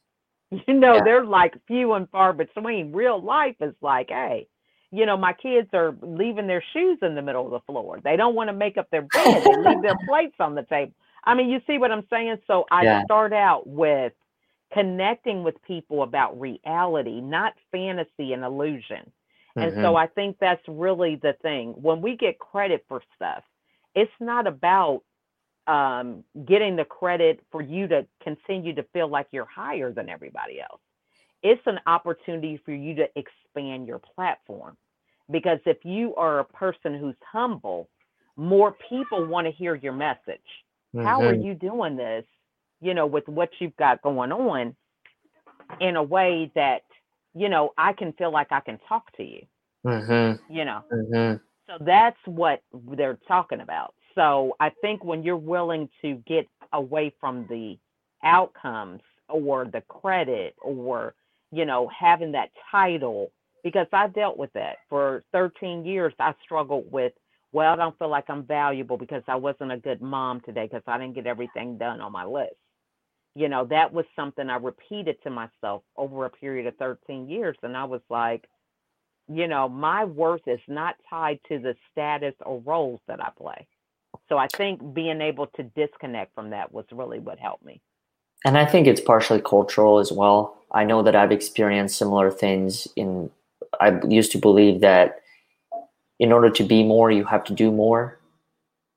You 0.68 0.74
know, 0.74 0.94
yeah. 0.94 1.02
they're 1.02 1.24
like 1.24 1.54
few 1.66 1.94
and 1.94 2.08
far 2.10 2.32
between. 2.32 2.92
Real 2.92 3.20
life 3.20 3.56
is 3.60 3.74
like, 3.82 4.10
hey, 4.10 4.46
you 4.96 5.04
know, 5.04 5.16
my 5.16 5.32
kids 5.32 5.68
are 5.74 5.94
leaving 6.00 6.46
their 6.46 6.64
shoes 6.72 6.98
in 7.02 7.14
the 7.14 7.22
middle 7.22 7.44
of 7.44 7.50
the 7.50 7.60
floor. 7.72 8.00
They 8.02 8.16
don't 8.16 8.34
want 8.34 8.48
to 8.48 8.54
make 8.54 8.78
up 8.78 8.90
their 8.90 9.02
bed. 9.12 9.44
They 9.44 9.56
leave 9.56 9.82
their 9.82 9.98
plates 10.08 10.36
on 10.40 10.54
the 10.54 10.62
table. 10.62 10.92
I 11.24 11.34
mean, 11.34 11.50
you 11.50 11.60
see 11.66 11.78
what 11.78 11.90
I'm 11.90 12.06
saying? 12.08 12.38
So 12.46 12.64
I 12.70 12.84
yeah. 12.84 13.04
start 13.04 13.32
out 13.32 13.66
with 13.66 14.12
connecting 14.72 15.42
with 15.42 15.60
people 15.62 16.02
about 16.02 16.40
reality, 16.40 17.20
not 17.20 17.54
fantasy 17.70 18.32
and 18.32 18.44
illusion. 18.44 19.10
And 19.56 19.72
mm-hmm. 19.72 19.82
so 19.82 19.96
I 19.96 20.06
think 20.06 20.36
that's 20.40 20.62
really 20.68 21.16
the 21.16 21.34
thing. 21.42 21.74
When 21.80 22.00
we 22.00 22.16
get 22.16 22.38
credit 22.38 22.84
for 22.88 23.02
stuff, 23.16 23.42
it's 23.94 24.12
not 24.20 24.46
about 24.46 25.02
um, 25.66 26.22
getting 26.46 26.76
the 26.76 26.84
credit 26.84 27.40
for 27.50 27.60
you 27.60 27.88
to 27.88 28.06
continue 28.22 28.74
to 28.74 28.84
feel 28.92 29.08
like 29.08 29.26
you're 29.32 29.46
higher 29.46 29.92
than 29.92 30.08
everybody 30.08 30.60
else. 30.60 30.80
It's 31.42 31.62
an 31.66 31.80
opportunity 31.86 32.60
for 32.64 32.72
you 32.72 32.94
to 32.96 33.08
expand 33.16 33.86
your 33.86 33.98
platform. 33.98 34.76
Because 35.30 35.58
if 35.66 35.78
you 35.84 36.14
are 36.16 36.40
a 36.40 36.44
person 36.44 36.98
who's 36.98 37.16
humble, 37.32 37.88
more 38.36 38.76
people 38.88 39.26
want 39.28 39.46
to 39.46 39.52
hear 39.52 39.74
your 39.74 39.92
message. 39.92 40.40
Mm-hmm. 40.94 41.04
How 41.04 41.22
are 41.22 41.34
you 41.34 41.54
doing 41.54 41.96
this, 41.96 42.24
you 42.80 42.94
know, 42.94 43.06
with 43.06 43.26
what 43.28 43.50
you've 43.58 43.76
got 43.76 44.02
going 44.02 44.32
on 44.32 44.74
in 45.80 45.96
a 45.96 46.02
way 46.02 46.50
that, 46.54 46.82
you 47.34 47.48
know, 47.48 47.72
I 47.76 47.92
can 47.92 48.12
feel 48.12 48.32
like 48.32 48.48
I 48.50 48.60
can 48.60 48.78
talk 48.88 49.14
to 49.16 49.24
you, 49.24 49.42
mm-hmm. 49.84 50.52
you 50.52 50.64
know? 50.64 50.82
Mm-hmm. 50.92 51.36
So 51.66 51.84
that's 51.84 52.18
what 52.26 52.62
they're 52.92 53.18
talking 53.26 53.60
about. 53.60 53.94
So 54.14 54.56
I 54.60 54.70
think 54.80 55.04
when 55.04 55.22
you're 55.22 55.36
willing 55.36 55.88
to 56.02 56.22
get 56.26 56.46
away 56.72 57.12
from 57.20 57.46
the 57.48 57.76
outcomes 58.24 59.02
or 59.28 59.66
the 59.66 59.82
credit 59.82 60.54
or, 60.62 61.14
you 61.52 61.64
know, 61.64 61.88
having 61.88 62.32
that 62.32 62.50
title, 62.70 63.30
because 63.66 63.88
I 63.92 64.06
dealt 64.06 64.38
with 64.38 64.52
that 64.52 64.76
for 64.88 65.24
13 65.32 65.84
years, 65.84 66.14
I 66.20 66.34
struggled 66.44 66.84
with, 66.92 67.12
well, 67.50 67.72
I 67.72 67.74
don't 67.74 67.98
feel 67.98 68.08
like 68.08 68.26
I'm 68.28 68.44
valuable 68.44 68.96
because 68.96 69.24
I 69.26 69.34
wasn't 69.34 69.72
a 69.72 69.76
good 69.76 70.00
mom 70.00 70.40
today 70.42 70.68
because 70.70 70.84
I 70.86 70.96
didn't 70.98 71.16
get 71.16 71.26
everything 71.26 71.76
done 71.76 72.00
on 72.00 72.12
my 72.12 72.24
list. 72.24 72.54
You 73.34 73.48
know, 73.48 73.64
that 73.64 73.92
was 73.92 74.04
something 74.14 74.48
I 74.48 74.54
repeated 74.54 75.16
to 75.24 75.30
myself 75.30 75.82
over 75.96 76.26
a 76.26 76.30
period 76.30 76.68
of 76.68 76.76
13 76.76 77.28
years. 77.28 77.56
And 77.64 77.76
I 77.76 77.82
was 77.82 78.02
like, 78.08 78.44
you 79.26 79.48
know, 79.48 79.68
my 79.68 80.04
worth 80.04 80.46
is 80.46 80.60
not 80.68 80.94
tied 81.10 81.40
to 81.48 81.58
the 81.58 81.74
status 81.90 82.34
or 82.46 82.60
roles 82.60 83.00
that 83.08 83.20
I 83.20 83.30
play. 83.36 83.66
So 84.28 84.38
I 84.38 84.46
think 84.56 84.94
being 84.94 85.20
able 85.20 85.48
to 85.56 85.64
disconnect 85.74 86.36
from 86.36 86.50
that 86.50 86.72
was 86.72 86.84
really 86.92 87.18
what 87.18 87.40
helped 87.40 87.64
me. 87.64 87.80
And 88.44 88.56
I 88.56 88.64
think 88.64 88.86
it's 88.86 89.00
partially 89.00 89.40
cultural 89.40 89.98
as 89.98 90.12
well. 90.12 90.56
I 90.70 90.84
know 90.84 91.02
that 91.02 91.16
I've 91.16 91.32
experienced 91.32 91.98
similar 91.98 92.30
things 92.30 92.86
in 92.94 93.30
I 93.80 94.00
used 94.08 94.32
to 94.32 94.38
believe 94.38 94.80
that 94.80 95.20
in 96.18 96.32
order 96.32 96.50
to 96.50 96.64
be 96.64 96.82
more 96.82 97.10
you 97.10 97.24
have 97.24 97.44
to 97.44 97.52
do 97.52 97.70
more. 97.70 98.18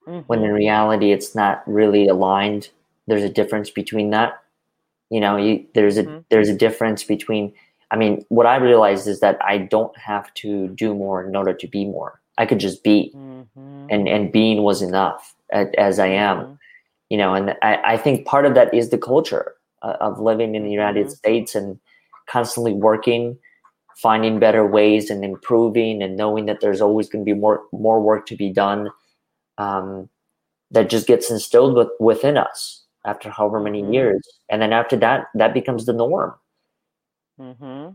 Mm-hmm. 0.08 0.20
When 0.28 0.40
in 0.40 0.46
mm-hmm. 0.46 0.56
reality 0.56 1.12
it's 1.12 1.36
not 1.36 1.64
really 1.68 2.08
aligned. 2.08 2.70
There's 3.08 3.24
a 3.24 3.30
difference 3.30 3.70
between 3.70 4.12
that. 4.12 4.42
You 5.10 5.20
know, 5.20 5.38
you, 5.38 5.66
there's 5.74 5.98
a 5.98 6.04
mm-hmm. 6.04 6.20
there's 6.30 6.50
a 6.50 6.56
difference 6.56 7.04
between 7.04 7.54
I 7.92 7.96
mean, 7.96 8.26
what 8.30 8.46
I 8.46 8.58
realized 8.58 9.08
is 9.08 9.20
that 9.20 9.40
I 9.44 9.58
don't 9.58 9.96
have 9.98 10.34
to 10.36 10.68
do 10.70 10.94
more 10.94 11.24
in 11.24 11.36
order 11.36 11.54
to 11.54 11.68
be 11.68 11.86
more. 11.86 12.22
I 12.38 12.46
could 12.46 12.60
just 12.60 12.84
be, 12.84 13.12
mm-hmm. 13.16 13.88
and 13.90 14.08
and 14.08 14.32
being 14.32 14.64
was 14.64 14.82
enough 14.82 15.36
as 15.52 16.00
I 16.00 16.08
am, 16.08 16.38
mm-hmm. 16.38 16.54
you 17.10 17.18
know. 17.18 17.34
And 17.34 17.56
I, 17.62 17.94
I 17.94 17.98
think 17.98 18.26
part 18.26 18.46
of 18.46 18.54
that 18.54 18.74
is 18.74 18.90
the 18.90 18.98
culture 18.98 19.56
uh, 19.82 19.98
of 20.00 20.20
living 20.20 20.56
in 20.56 20.64
the 20.64 20.72
United 20.72 21.08
mm-hmm. 21.08 21.16
States 21.16 21.56
and 21.56 21.80
constantly 22.28 22.74
working, 22.74 23.38
finding 24.02 24.40
better 24.40 24.66
ways 24.66 25.10
and 25.10 25.24
improving, 25.24 26.02
and 26.02 26.16
knowing 26.16 26.46
that 26.46 26.62
there's 26.62 26.82
always 26.82 27.10
going 27.10 27.26
to 27.26 27.34
be 27.34 27.40
more 27.40 27.64
more 27.72 28.02
work 28.02 28.26
to 28.28 28.36
be 28.36 28.50
done. 28.50 28.90
Um, 29.58 30.10
that 30.72 30.90
just 30.90 31.08
gets 31.08 31.32
instilled 31.32 31.76
with, 31.76 31.90
within 32.00 32.38
us 32.38 32.84
after 33.04 33.30
however 33.30 33.60
many 33.60 33.82
mm-hmm. 33.82 33.94
years, 33.94 34.22
and 34.50 34.62
then 34.62 34.72
after 34.72 34.96
that, 34.98 35.26
that 35.34 35.54
becomes 35.54 35.86
the 35.86 35.94
norm. 35.94 36.34
Mm-hmm. 37.40 37.94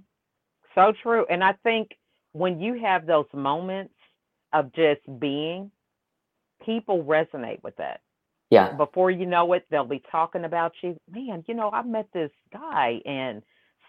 So 0.75 0.93
true, 1.03 1.25
and 1.31 1.45
I 1.45 1.55
think 1.63 1.91
when 2.33 2.61
you 2.61 2.81
have 2.81 3.07
those 3.07 3.27
moments 3.33 3.95
of 4.53 4.73
just 4.73 5.01
being, 5.21 5.71
people 6.65 7.05
resonate 7.05 7.63
with 7.63 7.77
that. 7.77 8.01
Yeah. 8.51 8.73
Before 8.73 9.11
you 9.11 9.27
know 9.27 9.53
it, 9.55 9.65
they'll 9.71 9.85
be 9.85 10.03
talking 10.11 10.45
about 10.45 10.73
you. 10.83 10.97
Man, 11.11 11.45
you 11.47 11.55
know, 11.55 11.71
I 11.71 11.83
met 11.83 12.09
this 12.13 12.31
guy 12.53 13.01
and 13.05 13.43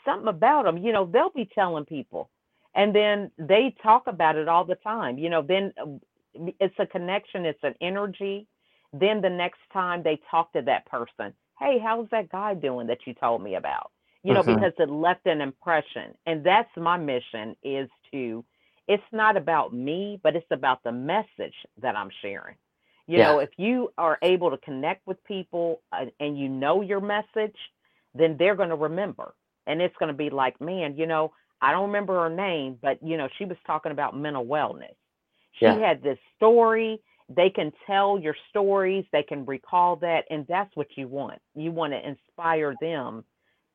something 0.05 0.27
about 0.27 0.65
them. 0.65 0.77
you 0.77 0.91
know, 0.91 1.05
they'll 1.05 1.29
be 1.29 1.49
telling 1.53 1.85
people. 1.85 2.29
And 2.75 2.93
then 2.93 3.31
they 3.37 3.75
talk 3.81 4.07
about 4.07 4.35
it 4.35 4.47
all 4.47 4.65
the 4.65 4.75
time. 4.75 5.17
You 5.17 5.29
know, 5.29 5.41
then 5.41 5.73
um, 5.81 6.01
it's 6.59 6.75
a 6.79 6.85
connection, 6.85 7.45
it's 7.45 7.63
an 7.63 7.75
energy. 7.81 8.47
Then 8.93 9.21
the 9.21 9.29
next 9.29 9.59
time 9.73 10.03
they 10.03 10.19
talk 10.29 10.51
to 10.53 10.61
that 10.63 10.85
person, 10.85 11.33
hey, 11.59 11.79
how's 11.83 12.07
that 12.11 12.29
guy 12.29 12.53
doing 12.53 12.87
that 12.87 12.99
you 13.05 13.13
told 13.13 13.41
me 13.41 13.55
about? 13.55 13.91
You 14.23 14.33
know, 14.33 14.41
mm-hmm. 14.41 14.55
because 14.55 14.73
it 14.79 14.89
left 14.89 15.25
an 15.27 15.39
impression. 15.39 16.15
And 16.25 16.43
that's 16.43 16.69
my 16.75 16.97
mission 16.97 17.55
is 17.63 17.89
to 18.11 18.43
it's 18.87 19.03
not 19.11 19.37
about 19.37 19.73
me, 19.73 20.19
but 20.21 20.35
it's 20.35 20.45
about 20.51 20.83
the 20.83 20.91
message 20.91 21.55
that 21.81 21.95
I'm 21.95 22.09
sharing. 22.21 22.55
You 23.07 23.19
yeah. 23.19 23.31
know, 23.31 23.39
if 23.39 23.49
you 23.57 23.91
are 23.97 24.17
able 24.21 24.51
to 24.51 24.57
connect 24.57 25.05
with 25.05 25.23
people 25.25 25.81
uh, 25.91 26.05
and 26.19 26.37
you 26.37 26.49
know 26.49 26.81
your 26.81 27.01
message, 27.01 27.55
then 28.13 28.35
they're 28.37 28.55
going 28.55 28.69
to 28.69 28.75
remember. 28.75 29.33
And 29.67 29.81
it's 29.81 29.95
going 29.97 30.11
to 30.11 30.17
be 30.17 30.29
like, 30.29 30.59
man, 30.61 30.95
you 30.97 31.07
know, 31.07 31.33
I 31.61 31.71
don't 31.71 31.87
remember 31.87 32.21
her 32.21 32.29
name, 32.29 32.77
but, 32.81 32.99
you 33.01 33.17
know, 33.17 33.27
she 33.37 33.45
was 33.45 33.57
talking 33.65 33.91
about 33.91 34.15
mental 34.15 34.45
wellness. 34.45 34.95
She 35.53 35.65
yeah. 35.65 35.79
had 35.79 36.03
this 36.03 36.19
story. 36.35 37.01
They 37.29 37.49
can 37.49 37.71
tell 37.87 38.19
your 38.19 38.35
stories, 38.49 39.05
they 39.11 39.23
can 39.23 39.45
recall 39.45 39.95
that. 39.97 40.25
And 40.29 40.45
that's 40.47 40.75
what 40.75 40.87
you 40.95 41.07
want. 41.07 41.39
You 41.55 41.71
want 41.71 41.93
to 41.93 42.07
inspire 42.07 42.75
them 42.79 43.23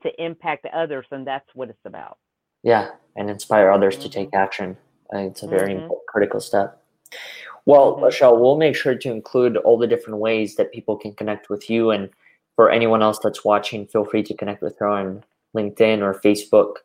to 0.05 0.25
impact 0.25 0.67
others. 0.73 1.07
And 1.11 1.27
that's 1.27 1.49
what 1.55 1.69
it's 1.69 1.85
about. 1.85 2.19
Yeah. 2.63 2.91
And 3.17 3.29
inspire 3.29 3.71
others 3.71 3.95
mm-hmm. 3.95 4.05
to 4.05 4.09
take 4.09 4.35
action. 4.35 4.77
It's 5.13 5.43
a 5.43 5.49
very 5.49 5.75
mm-hmm. 5.75 5.93
critical 6.07 6.41
step. 6.41 6.81
Well, 7.67 7.95
mm-hmm. 7.95 8.05
Lachelle, 8.05 8.39
we'll 8.39 8.57
make 8.57 8.77
sure 8.77 8.95
to 8.95 9.11
include 9.11 9.57
all 9.57 9.79
the 9.79 9.89
different 9.89 10.21
ways 10.21 10.55
that 10.55 10.71
people 10.71 10.97
can 10.97 11.13
connect 11.15 11.51
with 11.51 11.69
you. 11.69 11.91
And 11.91 12.11
for 12.55 12.71
anyone 12.71 13.03
else 13.03 13.19
that's 13.19 13.45
watching, 13.45 13.87
feel 13.87 14.05
free 14.05 14.23
to 14.23 14.35
connect 14.35 14.63
with 14.63 14.79
her 14.79 14.87
on 14.87 15.25
LinkedIn 15.55 16.03
or 16.03 16.21
Facebook. 16.21 16.77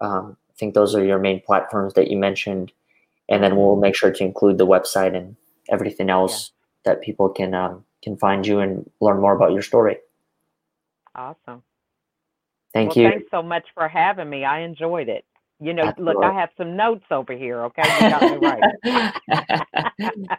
Um, 0.00 0.36
I 0.50 0.54
think 0.58 0.74
those 0.74 0.94
are 0.94 1.04
your 1.04 1.18
main 1.18 1.40
platforms 1.40 1.94
that 1.94 2.10
you 2.10 2.16
mentioned. 2.16 2.72
And 3.28 3.42
then 3.42 3.56
we'll 3.56 3.76
make 3.76 3.94
sure 3.94 4.10
to 4.10 4.24
include 4.24 4.58
the 4.58 4.66
website 4.66 5.16
and 5.16 5.36
everything 5.68 6.08
else 6.08 6.52
yeah. 6.84 6.92
that 6.92 7.02
people 7.02 7.28
can 7.28 7.54
um, 7.54 7.84
can 8.02 8.16
find 8.16 8.46
you 8.46 8.60
and 8.60 8.88
learn 9.00 9.20
more 9.20 9.34
about 9.34 9.52
your 9.52 9.62
story. 9.62 9.98
Awesome. 11.14 11.62
Thank 12.72 12.96
well, 12.96 13.04
you. 13.04 13.10
Thanks 13.10 13.30
so 13.30 13.42
much 13.42 13.66
for 13.74 13.88
having 13.88 14.30
me. 14.30 14.44
I 14.44 14.60
enjoyed 14.60 15.08
it. 15.08 15.24
You 15.60 15.74
know, 15.74 15.86
Absolutely. 15.86 16.14
look, 16.14 16.24
I 16.24 16.40
have 16.40 16.50
some 16.56 16.76
notes 16.76 17.06
over 17.10 17.32
here. 17.32 17.64
Okay, 17.64 17.82
you 17.82 18.10
got 18.10 18.22
me 18.22 18.36
right. 18.46 18.62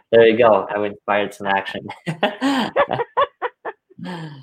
there 0.10 0.26
you 0.26 0.38
go. 0.38 0.66
I 0.74 0.86
inspired 0.86 1.34
some 1.34 1.46
action. 1.46 1.86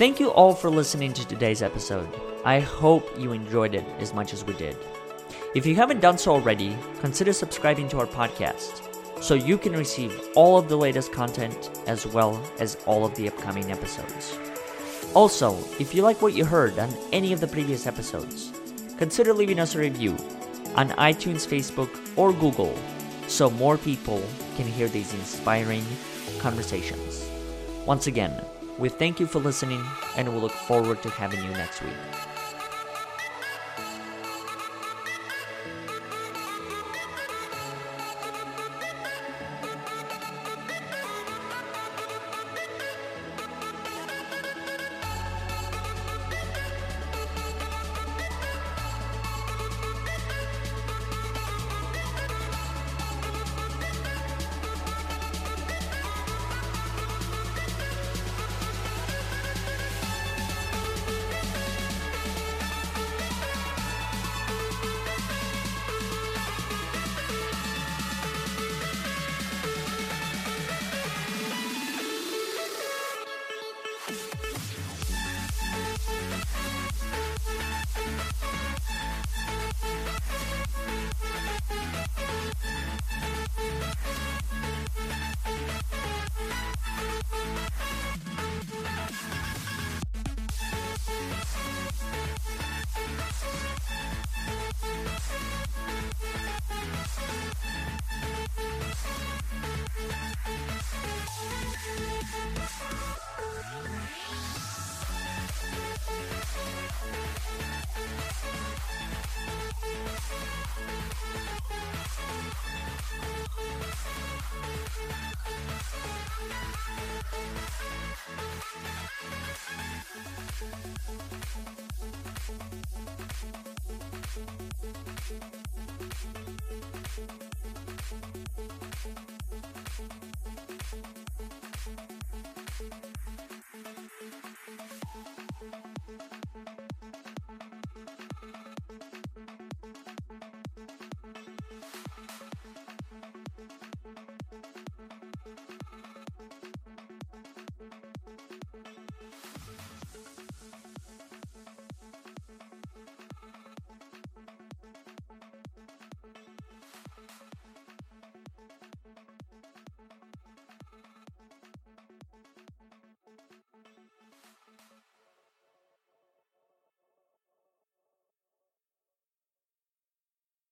Thank 0.00 0.18
you 0.18 0.30
all 0.30 0.54
for 0.54 0.70
listening 0.70 1.12
to 1.12 1.28
today's 1.28 1.60
episode. 1.60 2.08
I 2.42 2.58
hope 2.58 3.06
you 3.18 3.32
enjoyed 3.32 3.74
it 3.74 3.84
as 3.98 4.14
much 4.14 4.32
as 4.32 4.42
we 4.42 4.54
did. 4.54 4.74
If 5.54 5.66
you 5.66 5.74
haven't 5.74 6.00
done 6.00 6.16
so 6.16 6.32
already, 6.32 6.74
consider 7.00 7.34
subscribing 7.34 7.86
to 7.90 7.98
our 7.98 8.06
podcast 8.06 8.80
so 9.22 9.34
you 9.34 9.58
can 9.58 9.74
receive 9.74 10.18
all 10.34 10.56
of 10.56 10.70
the 10.70 10.76
latest 10.78 11.12
content 11.12 11.68
as 11.86 12.06
well 12.06 12.42
as 12.58 12.78
all 12.86 13.04
of 13.04 13.14
the 13.14 13.28
upcoming 13.28 13.70
episodes. 13.70 14.38
Also, 15.12 15.54
if 15.78 15.94
you 15.94 16.00
like 16.00 16.22
what 16.22 16.32
you 16.32 16.46
heard 16.46 16.78
on 16.78 16.88
any 17.12 17.34
of 17.34 17.40
the 17.40 17.46
previous 17.46 17.86
episodes, 17.86 18.54
consider 18.96 19.34
leaving 19.34 19.60
us 19.60 19.74
a 19.74 19.80
review 19.80 20.12
on 20.76 20.88
iTunes, 20.92 21.46
Facebook, 21.46 21.90
or 22.16 22.32
Google 22.32 22.74
so 23.28 23.50
more 23.50 23.76
people 23.76 24.26
can 24.56 24.66
hear 24.66 24.88
these 24.88 25.12
inspiring 25.12 25.84
conversations. 26.38 27.28
Once 27.84 28.06
again, 28.06 28.42
we 28.80 28.88
thank 28.88 29.20
you 29.20 29.26
for 29.26 29.38
listening 29.40 29.84
and 30.16 30.32
we 30.32 30.40
look 30.40 30.52
forward 30.52 31.02
to 31.02 31.10
having 31.10 31.44
you 31.44 31.50
next 31.50 31.82
week. 31.82 32.29